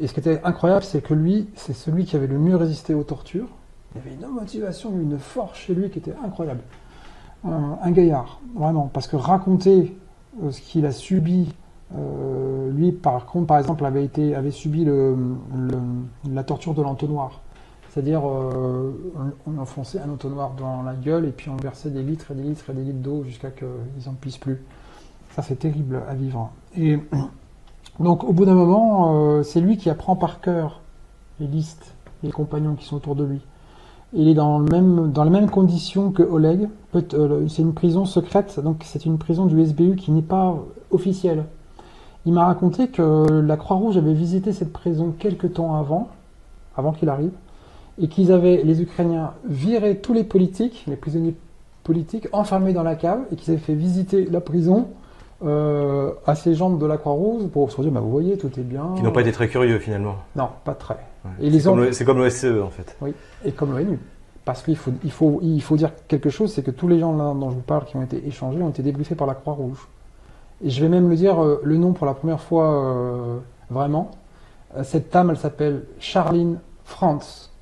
Et 0.00 0.06
ce 0.06 0.14
qui 0.14 0.20
était 0.20 0.40
incroyable, 0.44 0.84
c'est 0.84 1.02
que 1.02 1.12
lui, 1.12 1.48
c'est 1.56 1.74
celui 1.74 2.06
qui 2.06 2.16
avait 2.16 2.26
le 2.26 2.38
mieux 2.38 2.56
résisté 2.56 2.94
aux 2.94 3.02
tortures. 3.02 3.48
Il 4.04 4.10
y 4.10 4.14
avait 4.14 4.22
une 4.22 4.34
motivation, 4.34 4.90
une 4.98 5.18
force 5.18 5.58
chez 5.58 5.74
lui 5.74 5.90
qui 5.90 5.98
était 5.98 6.14
incroyable. 6.24 6.60
un 7.44 7.90
gaillard, 7.90 8.40
vraiment. 8.54 8.90
Parce 8.92 9.06
que 9.06 9.16
raconter 9.16 9.96
euh, 10.42 10.50
ce 10.50 10.60
qu'il 10.60 10.84
a 10.86 10.92
subi, 10.92 11.54
euh, 11.96 12.70
lui, 12.70 12.92
par 12.92 13.26
contre, 13.26 13.46
par 13.46 13.58
exemple, 13.58 13.84
avait, 13.84 14.50
subi 14.50 14.86
la 16.28 16.44
torture 16.44 16.74
de 16.74 16.82
l'entonnoir. 16.82 17.40
C'est-à-dire, 17.88 18.28
euh, 18.28 18.92
on, 19.46 19.58
enfonçait 19.58 20.00
un 20.00 20.10
entonnoir 20.10 20.52
dans 20.58 20.82
la 20.82 20.94
gueule 20.94 21.24
et 21.24 21.30
puis 21.30 21.48
on 21.48 21.56
versait 21.56 21.88
des 21.88 22.02
litres 22.02 22.32
et 22.32 22.34
des 22.34 22.42
litres 22.42 22.68
et 22.68 22.74
des 22.74 22.82
litres 22.82 22.98
d'eau 22.98 23.24
jusqu'à 23.24 23.50
qu'ils 23.50 23.66
n'en 24.06 24.12
puissent 24.12 24.36
plus. 24.36 24.62
Ça, 25.34 25.42
c'est 25.42 25.56
terrible 25.56 26.02
à 26.08 26.14
vivre. 26.14 26.50
Et 26.76 26.98
donc, 28.00 28.24
au 28.24 28.32
bout 28.32 28.44
d'un 28.44 28.54
moment, 28.54 29.42
c'est 29.42 29.60
lui 29.60 29.78
qui 29.78 29.88
apprend 29.88 30.16
par 30.16 30.40
cœur 30.40 30.82
les 31.40 31.46
listes, 31.46 31.94
les 32.22 32.30
compagnons 32.30 32.74
qui 32.74 32.84
sont 32.84 32.96
autour 32.96 33.14
de 33.14 33.24
lui. 33.24 33.40
Il 34.12 34.28
est 34.28 34.34
dans, 34.34 34.58
le 34.58 34.70
même, 34.70 35.12
dans 35.12 35.24
les 35.24 35.30
mêmes 35.30 35.50
conditions 35.50 36.10
que 36.10 36.22
Oleg. 36.22 36.68
Euh, 36.94 37.46
c'est 37.48 37.62
une 37.62 37.74
prison 37.74 38.04
secrète, 38.04 38.60
donc 38.60 38.82
c'est 38.84 39.04
une 39.04 39.18
prison 39.18 39.46
du 39.46 39.62
SBU 39.64 39.96
qui 39.96 40.10
n'est 40.10 40.22
pas 40.22 40.56
officielle. 40.90 41.44
Il 42.24 42.32
m'a 42.32 42.46
raconté 42.46 42.88
que 42.88 43.40
la 43.40 43.56
Croix-Rouge 43.56 43.96
avait 43.96 44.14
visité 44.14 44.52
cette 44.52 44.72
prison 44.72 45.14
quelques 45.16 45.54
temps 45.54 45.76
avant, 45.76 46.08
avant 46.76 46.92
qu'il 46.92 47.08
arrive, 47.08 47.32
et 48.00 48.08
qu'ils 48.08 48.32
avaient, 48.32 48.62
les 48.64 48.82
Ukrainiens, 48.82 49.32
viré 49.44 49.98
tous 49.98 50.12
les 50.12 50.24
politiques, 50.24 50.84
les 50.88 50.96
prisonniers 50.96 51.34
politiques, 51.84 52.28
enfermés 52.32 52.72
dans 52.72 52.82
la 52.82 52.96
cave, 52.96 53.20
et 53.30 53.36
qu'ils 53.36 53.52
avaient 53.52 53.62
fait 53.62 53.74
visiter 53.74 54.24
la 54.24 54.40
prison 54.40 54.88
euh, 55.44 56.12
à 56.26 56.34
ces 56.34 56.54
gens 56.54 56.70
de 56.70 56.86
la 56.86 56.96
Croix-Rouge 56.96 57.48
pour 57.48 57.70
se 57.70 57.80
dire, 57.82 57.92
bah, 57.92 58.00
vous 58.00 58.10
voyez, 58.10 58.38
tout 58.38 58.50
est 58.58 58.64
bien. 58.64 58.92
Qui 58.96 59.02
n'ont 59.02 59.12
pas 59.12 59.20
été 59.20 59.32
très 59.32 59.48
curieux 59.48 59.78
finalement. 59.78 60.16
Non, 60.34 60.48
pas 60.64 60.74
très. 60.74 60.96
C'est 61.92 62.04
comme 62.04 62.18
l'OSCE 62.18 62.44
en 62.62 62.70
fait. 62.70 62.96
Oui, 63.00 63.12
et 63.44 63.52
comme 63.52 63.76
l'ONU. 63.76 63.98
Parce 64.44 64.62
qu'il 64.62 64.76
faut, 64.76 64.92
il 65.02 65.10
faut, 65.10 65.40
il 65.42 65.60
faut 65.60 65.76
dire 65.76 65.90
quelque 66.06 66.30
chose, 66.30 66.52
c'est 66.52 66.62
que 66.62 66.70
tous 66.70 66.86
les 66.86 67.00
gens 67.00 67.16
là 67.16 67.34
dont 67.34 67.50
je 67.50 67.56
vous 67.56 67.62
parle 67.62 67.84
qui 67.84 67.96
ont 67.96 68.02
été 68.02 68.26
échangés 68.26 68.62
ont 68.62 68.68
été 68.70 68.82
débriefés 68.82 69.16
par 69.16 69.26
la 69.26 69.34
Croix-Rouge. 69.34 69.88
Et 70.64 70.70
je 70.70 70.80
vais 70.80 70.88
même 70.88 71.08
le 71.08 71.16
dire 71.16 71.42
euh, 71.42 71.60
le 71.64 71.76
nom 71.76 71.92
pour 71.92 72.06
la 72.06 72.14
première 72.14 72.40
fois 72.40 72.72
euh, 72.72 73.38
vraiment. 73.70 74.12
cette 74.84 75.12
dame, 75.12 75.30
elle 75.30 75.36
s'appelle 75.36 75.82
Charline 75.98 76.58
France. 76.84 77.52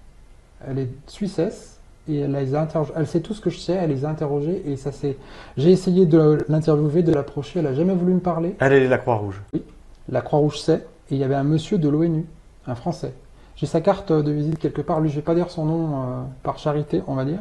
Elle 0.68 0.78
est 0.78 0.90
suissesse 1.06 1.74
et 2.08 2.20
elle 2.20 2.32
les 2.32 2.54
a 2.54 2.68
Elle 2.96 3.06
sait 3.06 3.20
tout 3.20 3.34
ce 3.34 3.40
que 3.40 3.50
je 3.50 3.58
sais, 3.58 3.72
elle 3.72 3.90
les 3.90 4.04
a 4.04 4.10
interrogés 4.10 4.62
et 4.66 4.76
ça 4.76 4.92
c'est. 4.92 5.16
J'ai 5.56 5.70
essayé 5.70 6.06
de 6.06 6.44
l'interviewer, 6.48 7.02
de 7.02 7.12
l'approcher, 7.12 7.60
elle 7.60 7.66
a 7.66 7.74
jamais 7.74 7.94
voulu 7.94 8.14
me 8.14 8.20
parler. 8.20 8.54
Elle 8.60 8.72
est 8.74 8.88
la 8.88 8.98
Croix-Rouge. 8.98 9.40
Oui, 9.52 9.62
la 10.08 10.20
Croix-Rouge 10.20 10.58
sait. 10.58 10.86
et 11.10 11.14
il 11.14 11.18
y 11.18 11.24
avait 11.24 11.34
un 11.34 11.44
monsieur 11.44 11.78
de 11.78 11.88
l'ONU, 11.88 12.26
un 12.66 12.74
Français. 12.74 13.14
J'ai 13.56 13.66
sa 13.66 13.80
carte 13.80 14.12
de 14.12 14.30
visite 14.32 14.58
quelque 14.58 14.82
part. 14.82 15.00
Lui, 15.00 15.10
je 15.10 15.16
vais 15.16 15.22
pas 15.22 15.34
dire 15.34 15.50
son 15.50 15.64
nom 15.64 16.02
euh, 16.02 16.22
par 16.42 16.58
charité, 16.58 17.02
on 17.06 17.14
va 17.14 17.24
dire. 17.24 17.40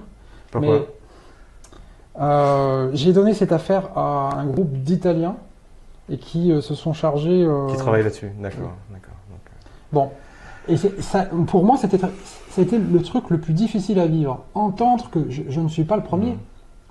Pourquoi 0.51 0.79
Mais 0.79 0.87
euh, 2.21 2.91
j'ai 2.93 3.13
donné 3.13 3.33
cette 3.33 3.51
affaire 3.51 3.97
à 3.97 4.35
un 4.37 4.45
groupe 4.45 4.71
d'Italiens 4.71 5.35
et 6.09 6.17
qui 6.17 6.51
euh, 6.51 6.61
se 6.61 6.75
sont 6.75 6.93
chargés. 6.93 7.47
Qui 7.69 7.77
travaille 7.77 8.03
là-dessus 8.03 8.31
D'accord, 8.39 8.73
d'accord. 8.91 9.13
Bon. 9.91 10.09
Et 10.69 10.77
ça, 10.77 11.25
pour 11.47 11.65
moi, 11.65 11.75
c'était 11.77 11.99
c'était 12.49 12.77
le 12.77 13.01
truc 13.01 13.29
le 13.29 13.39
plus 13.39 13.53
difficile 13.53 13.99
à 13.99 14.07
vivre. 14.07 14.45
Entendre 14.53 15.09
que 15.09 15.29
je, 15.29 15.43
je 15.49 15.59
ne 15.59 15.67
suis 15.67 15.83
pas 15.83 15.97
le 15.97 16.03
premier 16.03 16.37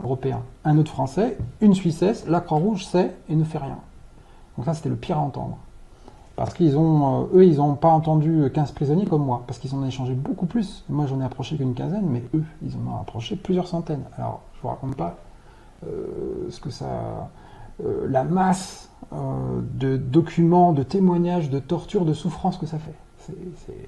européen. 0.03 0.43
Un 0.65 0.77
autre 0.79 0.91
français, 0.91 1.39
une 1.61 1.75
Suissesse, 1.75 2.27
la 2.27 2.41
Croix-Rouge 2.41 2.85
sait 2.85 3.13
et 3.31 3.35
ne 3.35 3.45
fait 3.45 3.59
rien. 3.59 3.79
Donc 4.57 4.67
ça, 4.67 4.75
c'était 4.75 4.89
le 4.89 4.97
pire 4.97 5.17
à 5.17 5.21
entendre. 5.21 5.59
Parce 6.43 6.55
qu'ils 6.55 6.77
ont, 6.77 7.23
euh, 7.23 7.39
eux, 7.39 7.45
ils 7.47 7.59
n'ont 7.59 7.77
pas 7.77 7.91
entendu 7.91 8.51
15 8.53 8.73
prisonniers 8.73 9.07
comme 9.07 9.25
moi, 9.25 9.45
parce 9.47 9.61
qu'ils 9.61 9.73
en 9.77 9.79
ont 9.79 9.87
échangé 9.87 10.13
beaucoup 10.15 10.47
plus. 10.47 10.83
Moi, 10.89 11.07
j'en 11.07 11.21
ai 11.21 11.25
approché 11.25 11.57
qu'une 11.57 11.73
quinzaine, 11.73 12.05
mais 12.05 12.25
eux, 12.35 12.43
ils 12.65 12.73
en 12.75 12.91
ont 12.91 13.01
approché 13.01 13.37
plusieurs 13.37 13.69
centaines. 13.69 14.03
Alors, 14.19 14.41
je 14.57 14.63
vous 14.63 14.67
raconte 14.67 14.97
pas 14.97 15.19
euh, 15.87 16.49
ce 16.51 16.59
que 16.59 16.71
ça, 16.71 17.31
euh, 17.85 18.09
la 18.11 18.25
masse 18.25 18.91
euh, 19.13 19.17
de 19.75 19.97
documents, 19.97 20.73
de 20.73 20.83
témoignages, 20.83 21.49
de 21.49 21.61
tortures, 21.61 22.05
de 22.05 22.13
souffrances 22.13 22.59
que 22.59 22.67
ça 22.67 22.79
fait. 22.79 22.97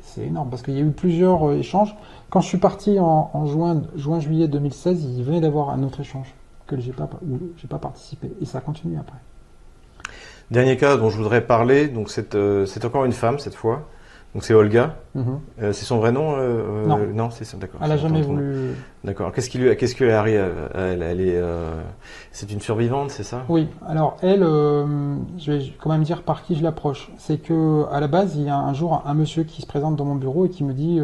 C'est- 0.03 0.23
énorme, 0.25 0.49
parce 0.49 0.63
qu'il 0.63 0.75
y 0.75 0.79
a 0.79 0.83
eu 0.83 0.93
plusieurs 0.93 1.49
euh, 1.49 1.59
échanges. 1.59 1.97
Quand 2.31 2.41
je 2.41 2.47
suis 2.47 2.59
parti 2.59 3.01
en, 3.01 3.31
en 3.35 3.47
juin, 3.47 3.83
juin-juillet 3.97 4.47
2016, 4.47 5.03
il 5.03 5.25
venait 5.25 5.41
d'avoir 5.41 5.71
un 5.71 5.83
autre 5.83 5.99
échange 5.99 6.33
que 6.69 6.79
j'ai 6.79 6.93
pas, 6.93 7.09
pas 7.69 7.79
participé, 7.79 8.31
et 8.41 8.45
ça 8.45 8.61
continue 8.61 8.97
après. 8.97 9.19
Dernier 10.51 10.77
cas 10.77 10.97
dont 10.97 11.11
je 11.11 11.17
voudrais 11.17 11.41
parler, 11.41 11.89
donc 11.89 12.11
c'est 12.11 12.35
euh, 12.35 12.67
c'est 12.67 12.85
encore 12.85 13.05
une 13.05 13.13
femme 13.13 13.39
cette 13.39 13.55
fois. 13.55 13.89
Donc 14.35 14.43
c'est 14.43 14.53
Olga. 14.53 14.97
Mhm. 15.15 15.41
Euh, 15.63 15.73
c'est 15.73 15.85
son 15.85 15.99
vrai 15.99 16.11
nom 16.11 16.35
euh, 16.37 16.87
Non. 16.87 16.99
non, 17.15 17.31
c'est 17.31 17.45
ça. 17.45 17.57
D'accord. 17.57 17.81
Elle 17.83 17.93
a 17.93 17.97
c'est 17.97 18.03
jamais 18.03 18.21
voulu. 18.21 18.73
D'accord. 19.05 19.33
Qu'est-ce 19.33 19.49
qui 19.49 19.59
lui, 19.59 19.77
qu'est-ce 19.77 19.95
qui 19.95 20.03
lui 20.03 20.11
arrive 20.11 20.45
à 20.75 20.81
elle 20.81 21.03
Elle, 21.03 21.21
est, 21.21 21.41
c'est 22.33 22.51
une 22.51 22.61
survivante, 22.61 23.11
c'est 23.11 23.23
ça? 23.23 23.45
Oui, 23.49 23.69
alors 23.87 24.17
elle, 24.23 24.41
je 24.41 25.53
vais 25.53 25.73
quand 25.81 25.91
même 25.91 26.03
dire 26.03 26.23
par 26.23 26.43
qui 26.43 26.57
je 26.57 26.65
l'approche. 26.65 27.13
C'est 27.17 27.39
que 27.39 27.85
à 27.93 28.01
la 28.01 28.09
base, 28.09 28.35
il 28.35 28.43
y 28.43 28.49
a 28.49 28.57
un 28.57 28.75
jour 28.75 29.03
un 29.07 29.15
monsieur 29.15 29.45
qui 29.45 29.63
se 29.63 29.67
présente 29.67 29.95
dans 29.95 30.05
mon 30.05 30.17
bureau 30.17 30.47
et 30.47 30.51
qui 30.51 30.65
me 30.65 30.73
dit 30.73 31.01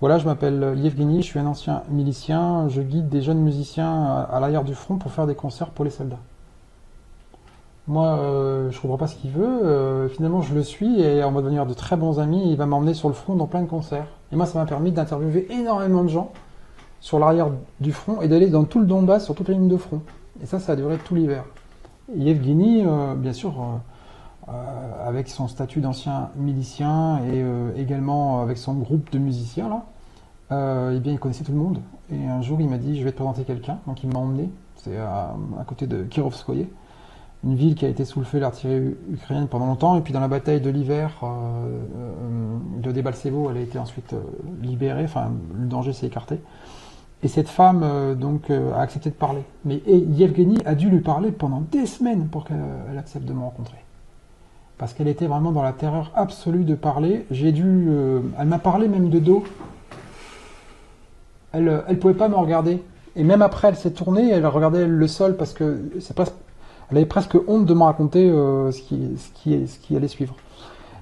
voilà, 0.00 0.18
je 0.18 0.24
m'appelle 0.24 0.74
Yevgeny, 0.76 1.22
je 1.22 1.26
suis 1.26 1.38
un 1.38 1.46
ancien 1.46 1.84
milicien, 1.88 2.68
je 2.68 2.82
guide 2.82 3.08
des 3.08 3.22
jeunes 3.22 3.40
musiciens 3.40 4.26
à 4.30 4.40
l'arrière 4.40 4.64
du 4.64 4.74
front 4.74 4.96
pour 4.96 5.12
faire 5.12 5.26
des 5.26 5.36
concerts 5.36 5.70
pour 5.70 5.84
les 5.84 5.90
soldats. 5.92 6.18
Moi, 7.88 8.06
euh, 8.06 8.70
je 8.70 8.80
comprends 8.80 8.98
pas 8.98 9.06
ce 9.06 9.16
qu'il 9.16 9.30
veut. 9.30 9.64
euh, 9.64 10.08
finalement, 10.08 10.42
je 10.42 10.54
le 10.54 10.62
suis 10.62 11.00
et 11.00 11.24
on 11.24 11.32
va 11.32 11.42
devenir 11.42 11.66
de 11.66 11.74
très 11.74 11.96
bons 11.96 12.20
amis. 12.20 12.50
il 12.50 12.56
va 12.56 12.66
m'emmener 12.66 12.94
sur 12.94 13.08
le 13.08 13.14
front 13.14 13.34
dans 13.34 13.46
plein 13.46 13.62
de 13.62 13.68
concerts. 13.68 14.06
Et 14.32 14.36
moi, 14.36 14.46
ça 14.46 14.58
m'a 14.58 14.66
permis 14.66 14.92
d'interviewer 14.92 15.46
énormément 15.50 16.04
de 16.04 16.08
gens 16.08 16.32
sur 17.00 17.18
l'arrière 17.18 17.48
du 17.80 17.92
front 17.92 18.20
et 18.20 18.28
d'aller 18.28 18.48
dans 18.48 18.64
tout 18.64 18.78
le 18.78 18.86
Donbass, 18.86 19.24
sur 19.24 19.34
toute 19.34 19.48
la 19.48 19.54
ligne 19.54 19.68
de 19.68 19.76
front. 19.76 20.02
Et 20.42 20.46
ça, 20.46 20.58
ça 20.58 20.72
a 20.72 20.76
duré 20.76 20.98
tout 20.98 21.14
l'hiver. 21.14 21.44
Yevgeny, 22.16 22.84
euh, 22.84 23.14
bien 23.14 23.32
sûr, 23.32 23.54
euh, 23.60 24.52
euh, 24.52 25.08
avec 25.08 25.28
son 25.28 25.48
statut 25.48 25.80
d'ancien 25.80 26.30
milicien 26.36 27.20
et 27.24 27.80
également 27.80 28.42
avec 28.42 28.58
son 28.58 28.74
groupe 28.74 29.10
de 29.12 29.18
musiciens, 29.18 29.68
là, 29.68 29.84
eh 30.92 30.98
bien, 30.98 31.12
il 31.12 31.18
connaissait 31.18 31.44
tout 31.44 31.52
le 31.52 31.58
monde. 31.58 31.80
Et 32.10 32.26
un 32.26 32.42
jour, 32.42 32.60
il 32.60 32.68
m'a 32.68 32.78
dit, 32.78 32.98
je 32.98 33.04
vais 33.04 33.12
te 33.12 33.16
présenter 33.16 33.44
quelqu'un. 33.44 33.78
Donc, 33.86 34.02
il 34.02 34.10
m'a 34.10 34.18
emmené. 34.18 34.50
C'est 34.76 34.96
à 34.96 35.34
côté 35.66 35.86
de 35.86 36.02
Kirovskoye, 36.02 36.66
une 37.44 37.54
ville 37.54 37.74
qui 37.74 37.86
a 37.86 37.88
été 37.88 38.04
sous 38.04 38.18
le 38.18 38.26
feu 38.26 38.38
de 38.38 38.42
l'artillerie 38.42 38.96
ukrainienne 39.10 39.48
pendant 39.48 39.66
longtemps. 39.66 39.96
Et 39.96 40.02
puis, 40.02 40.12
dans 40.12 40.20
la 40.20 40.28
bataille 40.28 40.60
de 40.60 40.70
l'hiver 40.70 41.10
euh, 41.22 41.26
euh, 41.26 42.58
de 42.82 42.92
Debaltsevo, 42.92 43.50
elle 43.50 43.56
a 43.56 43.60
été 43.60 43.78
ensuite 43.78 44.12
euh, 44.12 44.20
libérée. 44.62 45.04
Enfin, 45.04 45.32
le 45.58 45.66
danger 45.66 45.92
s'est 45.92 46.06
écarté. 46.06 46.40
Et 47.22 47.28
cette 47.28 47.48
femme 47.48 48.14
donc 48.18 48.48
a 48.48 48.80
accepté 48.80 49.10
de 49.10 49.14
parler. 49.14 49.42
Mais 49.66 49.82
Yevgeny 49.86 50.56
a 50.64 50.74
dû 50.74 50.88
lui 50.88 51.00
parler 51.00 51.30
pendant 51.32 51.60
des 51.60 51.84
semaines 51.84 52.28
pour 52.28 52.46
qu'elle 52.46 52.56
elle 52.90 52.96
accepte 52.96 53.26
de 53.26 53.34
me 53.34 53.40
rencontrer. 53.40 53.76
Parce 54.78 54.94
qu'elle 54.94 55.06
était 55.08 55.26
vraiment 55.26 55.52
dans 55.52 55.62
la 55.62 55.74
terreur 55.74 56.10
absolue 56.14 56.64
de 56.64 56.74
parler. 56.74 57.26
J'ai 57.30 57.52
dû, 57.52 57.90
elle 58.38 58.48
m'a 58.48 58.58
parlé 58.58 58.88
même 58.88 59.10
de 59.10 59.18
dos. 59.18 59.44
Elle, 61.52 61.84
elle 61.86 61.98
pouvait 61.98 62.14
pas 62.14 62.30
me 62.30 62.36
regarder. 62.36 62.82
Et 63.16 63.22
même 63.22 63.42
après, 63.42 63.68
elle 63.68 63.76
s'est 63.76 63.90
tournée, 63.90 64.30
elle 64.30 64.46
regardait 64.46 64.86
le 64.86 65.06
sol 65.06 65.36
parce 65.36 65.52
que 65.52 65.90
c'est 66.00 66.16
pas, 66.16 66.24
elle 66.90 66.98
avait 66.98 67.06
presque 67.06 67.36
honte 67.46 67.66
de 67.66 67.74
me 67.74 67.82
raconter 67.82 68.28
euh, 68.28 68.72
ce 68.72 68.80
qui, 68.82 69.96
allait 69.96 70.08
suivre. 70.08 70.34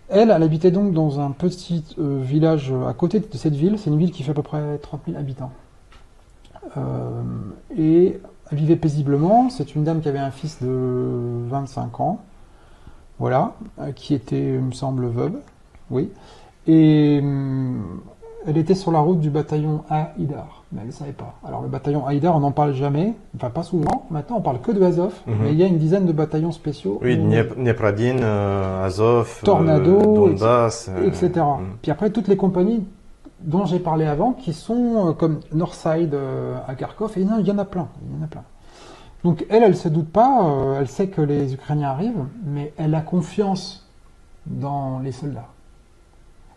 Elle, 0.09 0.31
elle 0.31 0.43
habitait 0.43 0.71
donc 0.71 0.93
dans 0.93 1.21
un 1.21 1.31
petit 1.31 1.85
euh, 1.99 2.21
village 2.23 2.73
à 2.87 2.93
côté 2.93 3.21
de 3.21 3.37
cette 3.37 3.55
ville. 3.55 3.79
C'est 3.79 3.91
une 3.91 3.99
ville 3.99 4.11
qui 4.11 4.23
fait 4.23 4.31
à 4.31 4.35
peu 4.35 4.43
près 4.43 4.79
30 4.79 5.03
000 5.07 5.19
habitants. 5.19 5.53
Euh, 6.77 7.23
et 7.77 8.21
elle 8.51 8.59
vivait 8.59 8.77
paisiblement. 8.77 9.51
C'est 9.51 9.75
une 9.75 9.85
dame 9.85 10.01
qui 10.01 10.09
avait 10.09 10.19
un 10.19 10.31
fils 10.31 10.63
de 10.63 11.47
25 11.49 12.01
ans, 12.01 12.21
voilà, 13.19 13.55
euh, 13.81 13.93
qui 13.93 14.15
était, 14.15 14.55
il 14.55 14.61
me 14.61 14.73
semble, 14.73 15.07
veuve, 15.07 15.41
oui. 15.91 16.11
Et 16.67 17.21
hum, 17.23 18.01
elle 18.47 18.59
était 18.59 18.75
sur 18.75 18.93
la 18.93 19.01
route 19.01 19.21
du 19.21 19.31
bataillon 19.31 19.85
Haïdar, 19.89 20.58
mais 20.73 20.81
elle 20.83 20.89
ne 20.89 20.93
savait 20.93 21.13
pas. 21.13 21.35
Alors 21.47 21.63
le 21.63 21.69
bataillon 21.69 22.07
Haïdar, 22.07 22.37
on 22.37 22.41
n'en 22.41 22.51
parle 22.53 22.75
jamais, 22.75 23.15
enfin 23.37 23.51
pas 23.51 23.63
souvent. 23.63 24.07
Maintenant, 24.11 24.37
on 24.37 24.41
parle 24.43 24.61
que 24.61 24.71
de 24.73 24.83
Azov, 24.83 25.15
Mhm. 25.27 25.35
mais 25.41 25.53
il 25.53 25.59
y 25.59 25.63
a 25.63 25.67
une 25.67 25.79
dizaine 25.79 26.07
de 26.07 26.13
bataillons 26.13 26.53
spéciaux. 26.53 26.99
Oui, 27.03 27.19
où- 27.19 27.55
Dniepradine, 27.57 28.21
euh, 28.23 28.85
Azov, 28.85 29.39
euh, 29.43 29.45
Tornado, 29.47 30.01
Donbass, 30.01 30.89
euh, 30.91 31.07
etc. 31.07 31.31
mm. 31.37 31.63
Puis 31.83 31.91
après, 31.91 32.11
toutes 32.11 32.29
les 32.29 32.37
compagnies 32.37 32.85
dont 33.41 33.65
j'ai 33.67 33.79
parlé 33.79 34.05
avant, 34.05 34.33
qui 34.33 34.53
sont 34.53 35.09
euh, 35.09 35.13
comme 35.13 35.41
Northside 35.55 36.13
euh, 36.15 36.57
à 36.67 36.75
Kharkov, 36.75 37.13
et 37.17 37.25
non, 37.25 37.37
il 37.41 37.47
y 37.47 37.51
en 37.53 37.59
a 37.59 37.65
plein, 37.65 37.89
il 38.11 38.17
y 38.19 38.21
en 38.21 38.25
a 38.25 38.29
plein. 38.29 38.43
Donc 39.25 39.47
elle, 39.49 39.63
elle 39.63 39.77
se 39.77 39.89
doute 39.89 40.11
pas, 40.11 40.43
euh, 40.45 40.81
elle 40.81 40.89
sait 40.89 41.09
que 41.09 41.21
les 41.23 41.55
Ukrainiens 41.55 41.89
arrivent, 41.91 42.25
mais 42.47 42.73
elle 42.77 42.95
a 42.95 43.01
confiance 43.01 43.87
dans 44.47 44.99
les 45.01 45.13
soldats. 45.13 45.49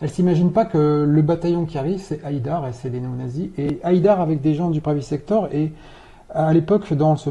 Elle 0.01 0.09
s'imagine 0.09 0.51
pas 0.51 0.65
que 0.65 1.05
le 1.07 1.21
bataillon 1.21 1.65
qui 1.65 1.77
arrive, 1.77 1.99
c'est 1.99 2.23
Haïdar 2.23 2.67
et 2.67 2.73
c'est 2.73 2.89
des 2.89 2.99
néo-nazis. 2.99 3.49
Et 3.57 3.79
Haïdar 3.83 4.19
avec 4.19 4.41
des 4.41 4.55
gens 4.55 4.71
du 4.71 4.81
private 4.81 5.03
sector, 5.03 5.47
et 5.53 5.73
à 6.29 6.51
l'époque, 6.53 6.91
dans 6.93 7.15
ce 7.15 7.29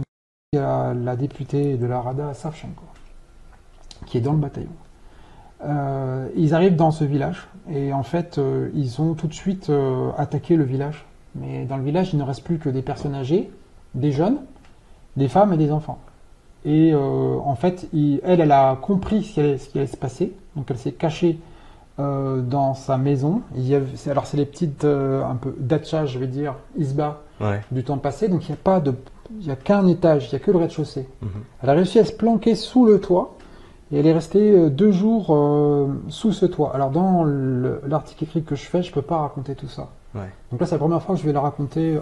il 0.53 0.57
y 0.57 0.63
a 0.63 0.95
la 0.95 1.15
députée 1.15 1.77
de 1.77 1.87
la 1.87 2.01
Rada, 2.01 2.35
Savchenko, 2.35 2.83
qui 4.07 4.19
est 4.19 4.21
dans 4.21 4.33
le 4.33 4.39
bataillon. 4.39 4.67
Euh, 5.63 6.29
ils 6.35 6.55
arrivent 6.55 6.75
dans 6.75 6.91
ce 6.91 7.05
village 7.05 7.47
et 7.71 7.93
en 7.93 8.03
fait 8.03 8.39
euh, 8.39 8.69
ils 8.75 9.01
ont 9.01 9.15
tout 9.15 9.29
de 9.29 9.33
suite 9.33 9.71
euh, 9.71 10.11
attaqué 10.19 10.57
le 10.57 10.65
village. 10.65 11.07
Mais 11.37 11.67
dans 11.67 11.77
le 11.77 11.85
village 11.85 12.13
il 12.15 12.19
ne 12.19 12.25
reste 12.25 12.43
plus 12.43 12.59
que 12.59 12.69
des 12.69 12.83
personnes 12.83 13.15
âgées, 13.15 13.49
des 13.95 14.11
jeunes, 14.11 14.39
des 15.17 15.29
femmes 15.29 15.53
et 15.53 15.57
des 15.57 15.71
enfants. 15.71 16.01
Et 16.65 16.93
en 16.95 17.55
fait 17.55 17.89
elle, 17.95 18.41
elle 18.41 18.51
a 18.51 18.77
compris 18.83 19.23
ce 19.23 19.35
qui 19.35 19.59
ce 19.59 19.69
qui 19.69 19.79
allait 19.79 19.87
se 19.87 19.97
passer, 19.97 20.33
donc 20.57 20.67
elle 20.69 20.79
s'est 20.79 20.91
cachée 20.91 21.39
euh, 22.01 22.41
dans 22.41 22.75
sa 22.75 22.97
maison. 22.99 23.43
Il 23.55 23.67
y 23.69 23.75
avait- 23.75 23.87
c'est- 23.97 24.11
alors 24.11 24.27
c'est 24.27 24.37
les 24.37 24.47
petites 24.47 24.85
euh, 24.85 25.23
un 25.25 25.37
peu 25.37 25.55
dacha 25.59 26.07
je 26.07 26.19
vais 26.19 26.27
dire, 26.27 26.55
isba 26.77 27.21
Ouais. 27.41 27.61
du 27.71 27.85
temps 27.85 27.99
passé, 27.99 28.29
donc 28.29 28.49
il 28.49 28.53
n'y 28.53 28.59
a 28.59 28.61
pas 28.63 28.81
de, 28.81 28.95
il 29.41 29.47
y 29.47 29.51
a 29.51 29.57
qu'un 29.57 29.87
étage, 29.87 30.27
il 30.27 30.35
n'y 30.35 30.43
a 30.43 30.45
que 30.45 30.51
le 30.51 30.59
rez-de-chaussée. 30.59 31.09
Mhm. 31.23 31.29
Elle 31.63 31.71
a 31.71 31.73
réussi 31.75 31.99
à 31.99 32.05
se 32.05 32.13
planquer 32.13 32.55
sous 32.55 32.85
le 32.87 33.01
toit 33.01 33.37
et 33.93 33.99
elle 34.01 34.07
est 34.07 34.13
restée 34.13 34.51
euh, 34.53 34.69
deux 34.71 34.91
jours 34.93 35.29
euh, 35.31 35.87
sous 36.09 36.33
ce 36.33 36.47
toit. 36.47 36.73
Alors 36.75 36.91
dans 36.91 37.25
le- 37.25 37.81
l'article 37.87 38.25
écrit 38.25 38.43
que 38.43 38.55
je 38.57 38.65
fais, 38.65 38.83
je 38.83 38.93
peux 38.93 39.03
pas 39.03 39.19
raconter 39.19 39.55
tout 39.55 39.69
ça. 39.69 39.89
Ouais. 40.15 40.31
Donc 40.51 40.61
là 40.61 40.67
c'est 40.67 40.75
la 40.75 40.79
première 40.81 41.03
fois 41.03 41.15
que 41.15 41.21
je 41.21 41.27
vais 41.27 41.33
la 41.33 41.41
raconter 41.41 41.99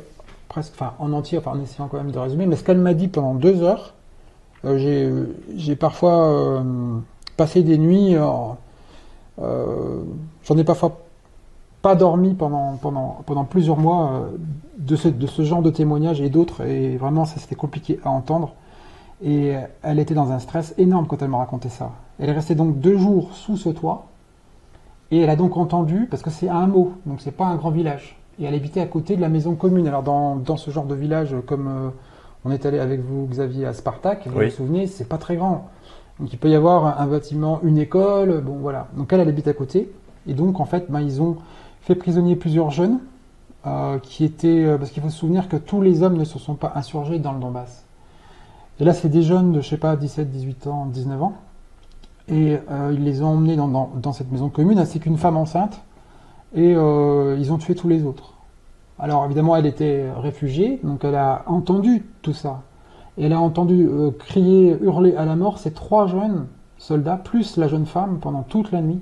presque, 0.48 0.72
enfin 0.74 0.94
en 0.98 1.12
entier, 1.12 1.38
enfin 1.38 1.52
en 1.52 1.60
essayant 1.60 1.88
quand 1.88 1.98
même 1.98 2.10
de 2.10 2.18
résumer. 2.18 2.46
Mais 2.46 2.56
ce 2.56 2.64
qu'elle 2.64 2.78
m'a 2.78 2.94
dit 2.94 3.08
pendant 3.08 3.34
deux 3.34 3.62
heures, 3.62 3.94
j'ai 4.64 5.76
parfois 5.78 6.62
passé 7.36 7.62
des 7.62 7.78
nuits, 7.78 8.16
euh, 8.16 8.26
j'en 9.40 10.56
ai 10.56 10.64
parfois 10.64 10.98
pas 11.80 11.94
dormi 11.94 12.34
pendant, 12.34 12.76
pendant, 12.82 13.20
pendant 13.24 13.44
plusieurs 13.44 13.76
mois 13.78 14.10
euh, 14.12 14.36
de, 14.78 14.96
ce, 14.96 15.06
de 15.08 15.26
ce 15.28 15.42
genre 15.42 15.62
de 15.62 15.70
témoignages 15.70 16.20
et 16.20 16.28
d'autres, 16.28 16.62
et 16.66 16.96
vraiment 16.96 17.24
ça 17.24 17.38
c'était 17.38 17.54
compliqué 17.54 18.00
à 18.04 18.10
entendre. 18.10 18.54
Et 19.22 19.54
euh, 19.56 19.60
elle 19.82 20.00
était 20.00 20.14
dans 20.14 20.32
un 20.32 20.40
stress 20.40 20.74
énorme 20.76 21.06
quand 21.06 21.22
elle 21.22 21.28
m'a 21.28 21.38
raconté 21.38 21.68
ça. 21.68 21.92
Elle 22.18 22.30
est 22.30 22.32
restée 22.32 22.56
donc 22.56 22.80
deux 22.80 22.98
jours 22.98 23.30
sous 23.32 23.56
ce 23.56 23.68
toit, 23.68 24.06
et 25.12 25.20
elle 25.20 25.30
a 25.30 25.36
donc 25.36 25.56
entendu, 25.56 26.08
parce 26.10 26.22
que 26.22 26.30
c'est 26.30 26.48
un 26.48 26.66
mot, 26.66 26.94
donc 27.06 27.20
c'est 27.20 27.30
pas 27.30 27.46
un 27.46 27.54
grand 27.54 27.70
village, 27.70 28.18
et 28.40 28.44
elle 28.44 28.54
habitait 28.54 28.80
à 28.80 28.86
côté 28.86 29.14
de 29.14 29.20
la 29.20 29.28
maison 29.28 29.54
commune. 29.54 29.86
Alors 29.86 30.02
dans, 30.02 30.34
dans 30.34 30.56
ce 30.56 30.72
genre 30.72 30.84
de 30.86 30.96
village, 30.96 31.36
comme 31.46 31.68
euh, 31.68 31.90
on 32.44 32.50
est 32.50 32.66
allé 32.66 32.80
avec 32.80 33.00
vous, 33.00 33.26
Xavier, 33.30 33.66
à 33.66 33.72
Spartak, 33.72 34.26
vous 34.26 34.36
Oui. 34.36 34.46
vous 34.46 34.50
souvenez, 34.56 34.86
c'est 34.88 35.08
pas 35.08 35.18
très 35.18 35.36
grand. 35.36 35.68
Donc 36.20 36.32
il 36.32 36.38
peut 36.38 36.50
y 36.50 36.54
avoir 36.54 37.00
un 37.00 37.06
bâtiment, 37.06 37.60
une 37.62 37.78
école, 37.78 38.40
bon 38.40 38.56
voilà. 38.56 38.88
Donc 38.96 39.12
elle, 39.12 39.20
elle 39.20 39.28
habite 39.28 39.48
à 39.48 39.52
côté, 39.52 39.90
et 40.26 40.34
donc 40.34 40.60
en 40.60 40.64
fait, 40.64 40.90
ben, 40.90 41.00
ils 41.00 41.22
ont 41.22 41.36
fait 41.82 41.94
prisonnier 41.94 42.36
plusieurs 42.36 42.70
jeunes 42.70 42.98
euh, 43.66 43.98
qui 43.98 44.24
étaient. 44.24 44.64
euh, 44.64 44.78
parce 44.78 44.90
qu'il 44.90 45.02
faut 45.02 45.10
se 45.10 45.18
souvenir 45.18 45.48
que 45.48 45.56
tous 45.56 45.80
les 45.80 46.02
hommes 46.02 46.16
ne 46.16 46.24
se 46.24 46.38
sont 46.38 46.54
pas 46.54 46.72
insurgés 46.74 47.18
dans 47.18 47.32
le 47.32 47.40
Donbass. 47.40 47.84
Et 48.80 48.84
là, 48.84 48.94
c'est 48.94 49.08
des 49.08 49.22
jeunes 49.22 49.52
de, 49.52 49.60
je 49.60 49.68
sais 49.68 49.78
pas, 49.78 49.96
17, 49.96 50.30
18 50.30 50.66
ans, 50.68 50.86
19 50.86 51.22
ans, 51.22 51.34
Et 52.28 52.58
euh, 52.70 52.92
ils 52.94 53.02
les 53.02 53.22
ont 53.22 53.28
emmenés 53.28 53.56
dans, 53.56 54.12
cette 54.12 54.30
maison 54.30 54.48
commune, 54.48 54.78
ainsi 54.78 55.00
qu'une 55.00 55.18
femme 55.18 55.36
enceinte, 55.36 55.80
et 56.54 56.70
ils 56.70 57.52
ont 57.52 57.58
tué 57.58 57.74
tous 57.74 57.88
les 57.88 58.04
autres. 58.04 58.34
Alors 58.98 59.24
évidemment, 59.24 59.54
elle 59.56 59.66
était 59.66 60.10
réfugiée, 60.12 60.80
donc 60.82 61.04
elle 61.04 61.14
a 61.14 61.42
entendu 61.46 62.04
tout 62.22 62.32
ça. 62.32 62.62
Et 63.18 63.24
elle 63.24 63.32
a 63.32 63.40
entendu 63.40 63.86
euh, 63.86 64.10
crier, 64.10 64.76
hurler 64.80 65.16
à 65.16 65.24
la 65.24 65.34
mort 65.34 65.58
ces 65.58 65.72
trois 65.72 66.06
jeunes 66.06 66.46
soldats, 66.78 67.16
plus 67.16 67.56
la 67.56 67.66
jeune 67.66 67.86
femme, 67.86 68.18
pendant 68.20 68.42
toute 68.42 68.70
la 68.70 68.80
nuit. 68.80 69.00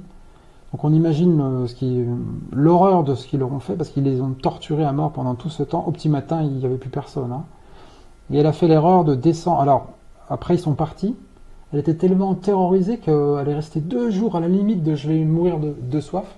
Donc 0.72 0.84
on 0.84 0.92
imagine 0.92 1.40
euh, 1.40 2.04
l'horreur 2.52 3.04
de 3.04 3.14
ce 3.14 3.26
qu'ils 3.26 3.40
leur 3.40 3.52
ont 3.52 3.60
fait, 3.60 3.74
parce 3.74 3.90
qu'ils 3.90 4.04
les 4.04 4.20
ont 4.20 4.30
torturés 4.30 4.84
à 4.84 4.92
mort 4.92 5.12
pendant 5.12 5.34
tout 5.34 5.50
ce 5.50 5.62
temps. 5.62 5.84
Au 5.86 5.92
petit 5.92 6.08
matin, 6.08 6.42
il 6.42 6.52
n'y 6.52 6.64
avait 6.64 6.76
plus 6.76 6.90
personne. 6.90 7.30
hein. 7.30 7.44
Et 8.32 8.38
elle 8.38 8.46
a 8.46 8.52
fait 8.52 8.68
l'erreur 8.68 9.04
de 9.04 9.14
descendre. 9.14 9.60
Alors, 9.60 9.88
après, 10.28 10.54
ils 10.54 10.60
sont 10.60 10.74
partis. 10.74 11.14
Elle 11.72 11.78
était 11.78 11.94
tellement 11.94 12.34
terrorisée 12.34 12.98
qu'elle 12.98 13.48
est 13.48 13.54
restée 13.54 13.80
deux 13.80 14.10
jours 14.10 14.36
à 14.36 14.40
la 14.40 14.48
limite 14.48 14.82
de 14.82 14.94
je 14.94 15.08
vais 15.08 15.24
mourir 15.24 15.58
de, 15.58 16.00
soif. 16.00 16.36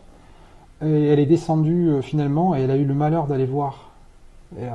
Et 0.84 1.06
elle 1.06 1.18
est 1.18 1.26
descendue 1.26 1.88
euh, 1.88 2.02
finalement 2.02 2.54
et 2.54 2.60
elle 2.60 2.70
a 2.70 2.76
eu 2.76 2.84
le 2.84 2.94
malheur 2.94 3.26
d'aller 3.26 3.46
voir. 3.46 3.90
Et, 4.58 4.66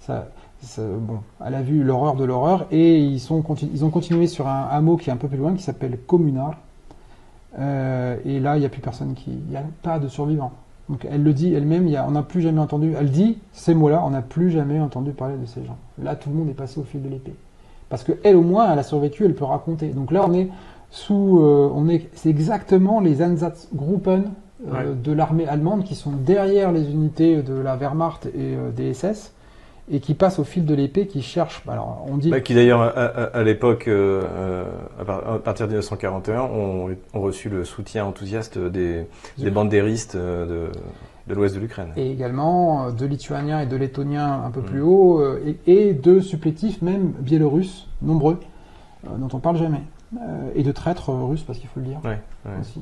ça, 0.00 0.28
ça- 0.62 0.82
bon, 0.82 1.18
elle 1.44 1.54
a 1.54 1.62
vu 1.62 1.82
l'horreur 1.82 2.14
de 2.16 2.24
l'horreur 2.24 2.66
et 2.70 2.98
ils, 2.98 3.20
sont 3.20 3.42
ils 3.72 3.84
ont 3.84 3.90
continué 3.90 4.26
sur 4.26 4.46
un 4.48 4.64
hameau 4.70 4.96
qui 4.96 5.10
est 5.10 5.12
un 5.12 5.16
peu 5.16 5.28
plus 5.28 5.38
loin 5.38 5.54
qui 5.54 5.62
s'appelle 5.62 5.98
Communard. 6.06 6.56
Euh, 7.58 8.16
et 8.24 8.38
là, 8.40 8.56
il 8.56 8.60
n'y 8.60 8.66
a 8.66 8.68
plus 8.68 8.80
personne 8.80 9.14
qui. 9.14 9.30
Il 9.32 9.50
n'y 9.50 9.56
a 9.56 9.62
pas 9.82 9.98
de 9.98 10.08
survivants. 10.08 10.52
Donc 10.88 11.06
elle 11.08 11.22
le 11.22 11.32
dit 11.32 11.52
elle-même, 11.54 11.88
on 12.06 12.10
n'a 12.12 12.22
plus 12.22 12.40
jamais 12.42 12.60
entendu. 12.60 12.94
Elle 12.98 13.10
dit 13.10 13.38
ces 13.52 13.74
mots-là, 13.74 14.02
on 14.04 14.10
n'a 14.10 14.22
plus 14.22 14.50
jamais 14.50 14.80
entendu 14.80 15.12
parler 15.12 15.36
de 15.36 15.46
ces 15.46 15.64
gens. 15.64 15.76
Là, 16.02 16.16
tout 16.16 16.30
le 16.30 16.36
monde 16.36 16.48
est 16.48 16.54
passé 16.54 16.80
au 16.80 16.84
fil 16.84 17.02
de 17.02 17.08
l'épée. 17.08 17.34
Parce 17.88 18.04
que 18.04 18.12
elle, 18.24 18.36
au 18.36 18.42
moins, 18.42 18.72
elle 18.72 18.78
a 18.78 18.82
survécu, 18.82 19.24
elle 19.24 19.34
peut 19.34 19.44
raconter. 19.44 19.88
Donc 19.88 20.10
là, 20.10 20.24
on 20.28 20.32
est 20.32 20.48
sous. 20.90 21.38
euh, 21.40 21.70
on 21.74 21.88
est, 21.88 22.08
c'est 22.14 22.30
exactement 22.30 23.00
les 23.00 23.22
Einsatzgruppen 23.22 24.24
euh, 24.68 24.72
Ouais. 24.72 24.94
de 25.02 25.12
l'armée 25.12 25.46
allemande 25.48 25.84
qui 25.84 25.94
sont 25.94 26.10
derrière 26.12 26.70
les 26.70 26.90
unités 26.90 27.42
de 27.42 27.54
la 27.54 27.76
Wehrmacht 27.76 28.26
et 28.26 28.56
des 28.76 28.92
SS 28.92 29.32
et 29.92 30.00
qui 30.00 30.14
passent 30.14 30.38
au 30.38 30.44
fil 30.44 30.64
de 30.64 30.74
l'épée, 30.74 31.06
qui 31.06 31.20
cherchent. 31.22 31.62
Alors, 31.68 32.06
on 32.08 32.16
dit. 32.16 32.30
Bah, 32.30 32.40
qui 32.40 32.54
d'ailleurs, 32.54 32.80
à, 32.80 32.86
à- 32.88 33.24
à 33.38 33.42
l'époque, 33.42 33.88
euh, 33.88 34.22
euh, 34.24 34.64
à, 35.00 35.04
par- 35.04 35.32
à 35.34 35.38
partir 35.40 35.66
de 35.66 35.72
1941, 35.72 36.42
ont, 36.42 36.88
reçu 37.14 37.48
le 37.48 37.64
soutien 37.64 38.04
enthousiaste 38.04 38.56
des, 38.58 39.06
des 39.38 39.50
bandéristes 39.50 40.14
euh, 40.14 40.68
de, 40.68 40.72
de 41.26 41.34
l'ouest 41.34 41.54
de 41.54 41.60
l'Ukraine. 41.60 41.88
et 41.96 42.10
également 42.10 42.92
de 42.92 43.04
Lituaniens 43.06 43.60
et 43.60 43.66
de 43.66 43.76
Lettoniens 43.76 44.42
un 44.44 44.50
peu 44.50 44.60
Mm. 44.60 44.64
plus 44.64 44.80
haut, 44.82 45.22
et, 45.44 45.58
et 45.66 45.92
de 45.92 46.20
supplétifs 46.20 46.82
même 46.82 47.12
biélorusses, 47.20 47.88
nombreux, 48.02 48.38
euh, 49.06 49.08
dont 49.18 49.28
on 49.32 49.38
parle 49.40 49.56
jamais, 49.56 49.82
Euh, 50.14 50.50
et 50.56 50.62
de 50.64 50.72
traîtres 50.72 51.10
russes, 51.12 51.42
parce 51.42 51.58
qu'il 51.60 51.68
faut 51.68 51.78
le 51.80 51.86
dire 51.86 52.00
Ouais, 52.04 52.18
ouais. 52.46 52.52
aussi, 52.60 52.80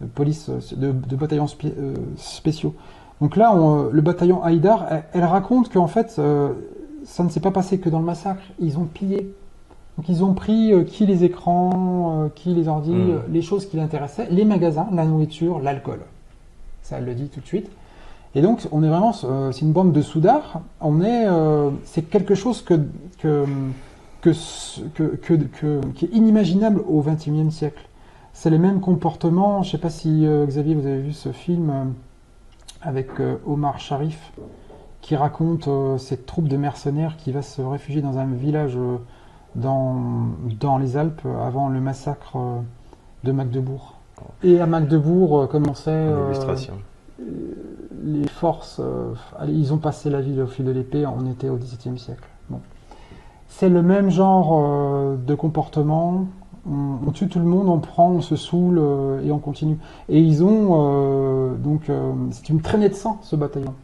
de 0.00 0.06
police, 0.06 0.48
de, 0.74 0.90
de 0.92 1.16
bataillons 1.16 1.46
spé- 1.46 1.74
spéciaux. 2.16 2.74
Donc 3.20 3.36
là, 3.36 3.54
on, 3.54 3.86
euh, 3.86 3.88
le 3.92 4.02
bataillon 4.02 4.42
Haïdar, 4.42 4.86
elle, 4.90 5.04
elle 5.14 5.24
raconte 5.24 5.72
qu'en 5.72 5.86
fait, 5.86 6.16
euh, 6.18 6.52
ça 7.04 7.24
ne 7.24 7.28
s'est 7.28 7.40
pas 7.40 7.50
passé 7.50 7.78
que 7.78 7.88
dans 7.88 7.98
le 8.00 8.04
massacre, 8.04 8.42
ils 8.60 8.78
ont 8.78 8.84
pillé. 8.84 9.32
Donc 9.96 10.08
ils 10.10 10.22
ont 10.22 10.34
pris 10.34 10.72
euh, 10.72 10.84
qui 10.84 11.06
les 11.06 11.24
écrans, 11.24 12.24
euh, 12.24 12.28
qui 12.34 12.50
les 12.54 12.68
ordi, 12.68 12.90
Mm. 12.92 13.10
euh, 13.10 13.18
les 13.30 13.40
choses 13.42 13.66
qui 13.66 13.76
l'intéressaient, 13.78 14.28
les 14.30 14.44
magasins, 14.44 14.88
la 14.92 15.06
nourriture, 15.06 15.60
l'alcool. 15.60 16.00
Ça, 16.82 16.98
elle 16.98 17.06
le 17.06 17.14
dit 17.14 17.28
tout 17.28 17.40
de 17.40 17.46
suite. 17.46 17.68
Et 18.34 18.42
donc, 18.42 18.68
on 18.70 18.82
est 18.82 18.88
vraiment, 18.88 19.12
c'est 19.14 19.62
une 19.62 19.72
bande 19.72 19.92
de 19.92 20.02
soudards. 20.02 20.60
On 20.82 21.00
est, 21.02 21.26
c'est 21.84 22.02
quelque 22.02 22.34
chose 22.34 22.60
que, 22.60 22.74
que, 23.18 23.46
que, 24.20 24.30
que, 24.94 25.16
que, 25.16 25.34
que- 25.34 25.80
qui 25.94 26.04
est 26.04 26.08
inimaginable 26.12 26.82
au 26.86 27.00
XXIe 27.00 27.50
siècle. 27.50 27.88
C'est 28.34 28.50
les 28.50 28.58
mêmes 28.58 28.80
comportements. 28.80 29.62
Je 29.62 29.68
ne 29.68 29.72
sais 29.72 29.78
pas 29.78 29.88
si 29.88 30.26
Xavier, 30.48 30.74
vous 30.74 30.86
avez 30.86 30.98
vu 31.00 31.12
ce 31.14 31.32
film 31.32 31.94
avec 32.86 33.20
euh, 33.20 33.36
Omar 33.46 33.80
Sharif, 33.80 34.32
qui 35.06 35.14
raconte 35.14 35.68
euh, 35.68 35.98
cette 35.98 36.26
troupe 36.26 36.48
de 36.48 36.56
mercenaires 36.56 37.16
qui 37.16 37.30
va 37.30 37.40
se 37.40 37.62
réfugier 37.62 38.02
dans 38.02 38.18
un 38.18 38.26
village 38.26 38.76
euh, 38.76 38.96
dans, 39.54 40.02
dans 40.58 40.78
les 40.78 40.96
Alpes 40.96 41.26
avant 41.46 41.68
le 41.68 41.80
massacre 41.80 42.36
de 43.22 43.30
Magdebourg. 43.30 43.94
Et 44.42 44.60
à 44.60 44.66
Magdebourg 44.66 45.48
Une 45.54 45.64
euh, 45.86 46.26
illustration. 46.26 46.74
les 48.02 48.26
forces, 48.26 48.80
ils 49.46 49.72
ont 49.72 49.78
passé 49.78 50.10
la 50.10 50.20
ville 50.20 50.40
au 50.42 50.48
fil 50.48 50.64
de 50.64 50.72
l'épée, 50.72 51.06
on 51.06 51.30
était 51.30 51.50
au 51.50 51.56
XVIIe 51.56 51.98
siècle. 52.00 52.28
Bon. 52.50 52.60
C'est 53.46 53.68
le 53.68 53.82
même 53.82 54.10
genre 54.10 55.16
de 55.16 55.34
comportement. 55.36 56.26
On, 56.68 56.98
on 57.06 57.10
tue 57.12 57.28
tout 57.28 57.38
le 57.38 57.44
monde, 57.44 57.68
on 57.68 57.78
prend, 57.78 58.10
on 58.10 58.20
se 58.20 58.34
saoule 58.36 58.78
euh, 58.80 59.22
et 59.24 59.30
on 59.30 59.38
continue. 59.38 59.78
Et 60.08 60.18
ils 60.20 60.42
ont 60.44 60.68
euh, 61.50 61.54
donc 61.54 61.88
euh, 61.88 62.12
c'est 62.32 62.48
une 62.48 62.60
traînée 62.60 62.88
de 62.88 62.94
sang 62.94 63.18
ce 63.22 63.36
bataillon. 63.36 63.74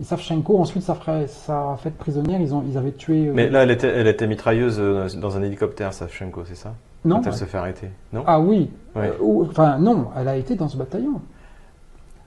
Et 0.00 0.04
Savchenko 0.04 0.58
ensuite 0.58 0.82
ça 0.82 0.94
ferait 0.94 1.26
ça 1.26 1.72
a 1.72 1.76
fait 1.76 1.90
prisonnière. 1.90 2.40
Ils 2.40 2.54
ont 2.54 2.64
ils 2.68 2.76
avaient 2.78 2.92
tué. 2.92 3.30
Mais 3.34 3.48
là, 3.50 3.62
elle 3.62 3.70
était, 3.70 3.88
elle 3.88 4.06
était 4.06 4.26
mitrailleuse 4.26 4.78
dans 5.20 5.36
un 5.36 5.42
hélicoptère, 5.42 5.92
Savchenko, 5.92 6.44
c'est 6.46 6.54
ça? 6.56 6.74
Non. 7.04 7.16
Quand 7.16 7.26
elle 7.26 7.34
se 7.34 7.44
fait 7.44 7.58
arrêter, 7.58 7.90
non? 8.12 8.24
Ah 8.26 8.40
oui. 8.40 8.70
Ouais. 8.96 9.12
Enfin 9.50 9.78
non, 9.78 10.06
elle 10.18 10.28
a 10.28 10.36
été 10.36 10.54
dans 10.56 10.68
ce 10.68 10.76
bataillon. 10.78 11.20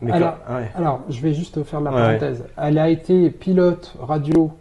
Mais 0.02 0.12
alors- 0.12 0.36
quand- 0.48 0.54
ouais. 0.56 0.70
Alors 0.76 1.00
je 1.10 1.20
vais 1.22 1.34
juste 1.34 1.64
faire 1.64 1.82
la 1.82 1.92
parenthèse. 1.92 2.44
Elle 2.56 2.78
a 2.78 2.88
été 2.90 3.32
pilote 3.32 3.96
radio 4.00 4.52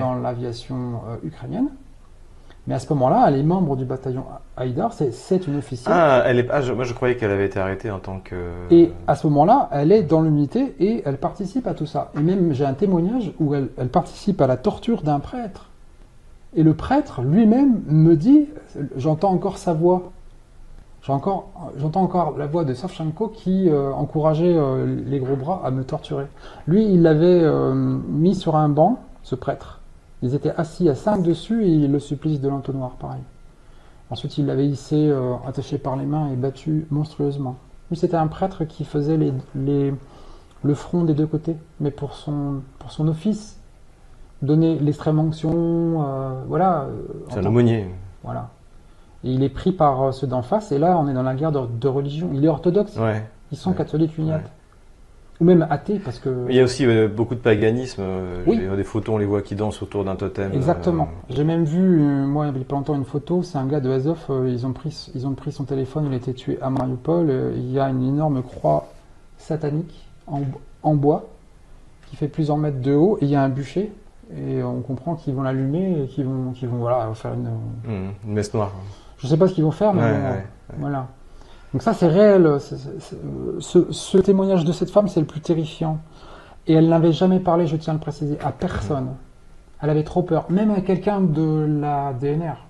dans 0.00 0.14
l'aviation 0.16 1.00
ukrainienne. 1.24 1.68
Mais 2.66 2.74
à 2.74 2.78
ce 2.78 2.92
moment-là, 2.92 3.24
elle 3.28 3.36
est 3.36 3.42
membre 3.42 3.74
du 3.76 3.84
bataillon 3.84 4.24
Haïdar, 4.56 4.92
c'est, 4.92 5.46
une 5.46 5.56
officielle. 5.56 5.94
Ah, 5.96 6.22
elle 6.26 6.40
est, 6.40 6.48
ah, 6.50 6.60
je- 6.60 6.72
moi 6.72 6.84
je 6.84 6.92
croyais 6.92 7.16
qu'elle 7.16 7.30
avait 7.30 7.46
été 7.46 7.58
arrêtée 7.58 7.90
en 7.90 7.98
tant 7.98 8.20
que. 8.20 8.36
Et 8.70 8.92
à 9.06 9.16
ce 9.16 9.26
moment-là, 9.28 9.68
elle 9.72 9.92
est 9.92 10.02
dans 10.02 10.20
l'unité 10.20 10.74
et 10.78 11.02
elle 11.06 11.16
participe 11.16 11.66
à 11.66 11.74
tout 11.74 11.86
ça. 11.86 12.10
Et 12.16 12.20
même, 12.20 12.52
j'ai 12.52 12.66
un 12.66 12.74
témoignage 12.74 13.32
où 13.40 13.54
elle, 13.54 13.70
elle 13.78 13.88
participe 13.88 14.40
à 14.40 14.46
la 14.46 14.56
torture 14.56 15.02
d'un 15.02 15.20
prêtre. 15.20 15.70
Et 16.54 16.62
le 16.62 16.74
prêtre 16.74 17.22
lui-même 17.22 17.80
me 17.86 18.14
dit, 18.14 18.48
j'entends 18.96 19.30
encore 19.30 19.56
sa 19.56 19.72
voix. 19.72 20.10
J'ai 21.02 21.12
encore, 21.12 21.48
j'entends 21.78 22.02
encore 22.02 22.36
la 22.36 22.46
voix 22.46 22.64
de 22.64 22.74
Savchenko 22.74 23.28
qui 23.28 23.70
euh, 23.70 23.90
encourageait 23.92 24.54
euh, 24.54 24.84
les 25.06 25.18
gros 25.18 25.36
bras 25.36 25.62
à 25.64 25.70
me 25.70 25.82
torturer. 25.82 26.26
Lui, 26.66 26.84
il 26.84 27.02
l'avait 27.02 27.40
euh, 27.42 27.72
mis 27.74 28.34
sur 28.34 28.54
un 28.56 28.68
banc, 28.68 28.98
ce 29.22 29.34
prêtre. 29.34 29.79
Ils 30.22 30.34
étaient 30.34 30.52
assis 30.56 30.88
à 30.88 30.94
cinq 30.94 31.22
dessus 31.22 31.64
et 31.66 31.86
le 31.88 31.98
supplice 31.98 32.40
de 32.40 32.48
l'entonnoir, 32.48 32.90
pareil. 32.92 33.22
Ensuite, 34.10 34.36
il 34.38 34.46
l'avait 34.46 34.66
hissé, 34.66 35.08
euh, 35.08 35.34
attaché 35.46 35.78
par 35.78 35.96
les 35.96 36.04
mains 36.04 36.28
et 36.32 36.36
battu 36.36 36.86
monstrueusement. 36.90 37.56
Lui, 37.90 37.96
c'était 37.96 38.16
un 38.16 38.26
prêtre 38.26 38.64
qui 38.64 38.84
faisait 38.84 39.16
les, 39.16 39.32
les- 39.54 39.94
le 40.62 40.74
front 40.74 41.04
des 41.04 41.14
deux 41.14 41.26
côtés, 41.26 41.56
mais 41.80 41.90
pour 41.90 42.12
son, 42.14 42.60
pour 42.78 42.90
son 42.92 43.08
office, 43.08 43.58
donner 44.42 44.78
l'extrême 44.78 45.18
onction, 45.18 45.52
euh, 46.06 46.42
voilà. 46.48 46.82
euh, 46.82 47.02
C'est 47.30 47.38
un 47.38 47.46
aumônier. 47.46 47.86
voilà. 48.22 48.50
Et 49.24 49.32
il 49.32 49.42
est 49.42 49.48
pris 49.50 49.72
par 49.72 50.12
ceux 50.12 50.26
d'en 50.26 50.42
face, 50.42 50.70
et 50.72 50.78
là, 50.78 50.98
on 50.98 51.08
est 51.08 51.14
dans 51.14 51.22
la 51.22 51.34
guerre 51.34 51.52
de, 51.52 51.60
de 51.66 51.88
religion. 51.88 52.30
Il 52.34 52.44
est 52.44 52.48
orthodoxe, 52.48 52.96
Ouais. 52.98 53.26
ils 53.52 53.58
sont 53.58 53.70
Ouais. 53.70 53.76
catholiques 53.76 54.16
uniates. 54.18 54.42
Ouais. 54.44 54.50
Ou 55.40 55.44
même 55.44 55.66
athées, 55.70 55.98
parce 55.98 56.18
que. 56.18 56.46
Il 56.50 56.54
y 56.54 56.60
a 56.60 56.64
aussi 56.64 56.84
euh, 56.84 57.08
beaucoup 57.08 57.34
de 57.34 57.40
paganisme. 57.40 58.02
euh, 58.02 58.42
Oui. 58.46 58.60
Des 58.76 58.84
photos, 58.84 59.14
on 59.14 59.18
les 59.18 59.24
voit 59.24 59.40
qui 59.40 59.54
dansent 59.54 59.80
autour 59.82 60.04
d'un 60.04 60.14
totem. 60.16 60.52
Exactement. 60.52 61.04
euh, 61.30 61.34
J'ai 61.34 61.44
même 61.44 61.64
vu, 61.64 61.80
euh, 62.02 62.26
moi, 62.26 62.46
il 62.46 62.56
y 62.58 62.60
a 62.60 62.64
pas 62.64 62.76
longtemps, 62.76 62.94
une 62.94 63.04
photo. 63.06 63.42
C'est 63.42 63.56
un 63.56 63.66
gars 63.66 63.80
de 63.80 63.90
Azov. 63.90 64.18
ils 64.46 64.66
ont 64.66 64.72
pris, 64.72 65.10
ils 65.14 65.26
ont 65.26 65.32
pris 65.32 65.50
son 65.52 65.64
téléphone. 65.64 66.04
Il 66.08 66.12
a 66.12 66.16
été 66.16 66.34
tué 66.34 66.58
à 66.60 66.68
Mariupol. 66.68 67.30
il 67.56 67.70
y 67.72 67.78
a 67.80 67.88
une 67.88 68.02
énorme 68.06 68.42
croix 68.42 68.88
satanique 69.38 70.06
en, 70.26 70.42
en 70.82 70.94
bois 70.94 71.28
qui 72.10 72.16
fait 72.16 72.28
plusieurs 72.28 72.58
mètres 72.58 72.80
de 72.80 72.92
haut. 72.94 73.16
Et 73.22 73.24
il 73.24 73.30
y 73.30 73.36
a 73.36 73.42
un 73.42 73.48
bûcher. 73.48 73.92
Et 74.36 74.62
on 74.62 74.80
comprend 74.82 75.14
qu'ils 75.16 75.34
vont 75.34 75.42
l'allumer 75.42 76.02
et 76.02 76.06
qu'ils 76.06 76.24
vont, 76.26 76.52
qu'ils 76.52 76.68
vont, 76.68 76.76
voilà, 76.76 77.08
faire 77.14 77.32
une. 77.34 77.48
une 78.24 78.32
messe 78.34 78.52
noire. 78.54 78.72
Je 79.18 79.26
sais 79.26 79.36
pas 79.36 79.48
ce 79.48 79.54
qu'ils 79.54 79.64
vont 79.64 79.70
faire, 79.70 79.92
mais 79.94 80.02
Ouais, 80.02 80.12
bon, 80.12 80.28
ouais, 80.28 80.44
voilà. 80.78 81.08
Donc 81.72 81.82
ça, 81.82 81.94
c'est 81.94 82.08
réel. 82.08 82.46
euh, 82.46 82.58
ce, 83.60 83.92
ce 83.92 84.18
témoignage 84.18 84.64
de 84.64 84.72
cette 84.72 84.90
femme, 84.90 85.08
c'est 85.08 85.20
le 85.20 85.26
plus 85.26 85.40
terrifiant. 85.40 85.98
Et 86.66 86.74
elle 86.74 86.88
n'avait 86.88 87.12
jamais 87.12 87.40
parlé, 87.40 87.66
je 87.66 87.76
tiens 87.76 87.92
à 87.92 87.96
le 87.96 88.00
préciser, 88.00 88.38
à 88.40 88.52
personne. 88.52 89.08
Elle 89.82 89.90
avait 89.90 90.04
trop 90.04 90.22
peur, 90.22 90.46
même 90.50 90.70
à 90.70 90.80
quelqu'un 90.80 91.20
de 91.20 91.66
la 91.80 92.12
DNR. 92.12 92.66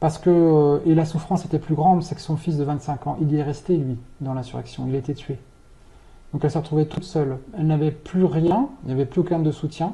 Parce 0.00 0.18
que, 0.18 0.30
euh, 0.30 0.78
et 0.84 0.94
la 0.94 1.04
souffrance 1.04 1.44
était 1.44 1.58
plus 1.58 1.74
grande, 1.74 2.02
c'est 2.02 2.14
que 2.14 2.20
son 2.20 2.36
fils 2.36 2.56
de 2.56 2.64
25 2.64 3.06
ans, 3.06 3.16
il 3.20 3.32
y 3.32 3.36
est 3.36 3.42
resté, 3.42 3.76
lui, 3.76 3.96
dans 4.20 4.34
l'insurrection. 4.34 4.84
Il 4.88 4.94
a 4.94 4.98
été 4.98 5.14
tué. 5.14 5.38
Donc 6.32 6.44
elle 6.44 6.50
s'est 6.50 6.58
retrouvée 6.58 6.86
toute 6.86 7.04
seule. 7.04 7.38
Elle 7.56 7.68
n'avait 7.68 7.92
plus 7.92 8.24
rien, 8.24 8.68
il 8.82 8.88
n'y 8.88 8.92
avait 8.92 9.06
plus 9.06 9.20
aucun 9.20 9.38
de 9.38 9.50
soutien. 9.52 9.92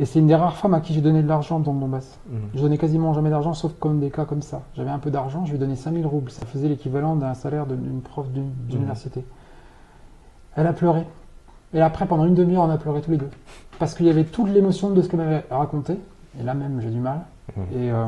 Et 0.00 0.06
c'est 0.06 0.18
une 0.18 0.26
des 0.26 0.34
rares 0.34 0.56
femmes 0.56 0.74
à 0.74 0.80
qui 0.80 0.92
j'ai 0.92 1.00
donné 1.00 1.22
de 1.22 1.28
l'argent 1.28 1.60
dans 1.60 1.72
le 1.72 1.78
Donbass. 1.78 2.18
Hum. 2.28 2.40
Je 2.54 2.60
donnais 2.60 2.78
quasiment 2.78 3.14
jamais 3.14 3.30
d'argent, 3.30 3.54
sauf 3.54 3.72
comme 3.78 4.00
des 4.00 4.10
cas 4.10 4.24
comme 4.24 4.42
ça. 4.42 4.62
J'avais 4.74 4.90
un 4.90 4.98
peu 4.98 5.10
d'argent, 5.10 5.44
je 5.44 5.52
lui 5.52 5.58
donnais 5.58 5.76
5000 5.76 6.06
roubles. 6.06 6.30
Ça 6.30 6.44
faisait 6.46 6.68
l'équivalent 6.68 7.14
d'un 7.14 7.34
salaire 7.34 7.66
d'une 7.66 8.00
prof 8.00 8.26
d'université. 8.30 9.24
Elle 10.56 10.66
a 10.66 10.72
pleuré. 10.72 11.06
Et 11.74 11.80
après, 11.80 12.06
pendant 12.06 12.24
une 12.24 12.34
demi-heure, 12.34 12.64
on 12.64 12.70
a 12.70 12.78
pleuré 12.78 13.00
tous 13.02 13.12
les 13.12 13.16
deux. 13.16 13.30
Parce 13.78 13.94
qu'il 13.94 14.06
y 14.06 14.10
avait 14.10 14.24
toute 14.24 14.48
l'émotion 14.48 14.90
de 14.90 15.02
ce 15.02 15.08
qu'elle 15.08 15.20
m'avait 15.20 15.44
raconté. 15.50 15.98
Et 16.40 16.42
là 16.42 16.54
même, 16.54 16.80
j'ai 16.80 16.90
du 16.90 17.00
mal. 17.00 17.20
Mhm. 17.56 17.62
Et 17.72 17.90
euh, 17.90 18.06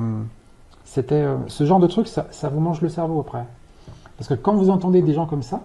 c'était 0.85 1.15
euh, 1.15 1.37
ce 1.47 1.65
genre 1.65 1.81
de 1.81 1.87
truc, 1.87 2.09
ça, 2.09 2.27
ça 2.31 2.49
vous 2.49 2.61
mange 2.61 2.81
le 2.81 2.89
cerveau 2.89 3.21
après. 3.21 3.45
Parce 4.17 4.29
que 4.29 4.35
quand 4.35 4.55
vous 4.55 4.71
entendez 4.71 5.03
des 5.03 5.13
gens 5.13 5.27
comme 5.27 5.43
ça, 5.43 5.63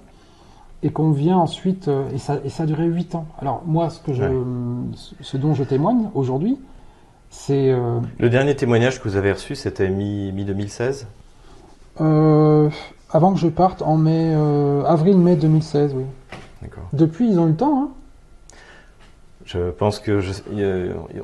et 0.84 0.90
qu'on 0.92 1.12
vient 1.12 1.38
ensuite, 1.38 1.88
euh, 1.88 2.10
et, 2.14 2.18
ça, 2.18 2.40
et 2.44 2.50
ça 2.50 2.64
a 2.64 2.66
duré 2.66 2.86
8 2.86 3.16
ans. 3.16 3.26
Alors 3.40 3.62
moi, 3.66 3.90
ce, 3.90 4.00
que 4.00 4.14
je, 4.14 4.24
Ouais. 4.24 4.98
ce 5.22 5.38
dont 5.38 5.54
je 5.54 5.64
témoigne 5.64 6.10
aujourd'hui, 6.16 6.58
c'est 7.30 7.72
euh, 7.72 8.00
Le 8.20 8.30
dernier 8.30 8.56
témoignage 8.56 9.00
que 9.02 9.08
vous 9.08 9.16
avez 9.16 9.32
reçu, 9.32 9.56
c'était 9.56 9.90
mi- 9.90 10.32
mi-2016 10.32 11.06
euh, 12.00 12.70
avant 13.12 13.34
que 13.34 13.40
je 13.40 13.48
parte 13.48 13.82
en 13.82 13.98
mai, 13.98 14.32
euh, 14.34 14.84
avril-mai 14.86 15.36
2016, 15.36 15.94
oui. 15.96 16.04
D'accord. 16.62 16.84
Depuis, 16.94 17.30
ils 17.30 17.38
ont 17.40 17.46
eu 17.48 17.52
le 17.52 17.56
temps. 17.58 17.84
Hein. 17.84 17.90
Je 19.46 19.72
pense 19.72 20.00
que 20.00 20.22
je- 20.22 20.32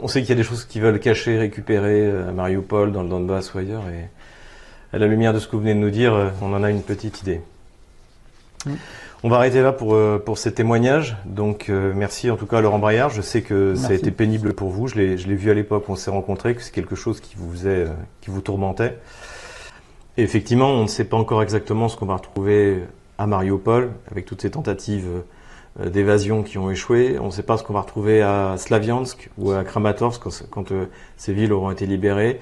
on 0.01 0.07
sait 0.07 0.21
qu'il 0.21 0.29
y 0.29 0.33
a 0.33 0.35
des 0.35 0.43
choses 0.43 0.65
qu'ils 0.65 0.81
veulent 0.81 0.99
cacher, 0.99 1.37
récupérer 1.37 2.09
à 2.11 2.31
Mariupol, 2.31 2.91
dans 2.91 3.03
le 3.03 3.09
Donbass 3.09 3.53
ou 3.53 3.59
ailleurs. 3.59 3.83
Et 3.89 4.09
à 4.95 4.99
la 4.99 5.07
lumière 5.07 5.33
de 5.33 5.39
ce 5.39 5.47
que 5.47 5.55
vous 5.55 5.61
venez 5.61 5.75
de 5.75 5.79
nous 5.79 5.89
dire, 5.91 6.31
on 6.41 6.53
en 6.53 6.63
a 6.63 6.69
une 6.69 6.81
petite 6.81 7.21
idée. 7.21 7.41
Mm. 8.65 8.71
On 9.23 9.29
va 9.29 9.37
arrêter 9.37 9.63
là 9.63 9.73
pour, 9.73 9.95
euh, 9.95 10.21
pour 10.23 10.37
ces 10.37 10.53
témoignages. 10.53 11.17
Donc 11.25 11.69
euh, 11.69 11.91
merci 11.95 12.29
en 12.29 12.37
tout 12.37 12.45
cas 12.45 12.59
à 12.59 12.61
Laurent 12.61 12.77
Braillard. 12.77 13.09
Je 13.09 13.21
sais 13.21 13.41
que 13.41 13.73
ça 13.73 13.89
a 13.89 13.93
été 13.93 14.11
pénible 14.11 14.53
pour 14.53 14.69
vous. 14.69 14.87
Je 14.87 14.95
l'ai 14.95 15.17
je 15.17 15.27
l'ai 15.27 15.35
vu 15.35 15.49
à 15.49 15.55
l'époque 15.55 15.89
où 15.89 15.93
on 15.93 15.95
s'est 15.95 16.11
rencontrés, 16.11 16.53
que 16.53 16.61
c'est 16.61 16.73
quelque 16.73 16.95
chose 16.95 17.19
qui 17.19 17.35
vous 17.35 17.51
faisait, 17.51 17.85
euh, 17.85 17.93
qui 18.21 18.29
vous 18.29 18.41
tourmentait. 18.41 18.99
Et 20.17 20.23
effectivement, 20.23 20.69
on 20.69 20.83
ne 20.83 20.87
sait 20.87 21.05
pas 21.05 21.17
encore 21.17 21.41
exactement 21.41 21.89
ce 21.89 21.97
qu'on 21.97 22.05
va 22.05 22.15
retrouver 22.15 22.83
à 23.17 23.25
Mariupol, 23.25 23.91
avec 24.11 24.25
toutes 24.25 24.41
ces 24.41 24.51
tentatives 24.51 25.07
d'évasion 25.85 26.43
qui 26.43 26.57
ont 26.57 26.71
échoué. 26.71 27.17
On 27.19 27.27
ne 27.27 27.31
sait 27.31 27.43
pas 27.43 27.57
ce 27.57 27.63
qu'on 27.63 27.73
va 27.73 27.81
retrouver 27.81 28.21
à 28.21 28.55
Slaviansk 28.57 29.29
ou 29.37 29.51
à 29.51 29.63
Kramatorsk 29.63 30.21
quand, 30.21 30.43
quand, 30.49 30.71
euh, 30.71 30.85
ces 31.17 31.33
villes 31.33 31.53
auront 31.53 31.71
été 31.71 31.85
libérées. 31.85 32.39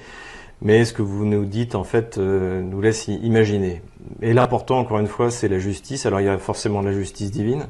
Mais 0.62 0.84
ce 0.84 0.92
que 0.92 1.02
vous 1.02 1.26
nous 1.26 1.44
dites, 1.44 1.74
en 1.74 1.84
fait, 1.84 2.16
euh, 2.18 2.62
nous 2.62 2.80
laisse 2.80 3.08
imaginer. 3.08 3.82
Et 4.22 4.32
l'important, 4.32 4.78
encore 4.78 4.98
une 4.98 5.06
fois, 5.06 5.30
c'est 5.30 5.48
la 5.48 5.58
justice. 5.58 6.06
Alors, 6.06 6.20
il 6.20 6.26
y 6.26 6.28
a 6.28 6.38
forcément 6.38 6.80
la 6.80 6.92
justice 6.92 7.30
divine. 7.30 7.66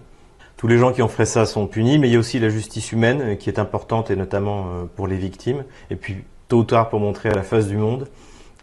Tous 0.57 0.69
les 0.69 0.79
gens 0.79 0.93
qui 0.93 1.03
ont 1.03 1.09
fait 1.09 1.27
ça 1.27 1.47
sont 1.47 1.67
punis, 1.67 1.99
mais 1.99 2.09
il 2.09 2.13
y 2.13 2.17
a 2.17 2.19
aussi 2.19 2.39
la 2.39 2.49
justice 2.49 2.93
humaine 2.93 3.21
euh, 3.21 3.35
qui 3.35 3.51
est 3.51 3.59
importante, 3.59 4.11
et 4.11 4.17
notamment 4.17 4.67
euh, 4.67 4.85
pour 4.95 5.09
les 5.09 5.17
victimes. 5.17 5.65
Et 5.91 5.97
puis, 5.97 6.19
tôt 6.49 6.59
ou 6.59 6.65
tard, 6.65 6.89
pour 6.89 7.01
montrer 7.01 7.29
à 7.29 7.35
la 7.35 7.43
face 7.43 7.67
du 7.67 7.77
monde 7.77 8.09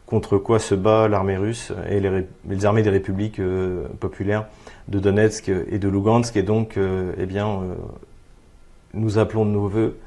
contre 0.05 0.37
quoi 0.37 0.59
se 0.59 0.75
bat 0.75 1.07
l'armée 1.07 1.37
russe 1.37 1.71
et 1.89 1.99
les, 1.99 2.65
armées 2.65 2.83
des 2.83 2.91
républiques 2.91 3.41
populaires 3.99 4.45
de 4.87 4.99
Donetsk 4.99 5.49
et 5.49 5.79
de 5.79 5.87
Lugansk. 5.87 6.35
Et 6.37 6.43
donc, 6.43 6.77
eh 6.77 7.25
bien, 7.25 7.61
nous 8.93 9.17
appelons 9.17 9.45
de 9.45 9.51
nos 9.51 9.67
voeux 9.67 9.97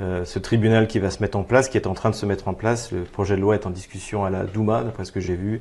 euh, 0.00 0.24
ce 0.24 0.38
tribunal 0.38 0.86
qui 0.86 1.00
va 1.00 1.10
se 1.10 1.20
mettre 1.20 1.36
en 1.36 1.42
place, 1.42 1.68
qui 1.68 1.76
est 1.76 1.88
en 1.88 1.94
train 1.94 2.10
de 2.10 2.14
se 2.14 2.24
mettre 2.24 2.46
en 2.46 2.54
place. 2.54 2.92
Le 2.92 3.02
projet 3.02 3.34
de 3.34 3.40
loi 3.40 3.56
est 3.56 3.66
en 3.66 3.70
discussion 3.70 4.24
à 4.24 4.30
la 4.30 4.44
Douma, 4.44 4.84
d'après 4.84 5.04
ce 5.04 5.10
que 5.10 5.18
j'ai 5.18 5.34
vu. 5.34 5.60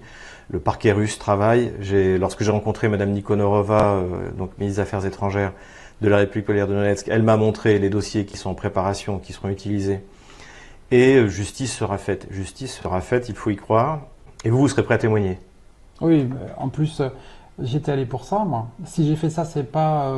Le 0.52 0.60
parquet 0.60 0.92
russe 0.92 1.18
travaille. 1.18 1.72
Lorsque 2.20 2.44
j'ai 2.44 2.52
rencontré 2.52 2.88
Madame 2.88 3.12
Nikonorova, 3.12 3.96
euh, 3.96 4.30
ministre 4.38 4.58
des 4.60 4.80
Affaires 4.80 5.06
étrangères 5.06 5.54
de 6.02 6.10
la 6.10 6.18
République 6.18 6.46
populaire 6.46 6.68
de 6.68 6.74
Donetsk, 6.74 7.08
elle 7.08 7.24
m'a 7.24 7.38
montré 7.38 7.80
les 7.80 7.90
dossiers 7.90 8.26
qui 8.26 8.38
sont 8.38 8.52
en 8.52 8.54
préparation, 8.54 9.18
qui 9.18 9.34
seront 9.34 9.50
utilisés. 9.50 10.04
Et 10.92 11.16
euh, 11.16 11.28
justice 11.28 11.76
sera 11.76 11.98
faite. 11.98 12.28
Justice 12.30 12.78
sera 12.78 13.02
faite, 13.02 13.30
il 13.30 13.36
faut 13.36 13.50
y 13.50 13.56
croire. 13.56 14.02
Et 14.46 14.52
vous, 14.52 14.60
vous 14.60 14.68
serez 14.68 14.84
prêt 14.84 14.96
à 14.96 15.00
témoigner? 15.00 15.40
Oui, 16.00 16.30
en 16.58 16.70
plus, 16.70 17.02
j'étais 17.60 17.92
allé 17.92 18.06
pour 18.06 18.24
ça, 18.24 18.46
moi. 18.46 18.68
Si 18.86 19.08
j'ai 19.08 19.16
fait 19.16 19.32
ça, 19.32 19.46
c'est 19.46 19.64
pas 19.64 20.14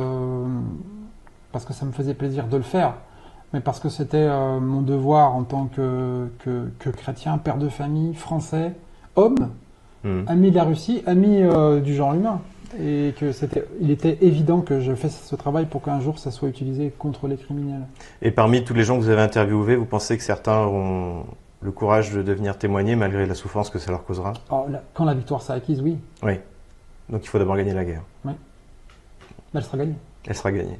parce 1.52 1.64
que 1.64 1.72
ça 1.72 1.86
me 1.86 1.92
faisait 1.92 2.12
plaisir 2.12 2.46
de 2.46 2.58
le 2.58 2.62
faire, 2.62 2.94
mais 3.52 3.60
parce 3.60 3.80
que 3.80 3.88
c'était 3.88 4.16
euh, 4.18 4.60
mon 4.60 4.82
devoir 4.82 5.34
en 5.34 5.42
tant 5.44 5.66
que, 5.66 6.28
que, 6.40 6.68
que 6.78 6.90
chrétien, 6.90 7.38
père 7.38 7.56
de 7.58 7.68
famille, 7.68 8.14
français, 8.14 8.72
homme, 9.16 9.50
Hmm. 10.02 10.22
ami 10.28 10.50
de 10.50 10.56
la 10.56 10.64
Russie, 10.64 11.02
ami 11.06 11.42
euh, 11.42 11.78
du 11.78 11.94
genre 11.94 12.14
humain. 12.14 12.40
Et 12.80 13.12
que 13.18 13.32
c'était, 13.32 13.66
il 13.82 13.90
était 13.90 14.16
évident 14.22 14.62
que 14.62 14.80
je 14.80 14.94
fasse 14.94 15.26
ce 15.26 15.36
travail 15.36 15.66
pour 15.66 15.82
qu'un 15.82 16.00
jour 16.00 16.18
ça 16.18 16.30
soit 16.30 16.48
utilisé 16.48 16.90
contre 16.98 17.28
les 17.28 17.36
criminels. 17.36 17.82
Et 18.22 18.30
parmi 18.30 18.64
tous 18.64 18.72
les 18.72 18.82
gens 18.82 18.96
que 18.96 19.02
vous 19.02 19.10
avez 19.10 19.20
interviewés, 19.20 19.76
vous 19.76 19.84
pensez 19.84 20.16
que 20.16 20.22
certains 20.22 20.56
auront 20.60 21.24
le 21.60 21.70
courage 21.70 22.12
de 22.14 22.22
devenir 22.22 22.56
témoigner 22.56 22.96
malgré 22.96 23.26
la 23.26 23.34
souffrance 23.34 23.68
que 23.68 23.78
ça 23.78 23.90
leur 23.90 24.04
causera? 24.06 24.32
Alors, 24.48 24.70
la- 24.70 24.82
quand 24.94 25.04
la 25.04 25.12
victoire 25.12 25.42
sera 25.42 25.54
acquise, 25.58 25.82
oui, 25.82 25.98
Oui. 26.22 26.34
Donc 27.10 27.22
il 27.24 27.28
faut 27.28 27.38
d'abord 27.38 27.58
gagner 27.58 27.74
la 27.74 27.84
guerre. 27.84 28.02
mais 28.24 28.32
elle 29.52 29.62
sera 29.64 29.76
gagnée. 29.76 29.96
Elle 30.26 30.34
sera 30.34 30.50
gagnée. 30.52 30.78